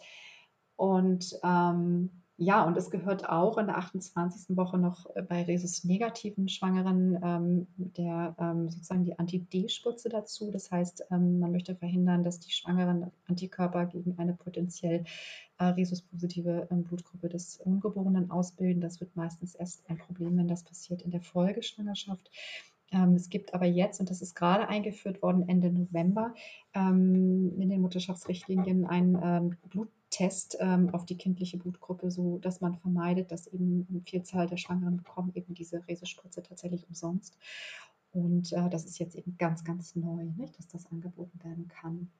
Und 0.76 1.40
ähm, 1.44 2.21
ja, 2.44 2.64
und 2.64 2.76
es 2.76 2.90
gehört 2.90 3.30
auch 3.30 3.60
in 3.60 3.68
der 3.68 3.78
28. 3.78 4.58
Woche 4.58 4.80
noch 4.80 5.16
äh, 5.16 5.22
bei 5.22 5.44
Rhesus-negativen 5.44 6.50
Schwangeren 6.50 7.20
ähm, 7.24 7.68
der, 7.78 8.36
ähm, 8.40 8.68
sozusagen 8.68 9.04
die 9.04 9.20
Anti-D-Spritze 9.20 10.10
dazu. 10.10 10.50
Das 10.50 10.72
heißt, 10.72 11.06
ähm, 11.12 11.40
man 11.40 11.52
möchte 11.52 11.76
verhindern, 11.76 12.24
dass 12.24 12.40
die 12.40 12.50
Schwangeren 12.52 13.12
Antikörper 13.28 13.86
gegen 13.86 14.18
eine 14.18 14.34
potenziell 14.34 15.04
äh, 15.60 15.66
Rhesus-positive 15.66 16.68
ähm, 16.72 16.84
Blutgruppe 16.84 17.30
des 17.30 17.58
Ungeborenen 17.58 18.32
ausbilden. 18.32 18.82
Das 18.82 19.00
wird 19.00 19.16
meistens 19.16 19.54
erst 19.54 19.88
ein 19.88 20.00
Problem, 20.00 20.36
wenn 20.36 20.48
das 20.48 20.64
passiert 20.64 21.04
in 21.04 21.12
der 21.12 21.22
Folgeschwangerschaft. 21.22 22.32
Ähm, 22.92 23.16
es 23.16 23.30
gibt 23.30 23.54
aber 23.54 23.66
jetzt, 23.66 24.00
und 24.00 24.10
das 24.10 24.22
ist 24.22 24.36
gerade 24.36 24.68
eingeführt 24.68 25.22
worden, 25.22 25.48
Ende 25.48 25.72
November, 25.72 26.34
ähm, 26.74 27.60
in 27.60 27.70
den 27.70 27.82
Mutterschaftsrichtlinien 27.82 28.86
ein 28.86 29.20
ähm, 29.24 29.58
Bluttest 29.70 30.60
auf 30.92 31.06
die 31.06 31.18
kindliche 31.18 31.58
Blutgruppe, 31.58 32.12
so 32.12 32.38
dass 32.40 32.60
man 32.60 32.76
vermeidet, 32.76 33.32
dass 33.32 33.48
eben 33.48 33.88
eine 33.90 34.02
Vielzahl 34.02 34.46
der 34.46 34.58
Schwangeren 34.58 34.98
bekommen 34.98 35.32
eben 35.36 35.54
diese 35.54 35.88
Rhesusspritze 35.88 36.44
tatsächlich 36.44 36.86
umsonst. 36.90 37.38
Und 38.12 38.52
äh, 38.52 38.70
das 38.70 38.86
ist 38.86 39.00
jetzt 39.00 39.16
eben 39.16 39.38
ganz, 39.38 39.64
ganz 39.64 39.96
neu, 39.96 40.26
nicht, 40.36 40.58
dass 40.58 40.68
das 40.68 40.92
angeboten 40.92 41.40
werden 41.44 41.70
kann. 41.70 42.12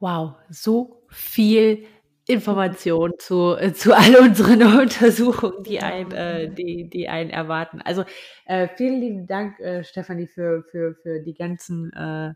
Wow, 0.00 0.34
so 0.48 1.02
viel 1.08 1.86
Information 2.30 3.12
zu, 3.18 3.56
äh, 3.56 3.72
zu 3.72 3.92
all 3.96 4.16
unseren 4.16 4.62
Untersuchungen, 4.62 5.62
die, 5.64 5.80
ein, 5.80 6.10
äh, 6.12 6.48
die, 6.48 6.88
die 6.88 7.08
einen 7.08 7.30
erwarten. 7.30 7.80
Also 7.82 8.04
äh, 8.46 8.68
vielen 8.76 9.00
lieben 9.00 9.26
Dank, 9.26 9.58
äh, 9.60 9.84
Stefanie, 9.84 10.26
für, 10.26 10.62
für, 10.70 10.94
für 10.94 11.20
die 11.20 11.34
ganzen 11.34 11.92
äh, 11.92 12.34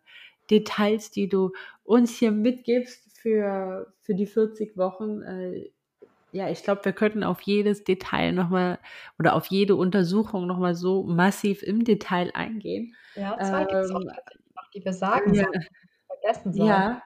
Details, 0.51 1.11
die 1.11 1.28
du 1.28 1.53
uns 1.84 2.18
hier 2.18 2.32
mitgibst 2.32 3.18
für, 3.18 3.92
für 4.03 4.14
die 4.14 4.26
40 4.26 4.76
Wochen. 4.76 5.22
Äh, 5.22 5.70
ja, 6.32 6.51
ich 6.51 6.64
glaube, 6.64 6.84
wir 6.84 6.92
könnten 6.92 7.22
auf 7.22 7.40
jedes 7.42 7.84
Detail 7.84 8.32
nochmal 8.32 8.78
oder 9.18 9.34
auf 9.34 9.47
jede 9.47 9.76
Untersuchung 9.76 10.47
nochmal 10.47 10.74
so 10.74 11.05
massiv 11.05 11.62
im 11.62 11.84
Detail 11.84 12.32
eingehen. 12.34 12.95
Ja, 13.14 13.38
zwei 13.38 13.62
ähm, 13.62 13.68
gibt 13.68 13.84
es 13.84 13.90
auch, 13.92 14.70
die 14.74 14.84
wir 14.84 14.92
sagen 14.92 15.34
ja, 15.34 15.47
vergessen 16.09 16.53
sollen. 16.53 16.68
Ja. 16.68 17.03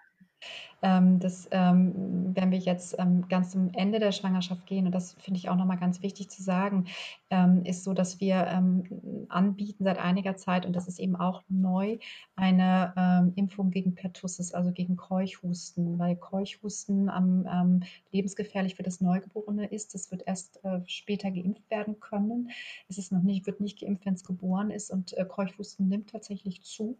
Ähm, 0.83 1.19
dass 1.19 1.49
ähm, 1.51 2.35
wenn 2.35 2.51
wir 2.51 2.59
jetzt 2.59 2.97
ähm, 2.99 3.27
ganz 3.29 3.51
zum 3.51 3.71
Ende 3.75 3.99
der 3.99 4.13
Schwangerschaft 4.13 4.67
gehen, 4.67 4.87
und 4.87 4.93
das 4.93 5.15
finde 5.15 5.39
ich 5.39 5.49
auch 5.49 5.57
nochmal 5.57 5.79
ganz 5.79 6.03
wichtig 6.03 6.29
zu 6.31 6.43
sagen, 6.43 6.87
ähm, 7.31 7.65
ist 7.65 7.85
so, 7.85 7.95
dass 7.95 8.21
wir 8.21 8.47
ähm, 8.47 9.27
anbieten 9.29 9.85
seit 9.85 9.99
einiger 9.99 10.37
Zeit, 10.37 10.67
und 10.67 10.75
das 10.75 10.89
ist 10.89 10.99
eben 10.99 11.17
auch 11.17 11.43
neu, 11.49 11.99
eine 12.37 13.33
Impfung 13.35 13.71
gegen 13.71 13.95
Pertussis, 13.95 14.53
also 14.53 14.71
gegen 14.73 14.97
Keuchhusten, 14.97 15.99
weil 15.99 16.17
Keuchhusten 16.17 17.09
am 17.09 17.83
lebensgefährlich 18.13 18.75
für 18.75 18.83
das 18.83 19.01
Neugeborene 19.01 19.67
ist. 19.67 19.95
Das 19.95 20.11
wird 20.11 20.23
erst 20.27 20.65
äh, 20.65 20.81
später 20.87 21.31
geimpft 21.31 21.71
werden 21.71 22.01
können. 22.01 22.51
Es 22.89 22.99
ist 22.99 23.13
noch 23.13 23.23
nicht, 23.23 23.47
wird 23.47 23.61
nicht 23.61 23.81
geimpft, 23.81 24.07
wenn 24.07 24.15
es 24.15 24.25
geboren 24.25 24.71
ist 24.71 24.91
und 24.91 25.17
äh, 25.17 25.25
Keuchhusten 25.25 25.89
nimmt 25.89 26.11
tatsächlich 26.11 26.63
zu. 26.63 26.99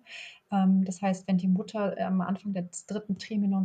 Ähm, 0.51 0.85
das 0.85 1.03
heißt, 1.03 1.27
wenn 1.29 1.39
die 1.39 1.49
Mutter 1.49 1.97
am 1.99 2.21
Anfang 2.21 2.53
des 2.53 2.87
dritten 2.87 3.19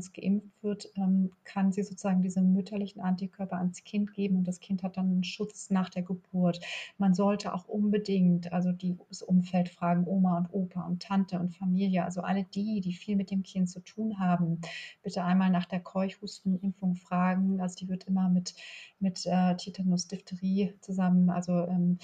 Trimenons 0.04 0.14
geimpft 0.14 0.64
wird, 0.64 0.92
ähm, 0.96 1.32
kann 1.44 1.72
sie 1.72 1.84
sozusagen 1.84 2.22
diese 2.22 2.42
mütterlichen 2.42 3.02
Antikörper 3.02 3.58
ans 3.58 3.84
Kind 3.84 4.14
geben 4.14 4.38
und 4.38 4.48
das 4.48 4.60
Kind 4.60 4.84
hat 4.84 4.98
dann 4.98 5.08
einen 5.08 5.24
Schutz 5.24 5.70
nach 5.70 5.90
der 5.90 6.04
Geburt. 6.04 6.60
Man 6.98 7.14
sollte 7.14 7.54
auch 7.54 7.68
unbedingt, 7.68 8.52
also 8.52 8.72
die, 8.72 8.98
das 9.10 9.22
Umfeld 9.22 9.70
fragen, 9.70 10.06
Oma 10.06 10.38
und 10.38 10.54
Opa 10.54 10.82
und 10.82 11.02
Tante 11.02 11.40
und 11.40 11.56
Familie, 11.56 12.04
also 12.04 12.22
alle 12.22 12.44
die, 12.44 12.82
die 12.82 12.94
viel 12.94 13.16
mit 13.16 13.32
dem 13.32 13.44
Kind 13.44 13.70
zu 13.70 13.80
tun 13.80 14.20
haben, 14.20 14.60
bitte 15.02 15.24
einmal 15.24 15.50
nach 15.50 15.66
der 15.66 15.80
Keuchhustenimpfung 15.80 16.96
fragen. 16.96 17.62
Also 17.62 17.76
die 17.78 17.90
wird 17.90 18.06
immer 18.06 18.30
mit, 18.30 18.56
mit 19.00 19.26
äh, 19.26 19.56
Tetanus, 19.56 20.08
Diphtherie 20.08 20.74
zusammen, 20.82 21.30
also 21.30 21.54
ähm, 21.68 22.00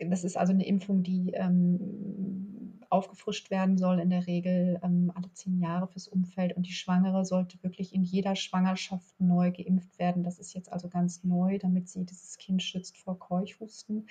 das 0.00 0.22
ist 0.22 0.36
also 0.36 0.52
eine 0.52 0.64
Impfung, 0.64 1.02
die 1.02 1.32
ähm, 1.34 2.57
aufgefrischt 2.90 3.50
werden 3.50 3.76
soll, 3.76 3.98
in 3.98 4.10
der 4.10 4.26
Regel 4.26 4.80
ähm, 4.82 5.12
alle 5.14 5.32
zehn 5.32 5.58
Jahre 5.60 5.88
fürs 5.88 6.08
Umfeld. 6.08 6.56
Und 6.56 6.66
die 6.66 6.72
Schwangere 6.72 7.24
sollte 7.24 7.62
wirklich 7.62 7.94
in 7.94 8.02
jeder 8.02 8.34
Schwangerschaft 8.34 9.20
neu 9.20 9.50
geimpft 9.52 9.98
werden. 9.98 10.22
Das 10.22 10.38
ist 10.38 10.54
jetzt 10.54 10.72
also 10.72 10.88
ganz 10.88 11.24
neu, 11.24 11.58
damit 11.58 11.88
sie 11.88 12.04
dieses 12.04 12.38
Kind 12.38 12.62
schützt 12.62 12.96
vor 12.96 13.18
Keuchhusten. 13.18 14.08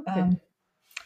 Okay. 0.00 0.20
Ähm, 0.20 0.40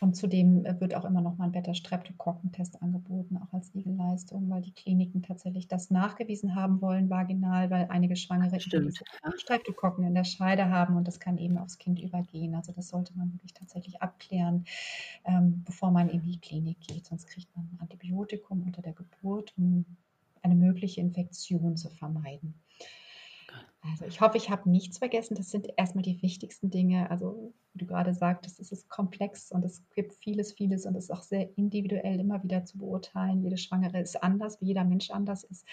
und 0.01 0.17
zudem 0.17 0.65
äh, 0.65 0.81
wird 0.81 0.95
auch 0.95 1.05
immer 1.05 1.21
noch 1.21 1.37
mal 1.37 1.45
ein 1.45 1.53
Beta-Streptokokken-Test 1.53 2.83
angeboten, 2.83 3.39
auch 3.39 3.53
als 3.53 3.73
Siegelleistung, 3.73 4.51
weil 4.51 4.63
die 4.63 4.73
Kliniken 4.73 5.23
tatsächlich 5.23 5.69
das 5.69 5.91
nachgewiesen 5.91 6.55
haben 6.55 6.81
wollen, 6.81 7.11
vaginal, 7.11 7.71
weil 7.71 7.87
einige 7.91 8.17
Schwangere. 8.17 8.59
Streptokokken 9.37 10.05
in 10.05 10.15
der 10.15 10.25
Scheide 10.25 10.69
haben 10.69 10.97
und 10.97 11.07
das 11.07 11.21
kann 11.21 11.39
eben 11.39 11.59
aufs 11.59 11.79
Kind 11.79 12.01
übergehen. 12.01 12.55
Also 12.55 12.73
das 12.73 12.89
sollte 12.89 13.17
man 13.17 13.33
wirklich 13.33 13.55
tatsächlich 13.55 14.03
abklären, 14.03 14.65
ähm, 15.25 15.63
bevor 15.65 15.91
man 15.91 16.09
in 16.09 16.23
die 16.23 16.39
Klinik 16.39 16.81
geht. 16.81 17.07
Sonst 17.07 17.27
kriegt 17.27 17.55
man 17.57 17.67
ein 17.73 17.81
Antibiotikum 17.81 18.63
unter 18.63 18.83
der 18.83 18.93
Geburt, 18.93 19.53
um 19.57 19.85
eine 20.43 20.55
mögliche 20.55 21.01
Infektion 21.01 21.77
zu 21.77 21.89
vermeiden. 21.89 22.55
Also 23.91 24.07
ich 24.07 24.21
hoffe, 24.21 24.39
ich 24.39 24.49
habe 24.49 24.71
nichts 24.71 24.99
vergessen. 24.99 25.35
Das 25.35 25.51
sind 25.51 25.69
erstmal 25.77 26.03
die 26.03 26.21
wichtigsten 26.23 26.71
Dinge. 26.71 27.11
Also 27.11 27.53
wie 27.75 27.79
du 27.81 27.87
gerade 27.87 28.15
sagtest, 28.15 28.59
es 28.61 28.73
ist 28.73 28.89
komplex 28.89 29.53
und 29.53 29.65
es 29.65 29.83
gibt 29.95 30.15
vieles, 30.15 30.53
vieles 30.53 30.87
und 30.87 30.95
es 30.95 31.05
ist 31.05 31.11
auch 31.11 31.23
sehr 31.23 31.51
individuell 31.59 32.19
immer 32.21 32.43
wieder 32.43 32.65
zu 32.65 32.79
beurteilen. 32.79 33.43
Jede 33.43 33.59
Schwangere 33.59 34.01
ist 34.01 34.23
anders, 34.23 34.61
wie 34.61 34.67
jeder 34.67 34.85
Mensch 34.85 35.11
anders 35.11 35.45
ist 35.45 35.67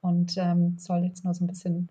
und 0.00 0.34
ähm, 0.36 0.76
soll 0.78 1.04
jetzt 1.04 1.24
nur 1.24 1.34
so 1.34 1.44
ein 1.44 1.48
bisschen 1.48 1.88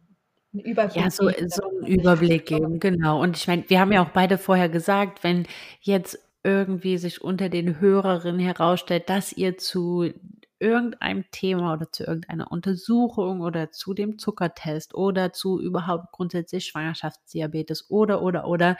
einen 0.53 0.63
Überblick 0.63 1.03
Ja, 1.03 1.09
so, 1.09 1.27
geben. 1.27 1.49
so 1.49 1.63
einen 1.69 1.85
Überblick 1.87 2.45
geben, 2.45 2.79
genau. 2.79 3.21
Und 3.21 3.35
ich 3.35 3.47
meine, 3.47 3.69
wir 3.69 3.79
haben 3.79 3.91
ja 3.91 4.03
auch 4.03 4.11
beide 4.11 4.37
vorher 4.37 4.69
gesagt, 4.69 5.23
wenn 5.23 5.45
jetzt 5.81 6.17
irgendwie 6.43 6.97
sich 6.97 7.21
unter 7.21 7.49
den 7.49 7.81
Hörerinnen 7.81 8.39
herausstellt, 8.39 9.09
dass 9.09 9.33
ihr 9.33 9.57
zu 9.57 10.13
irgendeinem 10.59 11.25
Thema 11.31 11.73
oder 11.73 11.91
zu 11.91 12.03
irgendeiner 12.03 12.51
Untersuchung 12.51 13.41
oder 13.41 13.71
zu 13.71 13.93
dem 13.93 14.17
Zuckertest 14.17 14.95
oder 14.95 15.33
zu 15.33 15.59
überhaupt 15.61 16.11
grundsätzlich 16.11 16.65
Schwangerschaftsdiabetes 16.65 17.89
oder, 17.89 18.21
oder, 18.21 18.47
oder, 18.47 18.77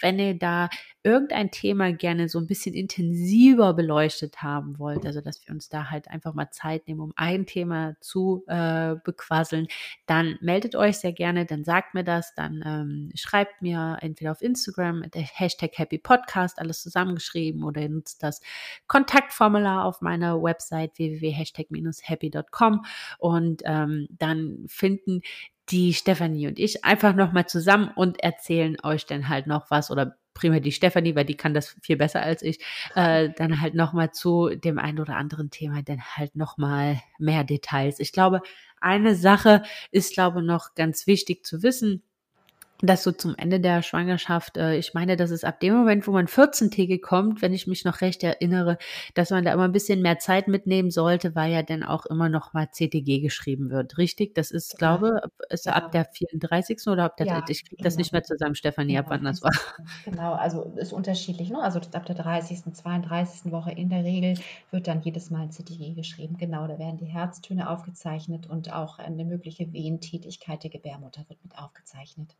wenn 0.00 0.18
ihr 0.18 0.38
da 0.38 0.68
irgendein 1.06 1.52
Thema 1.52 1.92
gerne 1.92 2.28
so 2.28 2.40
ein 2.40 2.48
bisschen 2.48 2.74
intensiver 2.74 3.74
beleuchtet 3.74 4.42
haben 4.42 4.76
wollt, 4.80 5.06
also 5.06 5.20
dass 5.20 5.40
wir 5.46 5.54
uns 5.54 5.68
da 5.68 5.88
halt 5.88 6.08
einfach 6.08 6.34
mal 6.34 6.50
Zeit 6.50 6.88
nehmen, 6.88 7.00
um 7.00 7.12
ein 7.14 7.46
Thema 7.46 7.94
zu 8.00 8.42
äh, 8.48 8.96
bequasseln, 9.04 9.68
dann 10.06 10.36
meldet 10.40 10.74
euch 10.74 10.98
sehr 10.98 11.12
gerne, 11.12 11.46
dann 11.46 11.62
sagt 11.62 11.94
mir 11.94 12.02
das, 12.02 12.34
dann 12.34 12.60
ähm, 12.66 13.12
schreibt 13.14 13.62
mir 13.62 13.98
entweder 14.00 14.32
auf 14.32 14.42
Instagram 14.42 14.98
mit 14.98 15.14
der 15.14 15.22
Hashtag 15.22 15.78
Happy 15.78 15.98
Podcast, 15.98 16.58
alles 16.58 16.82
zusammengeschrieben, 16.82 17.62
oder 17.62 17.82
ihr 17.82 17.88
nutzt 17.88 18.24
das 18.24 18.40
Kontaktformular 18.88 19.84
auf 19.84 20.00
meiner 20.00 20.42
Website 20.42 20.98
www.hashtag-happy.com 20.98 22.84
und 23.18 23.62
ähm, 23.64 24.08
dann 24.10 24.64
finden 24.66 25.22
die 25.68 25.94
Stefanie 25.94 26.48
und 26.48 26.58
ich 26.58 26.84
einfach 26.84 27.14
nochmal 27.14 27.46
zusammen 27.46 27.92
und 27.94 28.20
erzählen 28.20 28.76
euch 28.82 29.06
dann 29.06 29.28
halt 29.28 29.46
noch 29.46 29.70
was 29.70 29.92
oder 29.92 30.16
primär 30.36 30.60
die 30.60 30.72
Stefanie, 30.72 31.16
weil 31.16 31.24
die 31.24 31.36
kann 31.36 31.54
das 31.54 31.76
viel 31.82 31.96
besser 31.96 32.22
als 32.22 32.42
ich, 32.42 32.60
äh, 32.94 33.30
dann 33.36 33.60
halt 33.60 33.74
nochmal 33.74 34.12
zu 34.12 34.50
dem 34.54 34.78
einen 34.78 35.00
oder 35.00 35.16
anderen 35.16 35.50
Thema 35.50 35.82
dann 35.82 36.00
halt 36.00 36.36
nochmal 36.36 37.00
mehr 37.18 37.42
Details. 37.42 37.98
Ich 37.98 38.12
glaube, 38.12 38.42
eine 38.80 39.16
Sache 39.16 39.62
ist, 39.90 40.12
glaube 40.14 40.42
noch 40.42 40.74
ganz 40.74 41.06
wichtig 41.06 41.44
zu 41.44 41.62
wissen 41.62 42.02
dass 42.82 43.02
so 43.02 43.12
zum 43.12 43.34
Ende 43.36 43.60
der 43.60 43.82
Schwangerschaft, 43.82 44.56
äh, 44.56 44.76
ich 44.76 44.92
meine, 44.92 45.16
dass 45.16 45.30
es 45.30 45.44
ab 45.44 45.60
dem 45.60 45.74
Moment, 45.74 46.06
wo 46.06 46.12
man 46.12 46.26
14-tägig 46.26 47.00
kommt, 47.00 47.40
wenn 47.40 47.52
ich 47.52 47.66
mich 47.66 47.84
noch 47.84 48.00
recht 48.00 48.22
erinnere, 48.22 48.78
dass 49.14 49.30
man 49.30 49.44
da 49.44 49.52
immer 49.52 49.64
ein 49.64 49.72
bisschen 49.72 50.02
mehr 50.02 50.18
Zeit 50.18 50.48
mitnehmen 50.48 50.90
sollte, 50.90 51.34
weil 51.34 51.52
ja 51.52 51.62
dann 51.62 51.82
auch 51.82 52.06
immer 52.06 52.28
noch 52.28 52.52
mal 52.52 52.68
CTG 52.70 53.20
geschrieben 53.20 53.70
wird. 53.70 53.96
Richtig? 53.96 54.34
Das 54.34 54.50
ist, 54.50 54.78
genau. 54.78 54.98
glaube 54.98 55.20
ist 55.48 55.64
genau. 55.64 55.76
ab 55.76 55.92
der 55.92 56.04
34. 56.04 56.86
oder 56.88 57.04
ab 57.04 57.16
der, 57.16 57.26
ja, 57.26 57.44
ich 57.48 57.64
kriege 57.64 57.76
genau. 57.76 57.84
das 57.84 57.96
nicht 57.96 58.12
mehr 58.12 58.22
zusammen, 58.22 58.54
Stefanie, 58.54 58.94
genau. 58.94 59.00
ab 59.00 59.06
wann 59.10 59.24
das 59.24 59.42
war. 59.42 59.52
Genau, 60.04 60.34
also 60.34 60.62
ist 60.76 60.92
unterschiedlich. 60.92 61.50
Ne? 61.50 61.60
Also 61.60 61.80
ab 61.92 62.06
der 62.06 62.14
30., 62.14 62.72
32. 62.72 63.52
Woche 63.52 63.72
in 63.72 63.88
der 63.88 64.04
Regel 64.04 64.34
wird 64.70 64.86
dann 64.86 65.02
jedes 65.02 65.30
Mal 65.30 65.42
ein 65.42 65.50
CTG 65.50 65.94
geschrieben. 65.94 66.36
Genau, 66.36 66.66
da 66.66 66.78
werden 66.78 66.98
die 66.98 67.06
Herztöne 67.06 67.70
aufgezeichnet 67.70 68.48
und 68.48 68.72
auch 68.72 68.98
eine 68.98 69.24
mögliche 69.24 69.72
Wehentätigkeit 69.72 70.62
der 70.62 70.70
Gebärmutter 70.70 71.24
wird 71.28 71.42
mit 71.42 71.56
aufgezeichnet. 71.58 72.36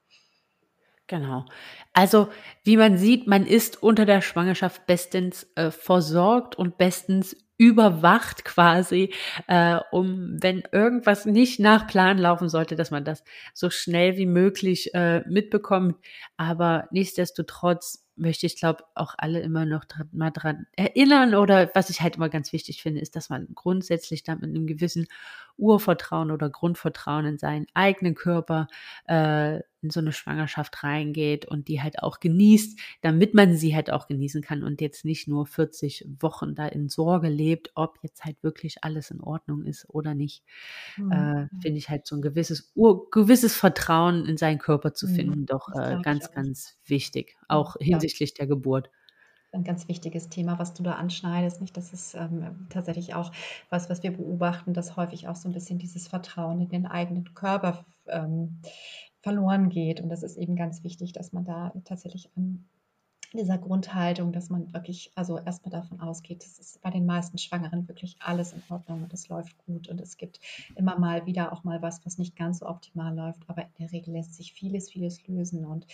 Genau. 1.08 1.44
Also, 1.92 2.28
wie 2.64 2.76
man 2.76 2.98
sieht, 2.98 3.26
man 3.28 3.46
ist 3.46 3.82
unter 3.82 4.04
der 4.06 4.20
Schwangerschaft 4.22 4.86
bestens 4.86 5.46
äh, 5.54 5.70
versorgt 5.70 6.56
und 6.56 6.78
bestens 6.78 7.36
überwacht 7.58 8.44
quasi, 8.44 9.14
äh, 9.46 9.78
um 9.92 10.36
wenn 10.42 10.62
irgendwas 10.72 11.24
nicht 11.24 11.60
nach 11.60 11.86
Plan 11.86 12.18
laufen 12.18 12.48
sollte, 12.48 12.74
dass 12.76 12.90
man 12.90 13.04
das 13.04 13.22
so 13.54 13.70
schnell 13.70 14.16
wie 14.16 14.26
möglich 14.26 14.92
äh, 14.94 15.20
mitbekommt. 15.28 15.96
Aber 16.36 16.88
nichtsdestotrotz 16.90 18.04
möchte 18.16 18.46
ich, 18.46 18.56
glaube 18.58 18.84
auch 18.94 19.14
alle 19.16 19.40
immer 19.40 19.64
noch 19.64 19.84
dran, 19.84 20.08
mal 20.12 20.30
dran 20.30 20.66
erinnern 20.76 21.34
oder 21.34 21.70
was 21.74 21.88
ich 21.88 22.00
halt 22.00 22.16
immer 22.16 22.28
ganz 22.30 22.52
wichtig 22.52 22.82
finde, 22.82 23.00
ist, 23.00 23.14
dass 23.14 23.30
man 23.30 23.46
grundsätzlich 23.54 24.22
dann 24.24 24.40
mit 24.40 24.50
einem 24.50 24.66
gewissen 24.66 25.06
Urvertrauen 25.58 26.30
oder 26.30 26.50
Grundvertrauen 26.50 27.26
in 27.26 27.38
seinen 27.38 27.66
eigenen 27.74 28.14
Körper 28.14 28.68
äh, 29.06 29.60
in 29.82 29.90
so 29.90 30.00
eine 30.00 30.12
Schwangerschaft 30.12 30.82
reingeht 30.82 31.46
und 31.46 31.68
die 31.68 31.82
halt 31.82 32.02
auch 32.02 32.18
genießt, 32.20 32.78
damit 33.02 33.34
man 33.34 33.56
sie 33.56 33.74
halt 33.74 33.90
auch 33.90 34.08
genießen 34.08 34.42
kann 34.42 34.64
und 34.64 34.80
jetzt 34.80 35.04
nicht 35.04 35.28
nur 35.28 35.46
40 35.46 36.06
Wochen 36.20 36.54
da 36.54 36.66
in 36.66 36.88
Sorge 36.88 37.28
lebt, 37.28 37.70
ob 37.74 37.98
jetzt 38.02 38.24
halt 38.24 38.42
wirklich 38.42 38.82
alles 38.82 39.10
in 39.10 39.20
Ordnung 39.20 39.64
ist 39.64 39.88
oder 39.88 40.14
nicht. 40.14 40.42
Mhm. 40.96 41.12
Äh, 41.12 41.48
Finde 41.60 41.78
ich 41.78 41.88
halt 41.88 42.06
so 42.06 42.16
ein 42.16 42.22
gewisses, 42.22 42.72
Ur 42.74 43.10
gewisses 43.10 43.54
Vertrauen 43.54 44.26
in 44.26 44.36
seinen 44.36 44.58
Körper 44.58 44.92
zu 44.92 45.06
mhm. 45.06 45.14
finden, 45.14 45.40
mhm. 45.40 45.46
doch 45.46 45.68
äh, 45.74 45.98
ganz, 46.02 46.32
ganz 46.32 46.78
wichtig, 46.86 47.36
auch 47.48 47.76
ja. 47.80 47.86
hinsichtlich 47.86 48.34
der 48.34 48.46
Geburt 48.46 48.90
ein 49.56 49.64
ganz 49.64 49.88
wichtiges 49.88 50.28
Thema, 50.28 50.58
was 50.58 50.74
du 50.74 50.82
da 50.82 50.92
anschneidest. 50.92 51.60
Nicht, 51.60 51.76
das 51.76 51.92
ist 51.92 52.14
ähm, 52.14 52.66
tatsächlich 52.70 53.14
auch 53.14 53.32
was, 53.70 53.90
was 53.90 54.02
wir 54.02 54.16
beobachten, 54.16 54.74
dass 54.74 54.96
häufig 54.96 55.28
auch 55.28 55.36
so 55.36 55.48
ein 55.48 55.52
bisschen 55.52 55.78
dieses 55.78 56.08
Vertrauen 56.08 56.60
in 56.60 56.68
den 56.68 56.86
eigenen 56.86 57.34
Körper 57.34 57.84
ähm, 58.06 58.60
verloren 59.22 59.68
geht. 59.68 60.00
Und 60.00 60.08
das 60.08 60.22
ist 60.22 60.36
eben 60.36 60.54
ganz 60.56 60.84
wichtig, 60.84 61.12
dass 61.12 61.32
man 61.32 61.44
da 61.44 61.72
tatsächlich 61.84 62.30
an 62.36 62.64
dieser 63.36 63.58
Grundhaltung, 63.58 64.32
dass 64.32 64.50
man 64.50 64.72
wirklich, 64.72 65.12
also 65.14 65.38
erstmal 65.38 65.70
davon 65.70 66.00
ausgeht, 66.00 66.42
dass 66.42 66.58
es 66.58 66.78
bei 66.78 66.90
den 66.90 67.06
meisten 67.06 67.38
Schwangeren 67.38 67.88
wirklich 67.88 68.16
alles 68.20 68.52
in 68.52 68.62
Ordnung 68.68 69.04
und 69.04 69.12
es 69.12 69.28
läuft 69.28 69.56
gut 69.66 69.88
und 69.88 70.00
es 70.00 70.16
gibt 70.16 70.40
immer 70.74 70.98
mal 70.98 71.26
wieder 71.26 71.52
auch 71.52 71.64
mal 71.64 71.82
was, 71.82 72.04
was 72.04 72.18
nicht 72.18 72.36
ganz 72.36 72.58
so 72.60 72.66
optimal 72.66 73.14
läuft, 73.14 73.48
aber 73.48 73.62
in 73.62 73.72
der 73.78 73.92
Regel 73.92 74.14
lässt 74.14 74.34
sich 74.34 74.52
vieles, 74.52 74.90
vieles 74.90 75.26
lösen 75.26 75.64
und 75.64 75.86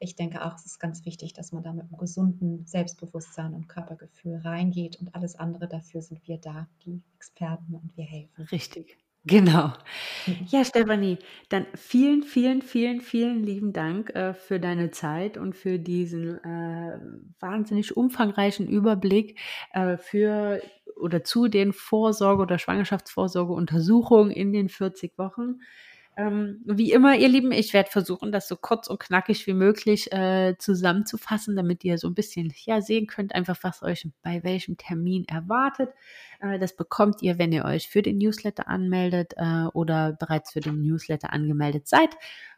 ich 0.00 0.14
denke 0.14 0.44
auch, 0.44 0.54
es 0.54 0.64
ist 0.64 0.78
ganz 0.78 1.04
wichtig, 1.04 1.32
dass 1.32 1.50
man 1.50 1.64
da 1.64 1.72
mit 1.72 1.86
einem 1.88 1.98
gesunden 1.98 2.64
Selbstbewusstsein 2.66 3.54
und 3.54 3.68
Körpergefühl 3.68 4.36
reingeht 4.36 5.00
und 5.00 5.14
alles 5.14 5.34
andere 5.36 5.66
dafür 5.66 6.02
sind 6.02 6.26
wir 6.28 6.38
da, 6.38 6.68
die 6.84 7.02
Experten 7.16 7.74
und 7.74 7.96
wir 7.96 8.04
helfen. 8.04 8.44
Richtig. 8.44 8.96
Genau. 9.28 9.72
Ja, 10.50 10.64
Stefanie, 10.64 11.18
dann 11.48 11.66
vielen, 11.74 12.22
vielen, 12.22 12.62
vielen, 12.62 13.00
vielen 13.00 13.42
lieben 13.42 13.72
Dank 13.72 14.10
äh, 14.14 14.34
für 14.34 14.60
deine 14.60 14.90
Zeit 14.90 15.36
und 15.38 15.56
für 15.56 15.78
diesen 15.78 16.42
äh, 16.44 16.98
wahnsinnig 17.40 17.96
umfangreichen 17.96 18.68
Überblick, 18.68 19.38
äh, 19.72 19.96
für 19.96 20.60
oder 20.96 21.24
zu 21.24 21.48
den 21.48 21.72
Vorsorge- 21.72 22.42
oder 22.42 22.58
Schwangerschaftsvorsorgeuntersuchungen 22.58 24.30
in 24.32 24.52
den 24.52 24.68
40 24.68 25.16
Wochen. 25.18 25.60
Ähm, 26.18 26.60
wie 26.64 26.90
immer, 26.90 27.16
ihr 27.16 27.28
Lieben, 27.28 27.52
ich 27.52 27.72
werde 27.72 27.90
versuchen, 27.92 28.32
das 28.32 28.48
so 28.48 28.56
kurz 28.56 28.88
und 28.88 28.98
knackig 28.98 29.46
wie 29.46 29.52
möglich 29.52 30.10
äh, 30.10 30.56
zusammenzufassen, 30.58 31.54
damit 31.54 31.84
ihr 31.84 31.96
so 31.96 32.08
ein 32.08 32.14
bisschen 32.14 32.52
ja, 32.64 32.80
sehen 32.80 33.06
könnt, 33.06 33.36
einfach 33.36 33.56
was 33.62 33.84
euch 33.84 34.04
bei 34.22 34.42
welchem 34.42 34.76
Termin 34.76 35.26
erwartet. 35.28 35.90
Äh, 36.40 36.58
das 36.58 36.74
bekommt 36.74 37.22
ihr, 37.22 37.38
wenn 37.38 37.52
ihr 37.52 37.64
euch 37.64 37.88
für 37.88 38.02
den 38.02 38.18
Newsletter 38.18 38.66
anmeldet 38.66 39.34
äh, 39.36 39.66
oder 39.74 40.12
bereits 40.12 40.52
für 40.52 40.60
den 40.60 40.82
Newsletter 40.82 41.32
angemeldet 41.32 41.86
seid. 41.86 42.10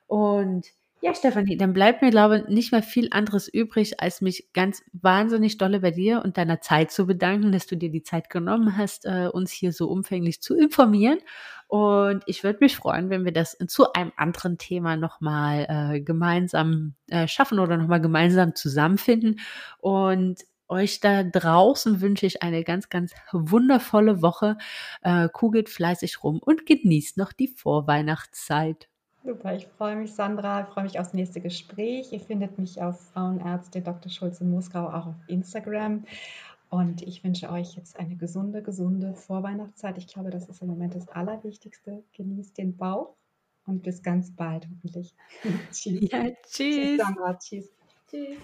Und 0.06 0.66
ja, 1.02 1.14
Stefanie, 1.14 1.56
dann 1.56 1.72
bleibt 1.72 2.02
mir, 2.02 2.10
glaube 2.10 2.38
ich, 2.38 2.48
nicht 2.48 2.72
mehr 2.72 2.82
viel 2.82 3.08
anderes 3.10 3.48
übrig, 3.48 4.00
als 4.00 4.20
mich 4.20 4.52
ganz 4.52 4.82
wahnsinnig 4.92 5.56
dolle 5.56 5.80
bei 5.80 5.90
dir 5.92 6.22
und 6.24 6.36
deiner 6.36 6.60
Zeit 6.60 6.90
zu 6.90 7.06
bedanken, 7.06 7.52
dass 7.52 7.66
du 7.66 7.76
dir 7.76 7.90
die 7.90 8.02
Zeit 8.02 8.28
genommen 8.28 8.76
hast, 8.76 9.06
äh, 9.06 9.28
uns 9.32 9.50
hier 9.50 9.72
so 9.72 9.88
umfänglich 9.88 10.42
zu 10.42 10.56
informieren. 10.56 11.18
Und 11.68 12.22
ich 12.26 12.44
würde 12.44 12.58
mich 12.60 12.76
freuen, 12.76 13.08
wenn 13.10 13.24
wir 13.24 13.32
das 13.32 13.56
zu 13.68 13.92
einem 13.92 14.12
anderen 14.16 14.58
Thema 14.58 14.96
nochmal 14.96 15.66
äh, 15.68 16.00
gemeinsam 16.00 16.94
äh, 17.08 17.26
schaffen 17.28 17.60
oder 17.60 17.76
nochmal 17.76 18.00
gemeinsam 18.00 18.54
zusammenfinden. 18.54 19.40
Und 19.78 20.40
euch 20.68 21.00
da 21.00 21.22
draußen 21.22 22.00
wünsche 22.00 22.26
ich 22.26 22.42
eine 22.42 22.62
ganz, 22.62 22.88
ganz 22.90 23.12
wundervolle 23.32 24.20
Woche. 24.20 24.58
Äh, 25.02 25.28
kugelt 25.32 25.68
fleißig 25.68 26.22
rum 26.22 26.40
und 26.40 26.66
genießt 26.66 27.16
noch 27.16 27.32
die 27.32 27.48
Vorweihnachtszeit. 27.48 28.88
Super, 29.22 29.54
ich 29.54 29.66
freue 29.66 29.96
mich, 29.96 30.14
Sandra. 30.14 30.62
Ich 30.62 30.68
freue 30.68 30.84
mich 30.84 30.98
aufs 30.98 31.12
nächste 31.12 31.40
Gespräch. 31.40 32.12
Ihr 32.12 32.20
findet 32.20 32.58
mich 32.58 32.80
auf 32.80 33.00
Frauenärzte 33.12 33.82
Dr. 33.82 34.10
Schulze 34.10 34.44
Moskau 34.44 34.88
auch 34.88 35.08
auf 35.08 35.14
Instagram. 35.26 36.04
Und 36.70 37.02
ich 37.02 37.22
wünsche 37.22 37.50
euch 37.50 37.74
jetzt 37.74 37.98
eine 37.98 38.16
gesunde, 38.16 38.62
gesunde 38.62 39.14
Vorweihnachtszeit. 39.14 39.98
Ich 39.98 40.06
glaube, 40.06 40.30
das 40.30 40.48
ist 40.48 40.62
im 40.62 40.68
Moment 40.68 40.94
das 40.94 41.08
Allerwichtigste. 41.08 42.02
Genießt 42.14 42.56
den 42.56 42.76
Bauch 42.76 43.16
und 43.66 43.82
bis 43.82 44.02
ganz 44.02 44.34
bald 44.34 44.66
hoffentlich. 44.70 45.14
tschüss. 45.72 46.10
Ja, 46.10 46.24
tschüss. 46.24 46.76
Tschüss, 46.76 46.98
Sandra. 46.98 47.34
Tschüss. 47.34 47.70
Tschüss. 48.08 48.38